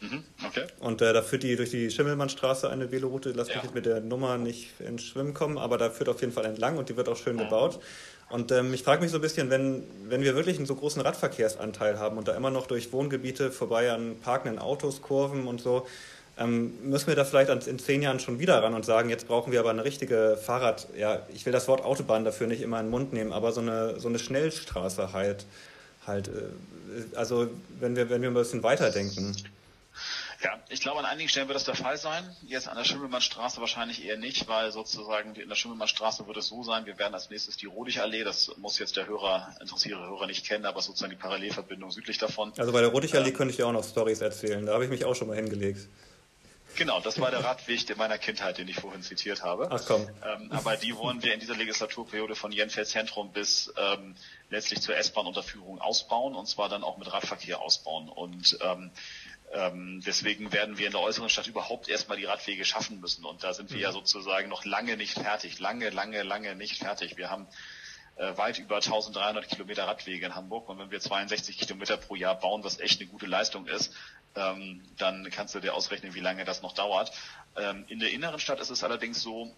Mhm, 0.00 0.24
okay. 0.44 0.64
Und 0.80 1.00
äh, 1.00 1.12
da 1.12 1.22
führt 1.22 1.44
die 1.44 1.54
durch 1.54 1.70
die 1.70 1.90
Schimmelmannstraße 1.90 2.68
eine 2.68 2.90
Veloroute. 2.90 3.32
Lass 3.34 3.48
mich 3.48 3.62
jetzt 3.62 3.74
mit 3.74 3.86
der 3.86 4.00
Nummer 4.00 4.36
nicht 4.36 4.80
ins 4.80 5.04
Schwimmen 5.04 5.32
kommen, 5.32 5.58
aber 5.58 5.78
da 5.78 5.90
führt 5.90 6.08
auf 6.08 6.20
jeden 6.20 6.32
Fall 6.32 6.44
entlang 6.44 6.76
und 6.76 6.88
die 6.88 6.96
wird 6.96 7.08
auch 7.08 7.16
schön 7.16 7.38
ja. 7.38 7.44
gebaut. 7.44 7.78
Und 8.32 8.50
ähm, 8.50 8.72
ich 8.72 8.82
frage 8.82 9.02
mich 9.02 9.10
so 9.10 9.18
ein 9.18 9.20
bisschen, 9.20 9.50
wenn, 9.50 9.82
wenn 10.08 10.22
wir 10.22 10.34
wirklich 10.34 10.56
einen 10.56 10.64
so 10.64 10.74
großen 10.74 11.02
Radverkehrsanteil 11.02 11.98
haben 11.98 12.16
und 12.16 12.28
da 12.28 12.34
immer 12.34 12.50
noch 12.50 12.66
durch 12.66 12.90
Wohngebiete 12.90 13.52
vorbei 13.52 13.92
an 13.92 14.16
parkenden 14.22 14.58
Autos, 14.58 15.02
Kurven 15.02 15.46
und 15.46 15.60
so, 15.60 15.86
ähm, 16.38 16.72
müssen 16.82 17.08
wir 17.08 17.14
da 17.14 17.26
vielleicht 17.26 17.50
in 17.66 17.78
zehn 17.78 18.00
Jahren 18.00 18.20
schon 18.20 18.38
wieder 18.38 18.62
ran 18.62 18.72
und 18.72 18.86
sagen, 18.86 19.10
jetzt 19.10 19.28
brauchen 19.28 19.52
wir 19.52 19.60
aber 19.60 19.68
eine 19.68 19.84
richtige 19.84 20.38
Fahrrad, 20.42 20.88
ja, 20.96 21.26
ich 21.34 21.44
will 21.44 21.52
das 21.52 21.68
Wort 21.68 21.84
Autobahn 21.84 22.24
dafür 22.24 22.46
nicht 22.46 22.62
immer 22.62 22.80
in 22.80 22.86
den 22.86 22.90
Mund 22.90 23.12
nehmen, 23.12 23.34
aber 23.34 23.52
so 23.52 23.60
eine, 23.60 24.00
so 24.00 24.08
eine 24.08 24.18
Schnellstraße 24.18 25.12
halt. 25.12 25.44
halt 26.06 26.28
äh, 26.28 27.14
also 27.14 27.48
wenn 27.80 27.96
wir, 27.96 28.08
wenn 28.08 28.22
wir 28.22 28.30
ein 28.30 28.34
bisschen 28.34 28.62
weiterdenken. 28.62 29.36
Ja, 30.42 30.58
ich 30.68 30.80
glaube, 30.80 30.98
an 30.98 31.04
einigen 31.04 31.28
Stellen 31.28 31.46
wird 31.46 31.54
das 31.54 31.64
der 31.64 31.76
Fall 31.76 31.96
sein. 31.96 32.24
Jetzt 32.42 32.68
an 32.68 32.76
der 32.76 32.84
Schimmelmannstraße 32.84 33.60
wahrscheinlich 33.60 34.04
eher 34.04 34.16
nicht, 34.16 34.48
weil 34.48 34.72
sozusagen 34.72 35.36
in 35.36 35.48
der 35.48 35.54
Schimmelmannstraße 35.54 36.26
wird 36.26 36.36
es 36.36 36.48
so 36.48 36.64
sein, 36.64 36.84
wir 36.84 36.98
werden 36.98 37.14
als 37.14 37.30
nächstes 37.30 37.56
die 37.56 37.66
Rodigallee, 37.66 38.24
das 38.24 38.50
muss 38.56 38.78
jetzt 38.80 38.96
der 38.96 39.06
Hörer, 39.06 39.54
interessierte 39.60 40.00
Hörer 40.00 40.26
nicht 40.26 40.44
kennen, 40.44 40.64
aber 40.64 40.82
sozusagen 40.82 41.10
die 41.10 41.18
Parallelverbindung 41.18 41.92
südlich 41.92 42.18
davon. 42.18 42.52
Also 42.58 42.72
bei 42.72 42.80
der 42.80 42.90
Rodigallee 42.90 43.28
ähm, 43.28 43.36
könnte 43.36 43.52
ich 43.52 43.56
dir 43.56 43.68
auch 43.68 43.72
noch 43.72 43.84
Stories 43.84 44.20
erzählen, 44.20 44.66
da 44.66 44.74
habe 44.74 44.84
ich 44.84 44.90
mich 44.90 45.04
auch 45.04 45.14
schon 45.14 45.28
mal 45.28 45.36
hingelegt. 45.36 45.86
Genau, 46.76 47.00
das 47.00 47.20
war 47.20 47.30
der 47.30 47.44
Radweg 47.44 47.96
meiner 47.96 48.18
Kindheit, 48.18 48.58
den 48.58 48.66
ich 48.66 48.76
vorhin 48.76 49.02
zitiert 49.02 49.42
habe. 49.42 49.68
Ach 49.70 49.82
komm. 49.86 50.08
Ähm, 50.24 50.50
aber 50.50 50.76
die 50.76 50.96
wollen 50.96 51.22
wir 51.22 51.34
in 51.34 51.40
dieser 51.40 51.54
Legislaturperiode 51.54 52.34
von 52.34 52.50
Jenfeld 52.50 52.88
Zentrum 52.88 53.30
bis 53.32 53.72
ähm, 53.76 54.16
letztlich 54.48 54.80
zur 54.80 54.96
S-Bahn-Unterführung 54.96 55.80
ausbauen 55.80 56.34
und 56.34 56.48
zwar 56.48 56.68
dann 56.68 56.82
auch 56.82 56.96
mit 56.96 57.12
Radverkehr 57.12 57.60
ausbauen. 57.60 58.08
Und 58.08 58.58
ähm, 58.62 58.90
ähm, 59.52 60.00
deswegen 60.04 60.52
werden 60.52 60.78
wir 60.78 60.86
in 60.86 60.92
der 60.92 61.00
äußeren 61.02 61.28
Stadt 61.28 61.46
überhaupt 61.46 61.88
erstmal 61.88 62.16
die 62.16 62.24
Radwege 62.24 62.64
schaffen 62.64 63.00
müssen. 63.00 63.24
Und 63.24 63.44
da 63.44 63.52
sind 63.52 63.70
wir 63.70 63.78
ja 63.78 63.90
mhm. 63.90 63.94
sozusagen 63.94 64.48
noch 64.48 64.64
lange 64.64 64.96
nicht 64.96 65.14
fertig. 65.14 65.58
Lange, 65.58 65.90
lange, 65.90 66.22
lange 66.22 66.56
nicht 66.56 66.78
fertig. 66.78 67.18
Wir 67.18 67.28
haben 67.28 67.46
äh, 68.16 68.36
weit 68.38 68.58
über 68.58 68.76
1300 68.76 69.48
Kilometer 69.48 69.86
Radwege 69.86 70.24
in 70.24 70.34
Hamburg. 70.34 70.70
Und 70.70 70.78
wenn 70.78 70.90
wir 70.90 71.00
62 71.00 71.58
Kilometer 71.58 71.98
pro 71.98 72.14
Jahr 72.14 72.38
bauen, 72.38 72.64
was 72.64 72.80
echt 72.80 73.00
eine 73.00 73.10
gute 73.10 73.26
Leistung 73.26 73.66
ist, 73.66 73.94
ähm, 74.36 74.82
dann 74.96 75.28
kannst 75.30 75.54
du 75.54 75.60
dir 75.60 75.74
ausrechnen, 75.74 76.14
wie 76.14 76.20
lange 76.20 76.46
das 76.46 76.62
noch 76.62 76.72
dauert. 76.72 77.12
Ähm, 77.56 77.84
in 77.88 77.98
der 77.98 78.10
inneren 78.10 78.40
Stadt 78.40 78.58
ist 78.58 78.70
es 78.70 78.82
allerdings 78.82 79.20
so, 79.20 79.54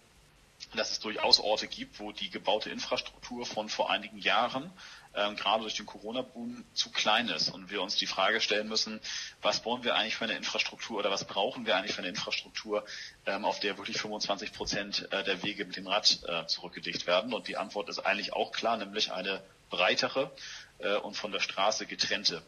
dass 0.75 0.91
es 0.91 0.99
durchaus 0.99 1.39
Orte 1.39 1.67
gibt, 1.67 1.99
wo 1.99 2.11
die 2.11 2.29
gebaute 2.29 2.69
Infrastruktur 2.69 3.45
von 3.45 3.69
vor 3.69 3.89
einigen 3.89 4.17
Jahren 4.17 4.71
ähm, 5.15 5.35
gerade 5.35 5.61
durch 5.61 5.75
den 5.75 5.85
Corona-Boom 5.85 6.65
zu 6.73 6.91
klein 6.91 7.29
ist 7.29 7.49
und 7.49 7.71
wir 7.71 7.81
uns 7.81 7.95
die 7.95 8.07
Frage 8.07 8.41
stellen 8.41 8.67
müssen, 8.67 8.99
was 9.41 9.63
wollen 9.65 9.83
wir 9.83 9.95
eigentlich 9.95 10.15
für 10.15 10.25
eine 10.25 10.35
Infrastruktur 10.35 10.99
oder 10.99 11.11
was 11.11 11.25
brauchen 11.25 11.65
wir 11.65 11.75
eigentlich 11.75 11.93
für 11.93 11.99
eine 11.99 12.09
Infrastruktur, 12.09 12.83
ähm, 13.25 13.45
auf 13.45 13.59
der 13.59 13.77
wirklich 13.77 13.97
25 13.97 14.53
Prozent 14.53 15.07
äh, 15.11 15.23
der 15.23 15.43
Wege 15.43 15.65
mit 15.65 15.77
dem 15.77 15.87
Rad 15.87 16.19
äh, 16.27 16.45
zurückgelegt 16.47 17.07
werden. 17.07 17.33
Und 17.33 17.47
die 17.47 17.57
Antwort 17.57 17.89
ist 17.89 17.99
eigentlich 17.99 18.33
auch 18.33 18.51
klar, 18.51 18.77
nämlich 18.77 19.11
eine 19.11 19.41
breitere 19.69 20.31
äh, 20.79 20.95
und 20.97 21.15
von 21.15 21.31
der 21.31 21.39
Straße 21.39 21.85
getrennte 21.85 22.41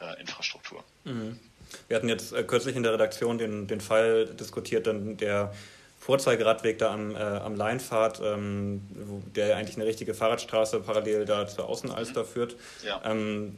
äh, 0.00 0.20
Infrastruktur. 0.20 0.84
Mhm. 1.04 1.38
Wir 1.88 1.96
hatten 1.96 2.08
jetzt 2.08 2.32
äh, 2.32 2.42
kürzlich 2.42 2.76
in 2.76 2.82
der 2.82 2.92
Redaktion 2.92 3.38
den, 3.38 3.66
den 3.66 3.80
Fall 3.80 4.26
diskutiert, 4.26 4.86
der 4.86 5.54
Vorzeigeradweg 6.00 6.78
da 6.78 6.92
am, 6.92 7.14
äh, 7.14 7.18
am 7.18 7.54
Leinpfad, 7.54 8.20
ähm, 8.24 8.80
wo, 9.06 9.22
der 9.36 9.56
eigentlich 9.56 9.76
eine 9.76 9.84
richtige 9.84 10.14
Fahrradstraße 10.14 10.80
parallel 10.80 11.26
da 11.26 11.46
zur 11.46 11.68
Außenalster 11.68 12.22
mhm. 12.22 12.26
führt. 12.26 12.56
Ja. 12.84 13.02
Ähm, 13.04 13.56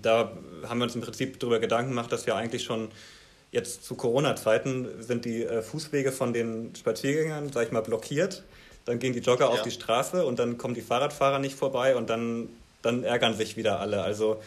da 0.00 0.32
haben 0.68 0.78
wir 0.78 0.84
uns 0.84 0.94
im 0.94 1.00
Prinzip 1.00 1.40
darüber 1.40 1.58
Gedanken 1.58 1.90
gemacht, 1.90 2.12
dass 2.12 2.26
wir 2.26 2.36
eigentlich 2.36 2.62
schon 2.62 2.88
jetzt 3.50 3.84
zu 3.84 3.96
Corona-Zeiten 3.96 5.02
sind 5.02 5.24
die 5.24 5.42
äh, 5.42 5.62
Fußwege 5.62 6.12
von 6.12 6.32
den 6.32 6.72
Spaziergängern, 6.76 7.50
sag 7.52 7.66
ich 7.66 7.72
mal, 7.72 7.82
blockiert. 7.82 8.44
Dann 8.84 9.00
gehen 9.00 9.12
die 9.12 9.18
Jogger 9.18 9.46
ja. 9.46 9.50
auf 9.50 9.62
die 9.62 9.72
Straße 9.72 10.24
und 10.24 10.38
dann 10.38 10.58
kommen 10.58 10.74
die 10.74 10.82
Fahrradfahrer 10.82 11.40
nicht 11.40 11.56
vorbei 11.56 11.96
und 11.96 12.08
dann, 12.08 12.48
dann 12.82 13.02
ärgern 13.02 13.34
sich 13.34 13.56
wieder 13.56 13.80
alle. 13.80 14.02
Also 14.02 14.40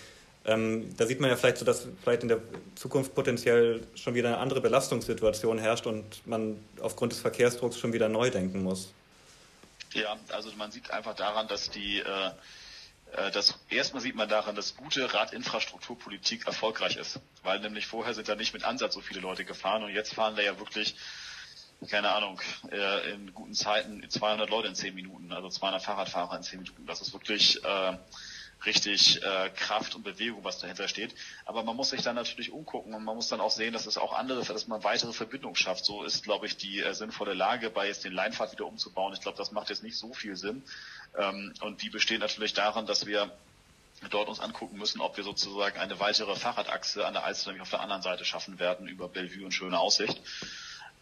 ähm, 0.45 0.95
da 0.97 1.05
sieht 1.05 1.19
man 1.19 1.29
ja 1.29 1.37
vielleicht 1.37 1.57
so, 1.57 1.65
dass 1.65 1.87
vielleicht 2.01 2.23
in 2.23 2.29
der 2.29 2.39
Zukunft 2.75 3.15
potenziell 3.15 3.85
schon 3.95 4.13
wieder 4.13 4.29
eine 4.29 4.37
andere 4.39 4.59
Belastungssituation 4.59 5.57
herrscht 5.57 5.85
und 5.85 6.25
man 6.27 6.59
aufgrund 6.81 7.13
des 7.13 7.19
Verkehrsdrucks 7.19 7.79
schon 7.79 7.93
wieder 7.93 8.09
neu 8.09 8.29
denken 8.29 8.61
muss. 8.61 8.93
Ja, 9.93 10.17
also 10.29 10.51
man 10.57 10.71
sieht 10.71 10.91
einfach 10.91 11.15
daran, 11.15 11.47
dass 11.47 11.69
die 11.69 11.99
äh, 11.99 12.31
äh 13.13 13.31
das 13.31 13.59
erstmal 13.69 14.01
sieht 14.01 14.15
man 14.15 14.27
daran, 14.27 14.55
dass 14.55 14.75
gute 14.75 15.13
Radinfrastrukturpolitik 15.13 16.45
erfolgreich 16.45 16.97
ist, 16.97 17.21
weil 17.43 17.59
nämlich 17.59 17.87
vorher 17.87 18.13
sind 18.13 18.27
da 18.27 18.35
nicht 18.35 18.53
mit 18.53 18.65
Ansatz 18.65 18.95
so 18.95 19.01
viele 19.01 19.21
Leute 19.21 19.45
gefahren 19.45 19.83
und 19.83 19.91
jetzt 19.91 20.13
fahren 20.13 20.35
da 20.35 20.41
ja 20.41 20.59
wirklich 20.59 20.95
keine 21.89 22.09
Ahnung, 22.09 22.39
äh, 22.71 23.11
in 23.11 23.33
guten 23.33 23.53
Zeiten 23.53 24.07
200 24.07 24.49
Leute 24.49 24.69
in 24.69 24.75
10 24.75 24.95
Minuten, 24.95 25.31
also 25.31 25.49
200 25.49 25.81
Fahrradfahrer 25.81 26.37
in 26.37 26.43
10 26.43 26.61
Minuten. 26.61 26.85
Das 26.85 27.01
ist 27.01 27.13
wirklich 27.13 27.63
äh, 27.63 27.97
richtig 28.65 29.21
äh, 29.23 29.49
Kraft 29.49 29.95
und 29.95 30.03
Bewegung, 30.03 30.43
was 30.43 30.59
dahinter 30.59 30.87
steht. 30.87 31.13
Aber 31.45 31.63
man 31.63 31.75
muss 31.75 31.89
sich 31.89 32.01
dann 32.01 32.15
natürlich 32.15 32.51
umgucken 32.51 32.93
und 32.93 33.03
man 33.03 33.15
muss 33.15 33.27
dann 33.27 33.41
auch 33.41 33.51
sehen, 33.51 33.73
dass 33.73 33.85
es 33.85 33.97
auch 33.97 34.13
andere, 34.13 34.43
dass 34.43 34.67
man 34.67 34.83
weitere 34.83 35.13
Verbindungen 35.13 35.55
schafft. 35.55 35.85
So 35.85 36.03
ist, 36.03 36.23
glaube 36.23 36.45
ich, 36.45 36.57
die 36.57 36.79
äh, 36.79 36.93
sinnvolle 36.93 37.33
Lage, 37.33 37.69
bei 37.69 37.87
jetzt 37.87 38.03
den 38.03 38.13
Leinfahrt 38.13 38.51
wieder 38.51 38.65
umzubauen. 38.65 39.13
Ich 39.13 39.21
glaube, 39.21 39.37
das 39.37 39.51
macht 39.51 39.69
jetzt 39.69 39.83
nicht 39.83 39.97
so 39.97 40.13
viel 40.13 40.35
Sinn. 40.35 40.63
Ähm, 41.17 41.53
und 41.61 41.81
die 41.81 41.89
besteht 41.89 42.19
natürlich 42.19 42.53
daran, 42.53 42.85
dass 42.85 43.05
wir 43.05 43.31
dort 44.09 44.27
uns 44.29 44.39
angucken 44.39 44.77
müssen, 44.77 45.01
ob 45.01 45.17
wir 45.17 45.23
sozusagen 45.23 45.79
eine 45.79 45.99
weitere 45.99 46.35
Fahrradachse 46.35 47.05
an 47.05 47.13
der 47.13 47.23
Alster 47.23 47.49
nämlich 47.49 47.61
auf 47.61 47.69
der 47.69 47.81
anderen 47.81 48.01
Seite 48.01 48.25
schaffen 48.25 48.59
werden 48.59 48.87
über 48.87 49.07
Bellevue 49.07 49.45
und 49.45 49.51
schöne 49.51 49.79
Aussicht. 49.79 50.19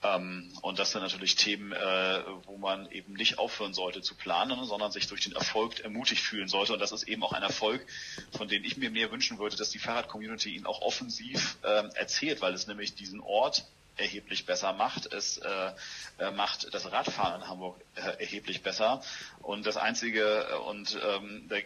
Ähm, 0.04 0.52
und 0.62 0.80
das 0.80 0.92
sind 0.92 1.02
natürlich 1.02 1.36
Themen, 1.36 1.72
äh, 1.72 2.24
wo 2.46 2.58
man 2.58 2.90
eben 2.92 3.14
nicht 3.14 3.38
aufhören 3.38 3.74
sollte 3.74 4.02
zu 4.02 4.16
planen, 4.16 4.66
sondern 4.66 4.92
sich 4.92 5.08
durch 5.08 5.22
den 5.22 5.34
Erfolg 5.34 5.80
ermutigt 5.82 6.24
fühlen 6.24 6.48
sollte. 6.48 6.74
Und 6.74 6.80
das 6.80 6.92
ist 6.92 7.04
eben 7.04 7.24
auch 7.24 7.34
ein 7.34 7.44
Erfolg, 7.44 7.86
von 8.32 8.48
dem 8.48 8.64
ich 8.64 8.78
mir 8.78 8.90
mehr 8.90 9.12
wünschen 9.12 9.38
würde, 9.38 9.56
dass 9.56 9.70
die 9.70 9.80
Fahrrad-Community 9.80 10.56
ihn 10.56 10.66
auch 10.66 10.82
offensiv 10.82 11.58
äh, 11.64 11.84
erzählt, 11.96 12.42
weil 12.42 12.54
es 12.54 12.68
nämlich 12.68 12.96
diesen 12.96 13.20
Ort 13.20 13.66
erheblich 13.98 14.46
besser 14.46 14.74
macht. 14.74 15.12
Es 15.14 15.38
äh, 15.38 15.72
äh, 16.18 16.32
macht 16.32 16.74
das 16.74 16.92
Radfahren 16.92 17.42
in 17.42 17.48
Hamburg 17.48 17.80
äh, 17.96 18.20
erheblich 18.20 18.64
besser. 18.64 19.04
Und 19.42 19.66
das 19.66 19.78
Einzige, 19.78 20.48
äh, 20.50 20.56
und 20.56 20.98
ähm, 21.04 21.46
da 21.50 21.58
äh, 21.58 21.64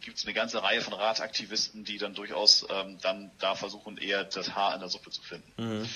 gibt 0.00 0.18
es 0.18 0.24
eine 0.24 0.34
ganze 0.34 0.62
Reihe 0.62 0.80
von 0.80 0.92
Radaktivisten, 0.92 1.84
die 1.84 1.98
dann 1.98 2.14
durchaus 2.14 2.66
ähm, 2.68 2.98
dann 3.00 3.30
da 3.38 3.54
versuchen, 3.54 3.96
eher 3.96 4.24
das 4.24 4.54
Haar 4.54 4.74
in 4.74 4.80
der 4.80 4.88
Suppe 4.88 5.10
zu 5.10 5.22
finden. 5.22 5.52
Mhm. 5.56 5.88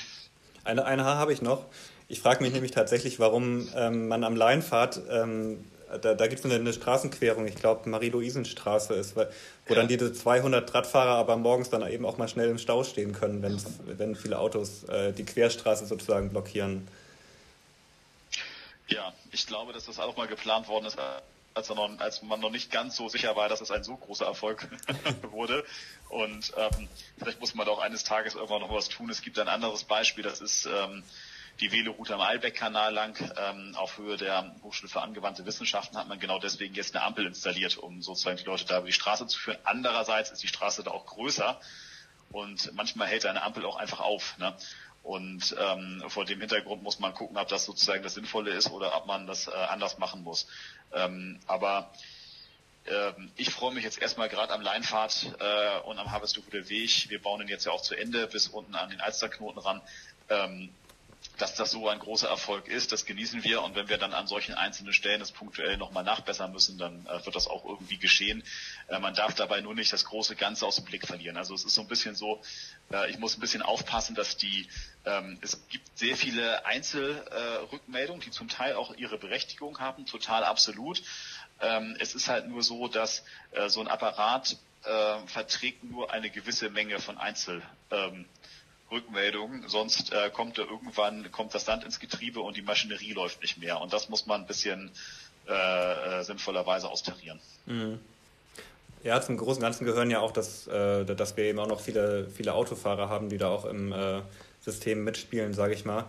Eine, 0.64 0.84
eine 0.84 1.04
Haar 1.04 1.16
habe 1.16 1.32
ich 1.32 1.42
noch. 1.42 1.64
Ich 2.08 2.20
frage 2.20 2.42
mich 2.42 2.52
nämlich 2.52 2.72
tatsächlich, 2.72 3.18
warum 3.18 3.68
ähm, 3.74 4.08
man 4.08 4.24
am 4.24 4.34
Leinfahrt, 4.34 5.00
ähm, 5.10 5.64
da, 6.00 6.14
da 6.14 6.26
gibt 6.26 6.40
es 6.40 6.44
eine, 6.44 6.54
eine, 6.54 6.72
Straßenquerung, 6.72 7.46
ich 7.46 7.54
glaube 7.54 7.88
Marie-Louisen-Straße 7.88 8.94
ist, 8.94 9.16
wo 9.16 9.20
ja. 9.20 9.28
dann 9.74 9.88
diese 9.88 10.12
200 10.12 10.74
Radfahrer 10.74 11.16
aber 11.16 11.36
morgens 11.36 11.70
dann 11.70 11.86
eben 11.90 12.04
auch 12.04 12.18
mal 12.18 12.28
schnell 12.28 12.48
im 12.48 12.58
Stau 12.58 12.84
stehen 12.84 13.12
können, 13.12 13.42
wenn 13.86 14.16
viele 14.16 14.38
Autos 14.38 14.84
äh, 14.84 15.12
die 15.12 15.24
Querstraße 15.24 15.86
sozusagen 15.86 16.30
blockieren. 16.30 16.86
Ja, 18.88 19.12
ich 19.32 19.46
glaube, 19.46 19.72
dass 19.72 19.86
das 19.86 19.98
auch 19.98 20.16
mal 20.16 20.26
geplant 20.26 20.68
worden 20.68 20.86
ist 20.86 20.98
als, 21.58 21.68
noch, 21.68 21.98
als 21.98 22.22
man 22.22 22.40
noch 22.40 22.50
nicht 22.50 22.70
ganz 22.70 22.96
so 22.96 23.08
sicher 23.08 23.36
war, 23.36 23.48
dass 23.48 23.60
es 23.60 23.70
ein 23.70 23.84
so 23.84 23.96
großer 23.96 24.24
Erfolg 24.24 24.68
wurde. 25.30 25.64
Und 26.08 26.52
ähm, 26.56 26.88
vielleicht 27.18 27.40
muss 27.40 27.54
man 27.54 27.68
auch 27.68 27.80
eines 27.80 28.04
Tages 28.04 28.34
irgendwann 28.34 28.60
noch 28.60 28.72
was 28.72 28.88
tun. 28.88 29.10
Es 29.10 29.22
gibt 29.22 29.38
ein 29.38 29.48
anderes 29.48 29.84
Beispiel, 29.84 30.24
das 30.24 30.40
ist 30.40 30.66
ähm, 30.66 31.02
die 31.60 31.72
Veloroute 31.72 32.14
am 32.14 32.20
Albeck-Kanal 32.20 32.94
lang. 32.94 33.34
Ähm, 33.36 33.74
auf 33.74 33.98
Höhe 33.98 34.16
der 34.16 34.54
Hochschule 34.62 34.88
für 34.88 35.02
angewandte 35.02 35.44
Wissenschaften 35.44 35.96
hat 35.96 36.08
man 36.08 36.20
genau 36.20 36.38
deswegen 36.38 36.74
jetzt 36.74 36.94
eine 36.94 37.04
Ampel 37.04 37.26
installiert, 37.26 37.76
um 37.76 38.00
sozusagen 38.02 38.38
die 38.38 38.44
Leute 38.44 38.64
da 38.64 38.78
über 38.78 38.86
die 38.86 38.92
Straße 38.92 39.26
zu 39.26 39.38
führen. 39.38 39.58
Andererseits 39.64 40.30
ist 40.30 40.42
die 40.42 40.48
Straße 40.48 40.82
da 40.84 40.92
auch 40.92 41.06
größer 41.06 41.60
und 42.30 42.72
manchmal 42.74 43.08
hält 43.08 43.26
eine 43.26 43.42
Ampel 43.42 43.64
auch 43.64 43.76
einfach 43.76 44.00
auf. 44.00 44.36
Ne? 44.38 44.54
Und 45.08 45.56
ähm, 45.58 46.04
vor 46.08 46.26
dem 46.26 46.38
Hintergrund 46.38 46.82
muss 46.82 46.98
man 46.98 47.14
gucken, 47.14 47.38
ob 47.38 47.48
das 47.48 47.64
sozusagen 47.64 48.02
das 48.02 48.12
Sinnvolle 48.12 48.50
ist 48.50 48.70
oder 48.70 48.94
ob 48.94 49.06
man 49.06 49.26
das 49.26 49.48
äh, 49.48 49.52
anders 49.52 49.96
machen 49.96 50.22
muss. 50.22 50.46
Ähm, 50.92 51.40
aber 51.46 51.90
ähm, 52.84 53.30
ich 53.36 53.48
freue 53.48 53.72
mich 53.72 53.84
jetzt 53.84 54.02
erstmal 54.02 54.28
gerade 54.28 54.52
am 54.52 54.60
Leinfahrt 54.60 55.34
äh, 55.40 55.80
und 55.86 55.98
am 55.98 56.10
Harvestdufer 56.10 56.68
Weg. 56.68 57.08
Wir 57.08 57.22
bauen 57.22 57.40
ihn 57.40 57.48
jetzt 57.48 57.64
ja 57.64 57.72
auch 57.72 57.80
zu 57.80 57.94
Ende 57.94 58.26
bis 58.26 58.48
unten 58.48 58.74
an 58.74 58.90
den 58.90 59.00
Alsterknoten 59.00 59.58
ran. 59.62 59.80
Ähm, 60.28 60.74
dass 61.38 61.54
das 61.54 61.70
so 61.70 61.88
ein 61.88 61.98
großer 61.98 62.28
Erfolg 62.28 62.68
ist, 62.68 62.92
das 62.92 63.04
genießen 63.04 63.44
wir. 63.44 63.62
Und 63.62 63.74
wenn 63.76 63.88
wir 63.88 63.98
dann 63.98 64.12
an 64.12 64.26
solchen 64.26 64.54
einzelnen 64.54 64.92
Stellen 64.92 65.20
das 65.20 65.32
punktuell 65.32 65.76
nochmal 65.76 66.04
nachbessern 66.04 66.52
müssen, 66.52 66.78
dann 66.78 67.06
äh, 67.06 67.24
wird 67.24 67.36
das 67.36 67.46
auch 67.46 67.64
irgendwie 67.64 67.96
geschehen. 67.96 68.42
Äh, 68.88 68.98
man 68.98 69.14
darf 69.14 69.34
dabei 69.34 69.60
nur 69.60 69.74
nicht 69.74 69.92
das 69.92 70.04
große 70.04 70.36
Ganze 70.36 70.66
aus 70.66 70.76
dem 70.76 70.84
Blick 70.84 71.06
verlieren. 71.06 71.36
Also 71.36 71.54
es 71.54 71.64
ist 71.64 71.74
so 71.74 71.82
ein 71.82 71.88
bisschen 71.88 72.14
so, 72.14 72.42
äh, 72.92 73.10
ich 73.10 73.18
muss 73.18 73.36
ein 73.36 73.40
bisschen 73.40 73.62
aufpassen, 73.62 74.14
dass 74.14 74.36
die, 74.36 74.68
ähm, 75.04 75.38
es 75.40 75.60
gibt 75.68 75.96
sehr 75.96 76.16
viele 76.16 76.66
Einzelrückmeldungen, 76.66 78.20
die 78.20 78.30
zum 78.30 78.48
Teil 78.48 78.74
auch 78.74 78.94
ihre 78.96 79.18
Berechtigung 79.18 79.78
haben, 79.78 80.06
total 80.06 80.44
absolut. 80.44 81.02
Ähm, 81.60 81.96
es 82.00 82.14
ist 82.14 82.28
halt 82.28 82.48
nur 82.48 82.62
so, 82.62 82.88
dass 82.88 83.24
äh, 83.52 83.68
so 83.68 83.80
ein 83.80 83.88
Apparat 83.88 84.56
äh, 84.84 85.26
verträgt 85.26 85.84
nur 85.84 86.10
eine 86.12 86.30
gewisse 86.30 86.70
Menge 86.70 86.98
von 87.00 87.18
Einzel. 87.18 87.62
Ähm, 87.90 88.26
Rückmeldung, 88.90 89.64
sonst 89.66 90.12
äh, 90.12 90.30
kommt 90.30 90.58
da 90.58 90.62
irgendwann, 90.62 91.30
kommt 91.30 91.54
das 91.54 91.66
Land 91.66 91.84
ins 91.84 92.00
Getriebe 92.00 92.40
und 92.40 92.56
die 92.56 92.62
Maschinerie 92.62 93.12
läuft 93.12 93.42
nicht 93.42 93.58
mehr. 93.58 93.80
Und 93.80 93.92
das 93.92 94.08
muss 94.08 94.26
man 94.26 94.42
ein 94.42 94.46
bisschen 94.46 94.90
äh, 95.48 96.20
äh, 96.20 96.22
sinnvollerweise 96.24 96.88
austarieren. 96.88 97.40
Mhm. 97.66 97.98
Ja, 99.04 99.20
zum 99.20 99.36
großen 99.36 99.62
Ganzen 99.62 99.84
gehören 99.84 100.10
ja 100.10 100.20
auch, 100.20 100.32
dass, 100.32 100.66
äh, 100.66 101.04
dass 101.04 101.36
wir 101.36 101.44
eben 101.44 101.58
auch 101.58 101.68
noch 101.68 101.80
viele, 101.80 102.28
viele 102.28 102.52
Autofahrer 102.54 103.08
haben, 103.08 103.28
die 103.28 103.38
da 103.38 103.48
auch 103.48 103.64
im 103.64 103.92
äh, 103.92 104.20
System 104.60 105.04
mitspielen, 105.04 105.54
sage 105.54 105.74
ich 105.74 105.84
mal. 105.84 106.06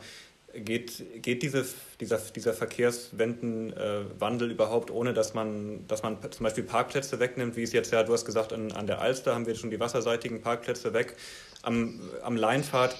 Geht, 0.54 1.22
geht 1.22 1.44
diese, 1.44 1.64
dieser, 2.00 2.18
dieser 2.18 2.54
Verkehrswendenwandel 2.54 4.50
äh, 4.50 4.54
überhaupt, 4.54 4.90
ohne 4.90 5.14
dass 5.14 5.36
man, 5.36 5.88
dass 5.88 6.02
man 6.02 6.18
zum 6.32 6.44
Beispiel 6.44 6.64
Parkplätze 6.64 7.20
wegnimmt, 7.20 7.56
wie 7.56 7.62
es 7.62 7.72
jetzt 7.72 7.92
ja, 7.94 8.02
du 8.02 8.14
hast 8.14 8.26
gesagt, 8.26 8.52
an, 8.52 8.72
an 8.72 8.88
der 8.88 9.00
Alster 9.00 9.36
haben 9.36 9.46
wir 9.46 9.54
schon 9.54 9.70
die 9.70 9.80
wasserseitigen 9.80 10.42
Parkplätze 10.42 10.92
weg 10.94 11.16
am, 11.62 12.00
am 12.24 12.36
Leinfahrt, 12.36 12.96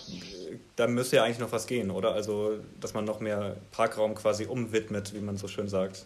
da 0.76 0.88
müsste 0.88 1.18
ja 1.18 1.24
eigentlich 1.24 1.40
noch 1.40 1.52
was 1.52 1.68
gehen, 1.68 1.92
oder? 1.92 2.14
Also, 2.14 2.60
dass 2.80 2.94
man 2.94 3.06
noch 3.06 3.20
mehr 3.20 3.58
Parkraum 3.72 4.16
quasi 4.16 4.46
umwidmet, 4.46 5.14
wie 5.14 5.20
man 5.20 5.38
so 5.38 5.48
schön 5.48 5.70
sagt. 5.70 6.06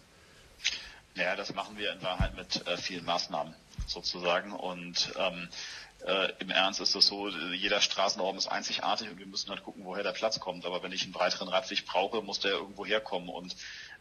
Ja, 1.14 1.36
das 1.36 1.54
machen 1.54 1.78
wir 1.78 1.92
in 1.92 2.02
Wahrheit 2.02 2.36
mit 2.36 2.66
äh, 2.66 2.76
vielen 2.76 3.04
Maßnahmen 3.04 3.54
sozusagen. 3.86 4.52
Und 4.52 5.12
ähm, 5.16 5.48
äh, 6.04 6.32
im 6.40 6.50
Ernst 6.50 6.80
ist 6.80 6.94
es 6.94 7.06
so, 7.06 7.28
jeder 7.28 7.80
Straßenraum 7.80 8.36
ist 8.36 8.48
einzigartig 8.48 9.10
und 9.10 9.18
wir 9.18 9.26
müssen 9.26 9.50
halt 9.50 9.62
gucken, 9.62 9.84
woher 9.84 10.02
der 10.02 10.12
Platz 10.12 10.40
kommt. 10.40 10.66
Aber 10.66 10.82
wenn 10.82 10.92
ich 10.92 11.04
einen 11.04 11.12
breiteren 11.12 11.48
Radweg 11.48 11.86
brauche, 11.86 12.20
muss 12.20 12.40
der 12.40 12.52
irgendwo 12.52 12.84
herkommen. 12.84 13.28
Und 13.28 13.54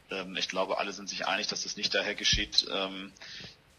ähm, 0.10 0.36
ich 0.36 0.50
glaube, 0.50 0.80
alle 0.80 0.92
sind 0.92 1.08
sich 1.08 1.28
einig, 1.28 1.48
dass 1.48 1.64
das 1.64 1.78
nicht 1.78 1.94
daher 1.94 2.16
geschieht, 2.16 2.66
ähm, 2.72 3.12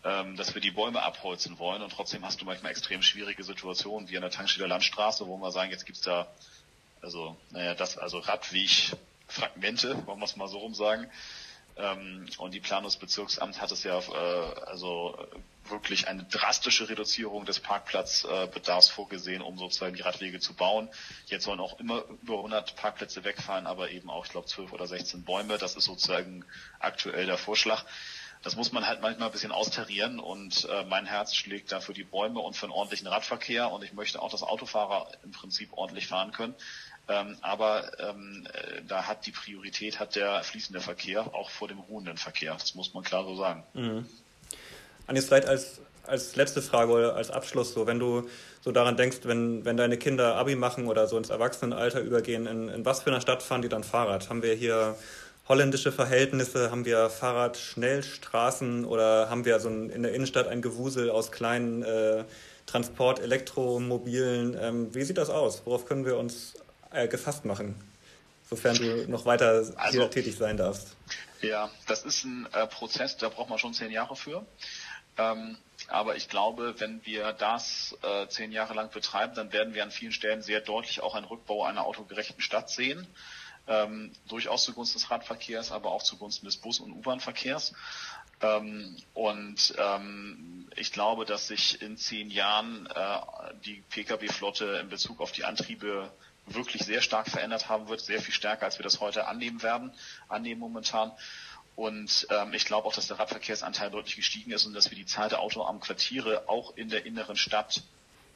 ähm, 0.05 0.37
dass 0.37 0.55
wir 0.55 0.61
die 0.61 0.71
Bäume 0.71 1.03
abholzen 1.03 1.59
wollen 1.59 1.83
und 1.83 1.91
trotzdem 1.91 2.25
hast 2.25 2.41
du 2.41 2.45
manchmal 2.45 2.73
extrem 2.73 3.03
schwierige 3.03 3.43
Situationen 3.43 4.09
wie 4.09 4.17
an 4.17 4.23
der 4.23 4.31
Tankstelle 4.31 4.67
Landstraße, 4.69 5.27
wo 5.27 5.37
wir 5.39 5.51
sagen, 5.51 5.71
jetzt 5.71 5.87
gibt's 5.87 6.03
da 6.03 6.27
also 7.01 7.37
naja 7.51 7.75
das 7.75 7.99
also 7.99 8.19
Radwegfragmente, 8.19 10.07
wollen 10.07 10.19
wir 10.19 10.25
es 10.25 10.37
mal 10.37 10.49
so 10.49 10.59
rum 10.59 10.75
sagen. 10.75 11.11
Ähm, 11.77 12.27
und 12.39 12.55
die 12.55 12.61
Planungsbezirksamt 12.61 13.61
hat 13.61 13.73
es 13.73 13.83
ja 13.83 13.99
äh, 13.99 14.61
also 14.67 15.19
wirklich 15.69 16.07
eine 16.07 16.25
drastische 16.25 16.89
Reduzierung 16.89 17.47
des 17.47 17.59
Parkplatzbedarfs 17.59 18.91
vorgesehen, 18.91 19.43
um 19.43 19.59
sozusagen 19.59 19.97
die 19.97 20.03
Radwege 20.03 20.39
zu 20.39 20.55
bauen. 20.55 20.89
Jetzt 21.27 21.45
sollen 21.45 21.59
auch 21.61 21.81
immer 21.81 22.05
über 22.23 22.37
100 22.37 22.77
Parkplätze 22.77 23.25
wegfallen, 23.25 23.67
aber 23.67 23.91
eben 23.91 24.11
auch, 24.11 24.25
ich 24.27 24.31
glaube, 24.31 24.47
12 24.47 24.73
oder 24.73 24.87
16 24.87 25.25
Bäume. 25.25 25.59
Das 25.59 25.75
ist 25.75 25.85
sozusagen 25.85 26.45
aktuell 26.79 27.27
der 27.27 27.39
Vorschlag 27.39 27.85
das 28.45 28.57
muss 28.57 28.72
man 28.72 28.86
halt 28.86 29.01
manchmal 29.01 29.28
ein 29.28 29.32
bisschen 29.32 29.53
austarieren 29.53 30.20
und 30.20 30.68
äh, 30.70 30.84
mein 30.84 31.07
Herz 31.07 31.34
schlägt 31.34 31.72
da 31.72 31.80
für 31.80 31.95
die 31.95 32.05
Bäume 32.05 32.40
und 32.40 32.55
für 32.55 32.66
einen 32.66 32.72
ordentlichen 32.72 33.07
Radverkehr 33.09 33.72
und 33.72 33.82
ich 33.82 33.95
möchte 33.95 34.20
auch, 34.20 34.30
dass 34.30 34.42
Autofahrer 34.42 35.09
im 35.24 35.32
Prinzip 35.32 35.70
ordentlich 35.72 36.07
fahren 36.07 36.30
können. 36.30 36.55
Ähm, 37.09 37.36
aber 37.40 37.99
ähm, 37.99 38.47
äh, 38.53 38.82
da 38.86 39.05
hat 39.05 39.24
die 39.26 39.30
Priorität 39.30 39.99
hat 39.99 40.14
der 40.14 40.42
fließende 40.42 40.80
Verkehr 40.80 41.34
auch 41.34 41.49
vor 41.49 41.68
dem 41.68 41.78
ruhenden 41.78 42.18
Verkehr. 42.18 42.53
Das 42.53 42.74
muss 42.74 42.92
man 42.92 43.03
klar 43.03 43.24
so 43.24 43.34
sagen. 43.34 43.64
Mhm. 43.72 44.07
Anis, 45.07 45.26
vielleicht 45.26 45.49
als, 45.49 45.80
als 46.07 46.36
letzte 46.36 46.61
Frage 46.61 46.92
oder 46.92 47.16
als 47.16 47.30
Abschluss, 47.30 47.72
so 47.72 47.86
wenn 47.86 47.99
du 47.99 48.28
so 48.61 48.72
daran 48.72 48.99
denkst, 48.99 49.18
wenn, 49.24 49.64
wenn 49.64 49.78
deine 49.78 49.97
Kinder 49.97 50.36
Abi 50.36 50.55
machen 50.55 50.86
oder 50.86 51.07
so 51.07 51.16
ins 51.16 51.30
Erwachsenenalter 51.30 52.01
übergehen, 52.01 52.47
in, 52.47 52.68
in 52.68 52.84
was 52.84 53.03
für 53.03 53.11
einer 53.11 53.22
Stadt 53.22 53.42
fahren 53.42 53.62
die 53.62 53.68
dann 53.70 53.84
Fahrrad? 53.84 54.28
Haben 54.28 54.42
wir 54.42 54.55
hier 54.55 54.97
holländische 55.49 55.92
Verhältnisse? 55.92 56.70
Haben 56.70 56.84
wir 56.84 57.11
Fahrradschnellstraßen 57.11 58.84
oder 58.84 59.28
haben 59.28 59.45
wir 59.45 59.61
so 59.61 59.68
ein, 59.68 59.90
in 59.90 60.03
der 60.03 60.14
Innenstadt 60.14 60.49
ein 60.49 60.62
Gewusel 60.62 61.11
aus 61.11 61.32
kleinen 61.32 61.82
äh, 61.82 62.24
Transport-, 62.66 63.20
Elektromobilen? 63.20 64.57
Ähm, 64.59 64.95
wie 64.95 65.03
sieht 65.03 65.18
das 65.18 65.30
aus? 65.30 65.62
Worauf 65.64 65.86
können 65.86 66.05
wir 66.07 66.16
uns 66.16 66.55
äh, 66.90 67.09
gefasst 67.09 67.45
machen, 67.45 67.74
sofern 68.49 68.76
du 68.76 69.11
noch 69.11 69.26
weiter 69.26 69.64
also, 69.76 70.01
hier 70.01 70.11
tätig 70.11 70.36
sein 70.36 70.57
darfst? 70.57 70.97
Ja, 71.42 71.70
das 71.86 72.05
ist 72.05 72.24
ein 72.24 72.49
äh, 72.53 72.66
Prozess, 72.66 73.16
da 73.18 73.28
braucht 73.28 73.51
man 73.51 73.59
schon 73.59 73.74
zehn 73.74 73.90
Jahre 73.90 74.16
für. 74.16 74.47
Ähm, 75.16 75.57
aber 75.88 76.16
ich 76.16 76.28
glaube, 76.28 76.74
wenn 76.78 77.05
wir 77.05 77.32
das 77.32 77.97
äh, 78.03 78.26
zehn 78.28 78.51
Jahre 78.51 78.74
lang 78.74 78.90
betreiben, 78.90 79.34
dann 79.34 79.53
werden 79.53 79.74
wir 79.74 79.82
an 79.82 79.90
vielen 79.90 80.12
Stellen 80.12 80.42
sehr 80.42 80.61
deutlich 80.61 81.03
auch 81.03 81.14
einen 81.14 81.26
Rückbau 81.26 81.64
einer 81.64 81.84
autogerechten 81.84 82.40
Stadt 82.40 82.70
sehen 82.70 83.07
ähm, 83.67 84.12
durchaus 84.29 84.65
zugunsten 84.65 84.99
des 84.99 85.11
Radverkehrs, 85.11 85.73
aber 85.73 85.91
auch 85.91 86.03
zugunsten 86.03 86.47
des 86.47 86.57
Bus- 86.57 86.81
und 86.81 86.93
U-Bahn-Verkehrs. 86.93 87.73
Ähm, 88.41 88.97
und 89.15 89.75
ähm, 89.79 90.69
ich 90.77 90.93
glaube, 90.93 91.25
dass 91.25 91.49
sich 91.49 91.81
in 91.81 91.97
zehn 91.97 92.31
Jahren 92.31 92.87
äh, 92.87 93.19
die 93.65 93.83
Pkw-Flotte 93.91 94.79
in 94.83 94.89
Bezug 94.89 95.21
auf 95.21 95.33
die 95.33 95.45
Antriebe 95.45 96.12
wirklich 96.47 96.83
sehr 96.83 97.01
stark 97.01 97.31
verändert 97.31 97.69
haben 97.69 97.89
wird, 97.89 98.01
sehr 98.01 98.21
viel 98.21 98.35
stärker, 98.35 98.67
als 98.67 98.79
wir 98.79 98.83
das 98.83 99.01
heute 99.01 99.27
annehmen 99.29 99.62
werden, 99.62 99.93
annehmen 100.29 100.61
momentan. 100.61 101.12
Und 101.77 102.27
ähm, 102.31 102.53
ich 102.53 102.67
glaube 102.67 102.87
auch, 102.87 102.95
dass 102.95 103.09
der 103.09 103.19
Radverkehrsanteil 103.19 103.91
deutlich 103.91 104.17
gestiegen 104.17 104.53
ist 104.53 104.65
und 104.65 104.75
dass 104.75 104.91
wir 104.91 104.97
die 104.97 105.07
Zahl 105.07 105.29
der 105.29 105.41
autoarmen 105.41 105.81
Quartiere 105.81 106.49
auch 106.49 106.77
in 106.77 106.89
der 106.89 107.07
inneren 107.07 107.37
Stadt 107.37 107.83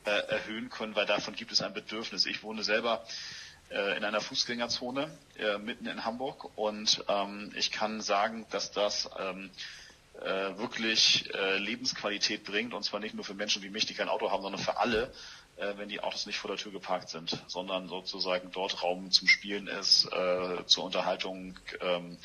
äh, 0.04 0.10
erhöhen 0.10 0.70
können, 0.70 0.96
weil 0.96 1.06
davon 1.06 1.34
gibt 1.34 1.52
es 1.52 1.60
ein 1.60 1.74
Bedürfnis. 1.74 2.26
Ich 2.26 2.42
wohne 2.42 2.64
selber 2.64 3.04
in 3.70 4.04
einer 4.04 4.20
Fußgängerzone 4.20 5.10
äh, 5.38 5.58
mitten 5.58 5.86
in 5.86 6.04
Hamburg. 6.04 6.56
Und 6.56 7.04
ähm, 7.08 7.52
ich 7.56 7.70
kann 7.70 8.00
sagen, 8.00 8.46
dass 8.50 8.70
das 8.70 9.10
ähm, 9.18 9.50
äh, 10.20 10.58
wirklich 10.58 11.32
äh, 11.34 11.58
Lebensqualität 11.58 12.44
bringt. 12.44 12.74
Und 12.74 12.82
zwar 12.82 13.00
nicht 13.00 13.14
nur 13.14 13.24
für 13.24 13.34
Menschen 13.34 13.62
wie 13.62 13.70
mich, 13.70 13.86
die 13.86 13.94
kein 13.94 14.08
Auto 14.08 14.30
haben, 14.30 14.42
sondern 14.42 14.60
für 14.60 14.78
alle, 14.78 15.12
äh, 15.56 15.74
wenn 15.76 15.88
die 15.88 16.00
Autos 16.00 16.26
nicht 16.26 16.38
vor 16.38 16.50
der 16.50 16.58
Tür 16.58 16.72
geparkt 16.72 17.08
sind, 17.08 17.42
sondern 17.46 17.88
sozusagen 17.88 18.50
dort 18.52 18.82
Raum 18.82 19.10
zum 19.10 19.28
Spielen 19.28 19.68
ist, 19.68 20.06
äh, 20.06 20.64
zur 20.66 20.84
Unterhaltung, 20.84 21.58
ähm, 21.80 22.18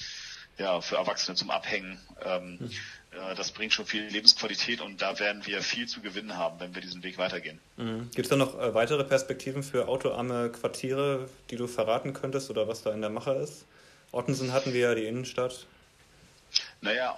ja, 0.57 0.81
für 0.81 0.97
Erwachsene 0.97 1.35
zum 1.35 1.51
Abhängen. 1.51 1.99
Ähm, 2.23 2.59
hm. 2.59 2.71
äh, 3.11 3.35
das 3.35 3.51
bringt 3.51 3.73
schon 3.73 3.85
viel 3.85 4.03
Lebensqualität 4.03 4.81
und 4.81 5.01
da 5.01 5.19
werden 5.19 5.45
wir 5.45 5.61
viel 5.61 5.87
zu 5.87 6.01
gewinnen 6.01 6.37
haben, 6.37 6.59
wenn 6.59 6.75
wir 6.75 6.81
diesen 6.81 7.03
Weg 7.03 7.17
weitergehen. 7.17 7.59
Mhm. 7.77 8.09
Gibt 8.11 8.25
es 8.25 8.29
da 8.29 8.35
noch 8.35 8.59
äh, 8.59 8.73
weitere 8.73 9.03
Perspektiven 9.03 9.63
für 9.63 9.87
autoarme 9.87 10.51
Quartiere, 10.51 11.29
die 11.49 11.55
du 11.55 11.67
verraten 11.67 12.13
könntest 12.13 12.49
oder 12.49 12.67
was 12.67 12.83
da 12.83 12.93
in 12.93 13.01
der 13.01 13.09
Mache 13.09 13.33
ist? 13.33 13.65
Ottensen 14.11 14.53
hatten 14.53 14.73
wir 14.73 14.81
ja, 14.81 14.95
die 14.95 15.05
Innenstadt. 15.05 15.65
Naja, 16.81 17.17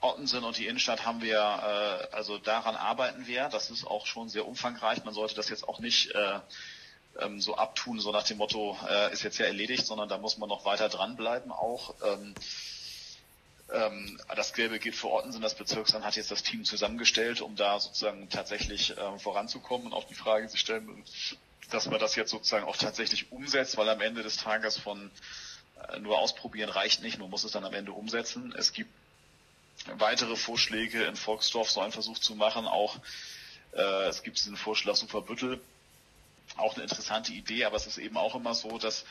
Ottensen 0.00 0.44
und 0.44 0.56
die 0.56 0.66
Innenstadt 0.66 1.04
haben 1.04 1.22
wir, 1.22 1.36
äh, 1.36 2.14
also 2.14 2.38
daran 2.38 2.76
arbeiten 2.76 3.26
wir. 3.26 3.48
Das 3.48 3.70
ist 3.70 3.84
auch 3.84 4.06
schon 4.06 4.28
sehr 4.28 4.46
umfangreich. 4.46 5.04
Man 5.04 5.12
sollte 5.12 5.34
das 5.34 5.48
jetzt 5.48 5.68
auch 5.68 5.80
nicht 5.80 6.14
äh, 6.14 6.38
ähm, 7.18 7.40
so 7.40 7.56
abtun, 7.56 8.00
so 8.00 8.12
nach 8.12 8.24
dem 8.24 8.38
Motto, 8.38 8.76
äh, 8.88 9.12
ist 9.12 9.22
jetzt 9.22 9.38
ja 9.38 9.46
erledigt, 9.46 9.86
sondern 9.86 10.08
da 10.08 10.18
muss 10.18 10.38
man 10.38 10.48
noch 10.48 10.64
weiter 10.64 10.88
dranbleiben 10.88 11.52
auch. 11.52 11.94
Ähm, 12.04 12.34
ähm, 13.72 14.20
das 14.34 14.52
Gelbe 14.52 14.78
geht 14.78 14.96
für 14.96 15.10
Ottensen. 15.10 15.42
Das 15.42 15.54
Bezirksamt 15.54 16.04
hat 16.04 16.16
jetzt 16.16 16.30
das 16.30 16.42
Team 16.42 16.64
zusammengestellt, 16.64 17.40
um 17.40 17.56
da 17.56 17.78
sozusagen 17.78 18.28
tatsächlich 18.28 18.96
äh, 18.96 19.18
voranzukommen 19.18 19.86
und 19.86 19.92
auch 19.92 20.04
die 20.04 20.14
Frage 20.14 20.48
zu 20.48 20.56
stellen, 20.56 21.04
dass 21.70 21.88
man 21.88 22.00
das 22.00 22.16
jetzt 22.16 22.30
sozusagen 22.30 22.64
auch 22.66 22.76
tatsächlich 22.76 23.30
umsetzt, 23.30 23.76
weil 23.76 23.88
am 23.88 24.00
Ende 24.00 24.22
des 24.22 24.36
Tages 24.38 24.78
von 24.78 25.10
äh, 25.88 25.98
nur 26.00 26.18
ausprobieren 26.18 26.70
reicht 26.70 27.02
nicht, 27.02 27.18
man 27.18 27.30
muss 27.30 27.44
es 27.44 27.52
dann 27.52 27.64
am 27.64 27.74
Ende 27.74 27.92
umsetzen. 27.92 28.54
Es 28.56 28.72
gibt 28.72 28.90
weitere 29.98 30.36
Vorschläge 30.36 31.04
in 31.04 31.16
Volksdorf, 31.16 31.70
so 31.70 31.80
einen 31.80 31.92
Versuch 31.92 32.18
zu 32.18 32.34
machen. 32.34 32.66
Auch 32.66 32.96
äh, 33.72 34.08
es 34.08 34.22
gibt 34.22 34.38
diesen 34.38 34.56
Vorschlag 34.56 34.96
Superbüttel, 34.96 35.60
auch 36.56 36.74
eine 36.74 36.82
interessante 36.82 37.32
Idee, 37.32 37.64
aber 37.64 37.76
es 37.76 37.86
ist 37.86 37.98
eben 37.98 38.16
auch 38.16 38.34
immer 38.34 38.54
so, 38.54 38.78
dass 38.78 39.04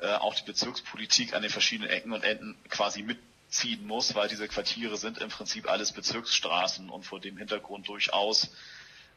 äh, 0.00 0.06
auch 0.14 0.34
die 0.34 0.44
Bezirkspolitik 0.44 1.34
an 1.34 1.42
den 1.42 1.50
verschiedenen 1.50 1.90
Ecken 1.90 2.12
und 2.12 2.24
Enden 2.24 2.56
quasi 2.68 3.02
mitziehen 3.02 3.86
muss, 3.86 4.14
weil 4.14 4.28
diese 4.28 4.48
Quartiere 4.48 4.96
sind 4.96 5.18
im 5.18 5.28
Prinzip 5.28 5.70
alles 5.70 5.92
Bezirksstraßen 5.92 6.90
und 6.90 7.04
vor 7.04 7.20
dem 7.20 7.36
Hintergrund 7.36 7.88
durchaus 7.88 8.50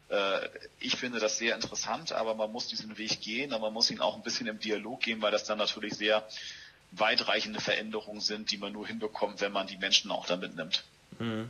äh, 0.09 0.49
ich 0.80 0.95
finde 0.95 1.19
das 1.19 1.38
sehr 1.38 1.55
interessant, 1.55 2.13
aber 2.13 2.36
man 2.36 2.51
muss 2.51 2.67
diesen 2.67 2.97
Weg 2.97 3.21
gehen, 3.21 3.53
aber 3.53 3.67
man 3.67 3.73
muss 3.73 3.91
ihn 3.91 3.99
auch 3.99 4.15
ein 4.15 4.23
bisschen 4.23 4.47
im 4.47 4.59
Dialog 4.59 5.01
gehen, 5.01 5.21
weil 5.21 5.32
das 5.32 5.43
dann 5.43 5.57
natürlich 5.57 5.95
sehr 5.95 6.25
weitreichende 6.91 7.59
Veränderungen 7.59 8.21
sind, 8.21 8.51
die 8.51 8.57
man 8.57 8.71
nur 8.71 8.88
hinbekommt, 8.88 9.41
wenn 9.41 9.51
man 9.51 9.67
die 9.67 9.78
Menschen 9.78 10.11
auch 10.11 10.25
da 10.25 10.38
mitnimmt. 10.38 10.84
Mhm. 11.19 11.49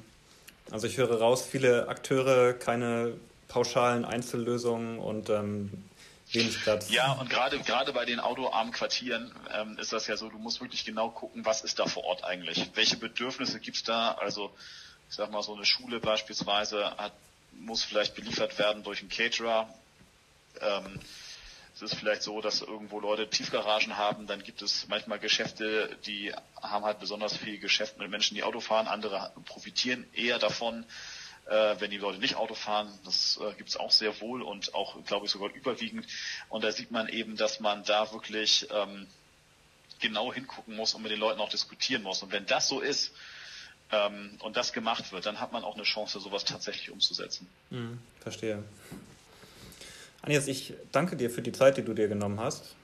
Also 0.72 0.88
ich 0.88 0.98
höre 0.98 1.20
raus, 1.20 1.48
viele 1.50 1.88
Akteure, 1.88 2.54
keine 2.54 3.14
pauschalen 3.48 4.04
Einzellösungen 4.04 5.00
und 5.00 5.30
ähm, 5.30 5.72
wenig 6.34 6.62
Platz. 6.62 6.90
Ja, 6.90 7.14
und 7.14 7.30
gerade 7.30 7.60
gerade 7.60 7.94
bei 7.94 8.06
den 8.06 8.20
autoarmen 8.20 8.74
Quartieren 8.74 9.34
ähm, 9.54 9.78
ist 9.78 9.94
das 9.94 10.08
ja 10.08 10.18
so, 10.18 10.30
du 10.30 10.38
musst 10.38 10.62
wirklich 10.62 10.86
genau 10.86 11.10
gucken, 11.10 11.46
was 11.46 11.62
ist 11.62 11.80
da 11.80 11.86
vor 11.86 12.04
Ort 12.04 12.24
eigentlich? 12.24 12.70
Welche 12.76 12.98
Bedürfnisse 12.98 13.60
gibt's 13.60 13.84
da? 13.84 14.12
Also 14.14 14.52
ich 15.10 15.16
sag 15.16 15.32
mal, 15.32 15.42
so 15.42 15.56
eine 15.56 15.66
Schule 15.66 16.00
beispielsweise 16.00 16.98
hat, 16.98 17.14
muss 17.54 17.84
vielleicht 17.84 18.16
beliefert 18.16 18.58
werden 18.60 18.84
durch 18.84 19.00
einen 19.00 19.10
Caterer. 19.10 19.74
Ähm, 20.62 21.00
es 21.76 21.82
ist 21.84 21.96
vielleicht 21.96 22.24
so, 22.24 22.42
dass 22.42 22.62
irgendwo 22.62 23.00
Leute 23.00 23.30
Tiefgaragen 23.30 23.98
haben, 23.98 24.26
dann 24.26 24.42
gibt 24.42 24.64
es 24.64 24.88
manchmal 24.88 25.20
Geschäfte, 25.20 25.96
die 26.08 26.34
haben 26.60 26.84
halt 26.84 27.00
besonders 27.00 27.38
viel 27.38 27.60
Geschäft 27.60 28.00
mit 28.00 28.10
Menschen, 28.10 28.34
die 28.34 28.42
Auto 28.42 28.62
fahren, 28.62 28.88
andere 28.88 29.32
profitieren 29.46 30.08
eher 30.14 30.40
davon, 30.40 30.86
äh, 31.50 31.76
wenn 31.80 31.92
die 31.92 31.98
Leute 31.98 32.20
nicht 32.20 32.36
Auto 32.36 32.54
fahren. 32.54 32.92
Das 33.06 33.40
äh, 33.42 33.54
gibt 33.54 33.70
es 33.70 33.78
auch 33.78 33.92
sehr 33.92 34.20
wohl 34.22 34.42
und 34.42 34.74
auch, 34.74 35.04
glaube 35.06 35.26
ich, 35.26 35.32
sogar 35.32 35.50
überwiegend. 35.54 36.06
Und 36.50 36.64
da 36.64 36.72
sieht 36.72 36.92
man 36.92 37.08
eben, 37.08 37.38
dass 37.38 37.60
man 37.60 37.84
da 37.84 38.12
wirklich 38.12 38.68
ähm, 38.72 39.08
genau 40.00 40.34
hingucken 40.34 40.76
muss 40.76 40.94
und 40.94 41.04
mit 41.04 41.12
den 41.12 41.20
Leuten 41.20 41.40
auch 41.40 41.50
diskutieren 41.50 42.04
muss. 42.04 42.22
Und 42.24 42.32
wenn 42.32 42.46
das 42.46 42.68
so 42.68 42.80
ist, 42.80 43.12
ähm, 43.92 44.38
und 44.42 44.58
das 44.58 44.74
gemacht 44.74 45.12
wird, 45.12 45.26
dann 45.26 45.40
hat 45.40 45.54
man 45.54 45.64
auch 45.64 45.76
eine 45.76 45.84
Chance, 45.84 46.20
sowas 46.20 46.44
tatsächlich 46.44 46.92
umzusetzen. 46.92 47.48
Mhm, 47.70 48.00
verstehe. 48.20 48.64
Agnes, 50.22 50.48
ich 50.48 50.74
danke 50.92 51.16
dir 51.16 51.30
für 51.30 51.42
die 51.42 51.54
Zeit, 51.54 51.78
die 51.78 51.84
du 51.84 51.94
dir 51.94 52.08
genommen 52.08 52.40
hast. 52.40 52.76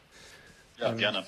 Ja, 0.78 0.92
ähm, 0.92 0.98
gerne. 0.98 1.26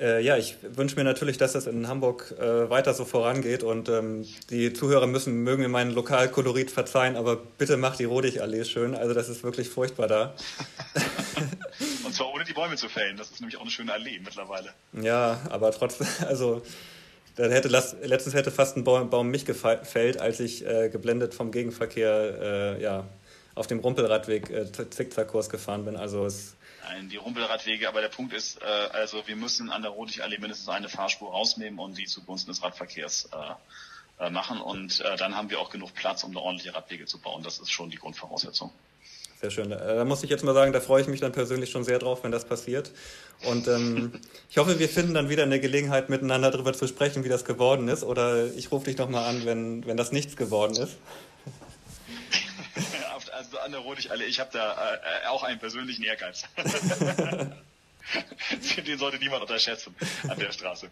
Äh, 0.00 0.22
ja, 0.22 0.36
ich 0.36 0.56
wünsche 0.62 0.96
mir 0.96 1.04
natürlich, 1.04 1.38
dass 1.38 1.54
es 1.54 1.68
in 1.68 1.86
Hamburg 1.86 2.34
äh, 2.40 2.68
weiter 2.68 2.94
so 2.94 3.04
vorangeht 3.04 3.62
und 3.62 3.88
ähm, 3.88 4.26
die 4.50 4.72
Zuhörer 4.72 5.06
müssen, 5.06 5.44
mögen 5.44 5.62
mir 5.62 5.68
meinen 5.68 5.92
Lokalkolorit 5.92 6.72
verzeihen, 6.72 7.14
aber 7.14 7.36
bitte 7.36 7.76
macht 7.76 8.00
die 8.00 8.04
Rodig-Allee 8.04 8.64
schön. 8.64 8.96
Also 8.96 9.14
das 9.14 9.28
ist 9.28 9.44
wirklich 9.44 9.68
furchtbar 9.68 10.08
da. 10.08 10.34
und 12.04 12.12
zwar 12.12 12.32
ohne 12.34 12.44
die 12.44 12.52
Bäume 12.52 12.74
zu 12.74 12.88
fällen. 12.88 13.16
Das 13.16 13.30
ist 13.30 13.40
nämlich 13.40 13.56
auch 13.56 13.62
eine 13.62 13.70
schöne 13.70 13.92
Allee 13.92 14.18
mittlerweile. 14.18 14.70
Ja, 15.00 15.40
aber 15.48 15.70
trotzdem, 15.70 16.08
also 16.26 16.62
da 17.36 17.44
hätte 17.44 17.68
letztens 17.68 18.34
hätte 18.34 18.50
fast 18.50 18.76
ein 18.76 18.82
Baum, 18.82 19.10
Baum 19.10 19.28
mich 19.28 19.44
gefällt, 19.44 20.20
als 20.20 20.40
ich 20.40 20.66
äh, 20.66 20.88
geblendet 20.88 21.34
vom 21.34 21.52
Gegenverkehr 21.52 22.76
äh, 22.78 22.82
ja, 22.82 23.06
auf 23.54 23.68
dem 23.68 23.78
Rumpelradweg 23.78 24.50
äh, 24.50 24.72
Zickzackkurs 24.72 25.50
gefahren 25.50 25.84
bin. 25.84 25.96
Also 25.96 26.26
es 26.26 26.56
Nein, 26.86 27.08
die 27.08 27.16
Rumpelradwege, 27.16 27.88
aber 27.88 28.02
der 28.02 28.08
Punkt 28.08 28.34
ist, 28.34 28.60
äh, 28.60 28.64
also 28.64 29.26
wir 29.26 29.36
müssen 29.36 29.70
an 29.70 29.82
der 29.82 29.90
Rodigallee 29.90 30.38
mindestens 30.38 30.68
eine 30.68 30.88
Fahrspur 30.88 31.30
rausnehmen 31.30 31.78
und 31.78 31.96
die 31.96 32.04
zugunsten 32.04 32.50
des 32.50 32.62
Radverkehrs 32.62 33.30
äh, 33.32 34.26
äh, 34.26 34.30
machen 34.30 34.60
und 34.60 35.00
äh, 35.00 35.16
dann 35.16 35.34
haben 35.34 35.48
wir 35.50 35.60
auch 35.60 35.70
genug 35.70 35.94
Platz, 35.94 36.24
um 36.24 36.30
eine 36.30 36.40
ordentliche 36.40 36.74
Radwege 36.74 37.06
zu 37.06 37.18
bauen. 37.18 37.42
Das 37.42 37.58
ist 37.58 37.70
schon 37.70 37.90
die 37.90 37.96
Grundvoraussetzung. 37.96 38.70
Sehr 39.40 39.50
schön. 39.50 39.72
Äh, 39.72 39.96
da 39.96 40.04
muss 40.04 40.22
ich 40.22 40.30
jetzt 40.30 40.44
mal 40.44 40.54
sagen, 40.54 40.72
da 40.72 40.80
freue 40.80 41.00
ich 41.00 41.08
mich 41.08 41.20
dann 41.20 41.32
persönlich 41.32 41.70
schon 41.70 41.84
sehr 41.84 41.98
drauf, 41.98 42.22
wenn 42.22 42.30
das 42.30 42.44
passiert. 42.44 42.92
Und 43.46 43.66
ähm, 43.66 44.20
ich 44.50 44.58
hoffe, 44.58 44.78
wir 44.78 44.88
finden 44.88 45.14
dann 45.14 45.30
wieder 45.30 45.44
eine 45.44 45.60
Gelegenheit, 45.60 46.10
miteinander 46.10 46.50
darüber 46.50 46.74
zu 46.74 46.86
sprechen, 46.86 47.24
wie 47.24 47.30
das 47.30 47.46
geworden 47.46 47.88
ist. 47.88 48.04
Oder 48.04 48.52
ich 48.54 48.70
rufe 48.70 48.86
dich 48.86 48.98
nochmal 48.98 49.24
an, 49.24 49.46
wenn, 49.46 49.86
wenn 49.86 49.96
das 49.96 50.12
nichts 50.12 50.36
geworden 50.36 50.76
ist 50.76 50.96
also 53.34 53.58
an 53.58 53.72
der 53.72 53.80
Rodig-Allee, 53.80 54.24
ich 54.24 54.40
habe 54.40 54.50
da 54.52 54.94
äh, 54.94 55.26
auch 55.28 55.42
einen 55.42 55.58
persönlichen 55.58 56.04
Ehrgeiz. 56.04 56.44
Den 58.86 58.98
sollte 58.98 59.18
niemand 59.18 59.42
unterschätzen 59.42 59.94
an 60.28 60.38
der 60.38 60.52
Straße. 60.52 60.90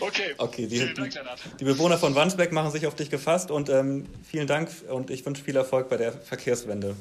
Okay, 0.00 0.34
okay 0.36 0.66
die, 0.66 0.76
vielen 0.76 0.94
Dank, 0.94 1.14
Lennart. 1.14 1.40
Die 1.58 1.64
Bewohner 1.64 1.96
von 1.96 2.14
Wandsbeck 2.14 2.52
machen 2.52 2.70
sich 2.70 2.86
auf 2.86 2.94
dich 2.94 3.08
gefasst 3.08 3.50
und 3.50 3.70
ähm, 3.70 4.06
vielen 4.22 4.46
Dank 4.46 4.70
und 4.88 5.10
ich 5.10 5.24
wünsche 5.24 5.42
viel 5.42 5.56
Erfolg 5.56 5.88
bei 5.88 5.96
der 5.96 6.12
Verkehrswende. 6.12 6.94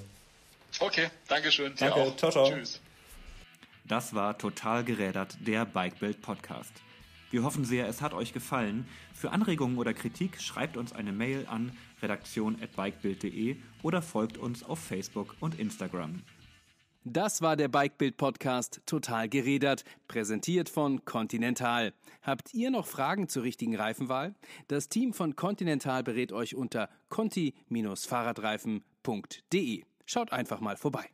Okay, 0.80 1.10
Dankeschön. 1.28 1.74
Danke, 1.78 1.96
auch. 1.96 2.16
ciao, 2.16 2.32
ciao. 2.32 2.50
Tschüss. 2.50 2.80
Das 3.84 4.16
war 4.16 4.38
Total 4.38 4.86
gerädert, 4.86 5.36
der 5.42 5.66
Bikebild 5.66 6.22
Podcast. 6.22 6.72
Wir 7.30 7.44
hoffen 7.44 7.66
sehr, 7.66 7.88
es 7.88 8.02
hat 8.02 8.14
euch 8.14 8.32
gefallen. 8.32 8.88
Für 9.14 9.32
Anregungen 9.32 9.78
oder 9.78 9.94
Kritik 9.94 10.42
schreibt 10.42 10.78
uns 10.78 10.94
eine 10.94 11.12
Mail 11.12 11.46
an 11.50 11.78
redaktion.bikebild.de 12.02 13.58
oder 13.84 14.02
folgt 14.02 14.38
uns 14.38 14.64
auf 14.64 14.80
Facebook 14.80 15.36
und 15.40 15.60
Instagram. 15.60 16.22
Das 17.04 17.42
war 17.42 17.56
der 17.56 17.68
Bikebild 17.68 18.18
Podcast 18.18 18.84
Total 18.86 19.28
gerädert, 19.28 19.84
präsentiert 20.08 20.70
von 20.70 21.04
Continental. 21.04 21.94
Habt 22.22 22.54
ihr 22.54 22.70
noch 22.70 22.86
Fragen 22.86 23.28
zur 23.28 23.42
richtigen 23.42 23.76
Reifenwahl? 23.76 24.36
Das 24.68 24.88
Team 24.88 25.14
von 25.14 25.36
Continental 25.36 26.04
berät 26.04 26.32
euch 26.32 26.54
unter 26.54 26.90
conti-fahrradreifen.de. 27.10 29.84
Schaut 30.06 30.32
einfach 30.32 30.60
mal 30.60 30.78
vorbei. 30.78 31.10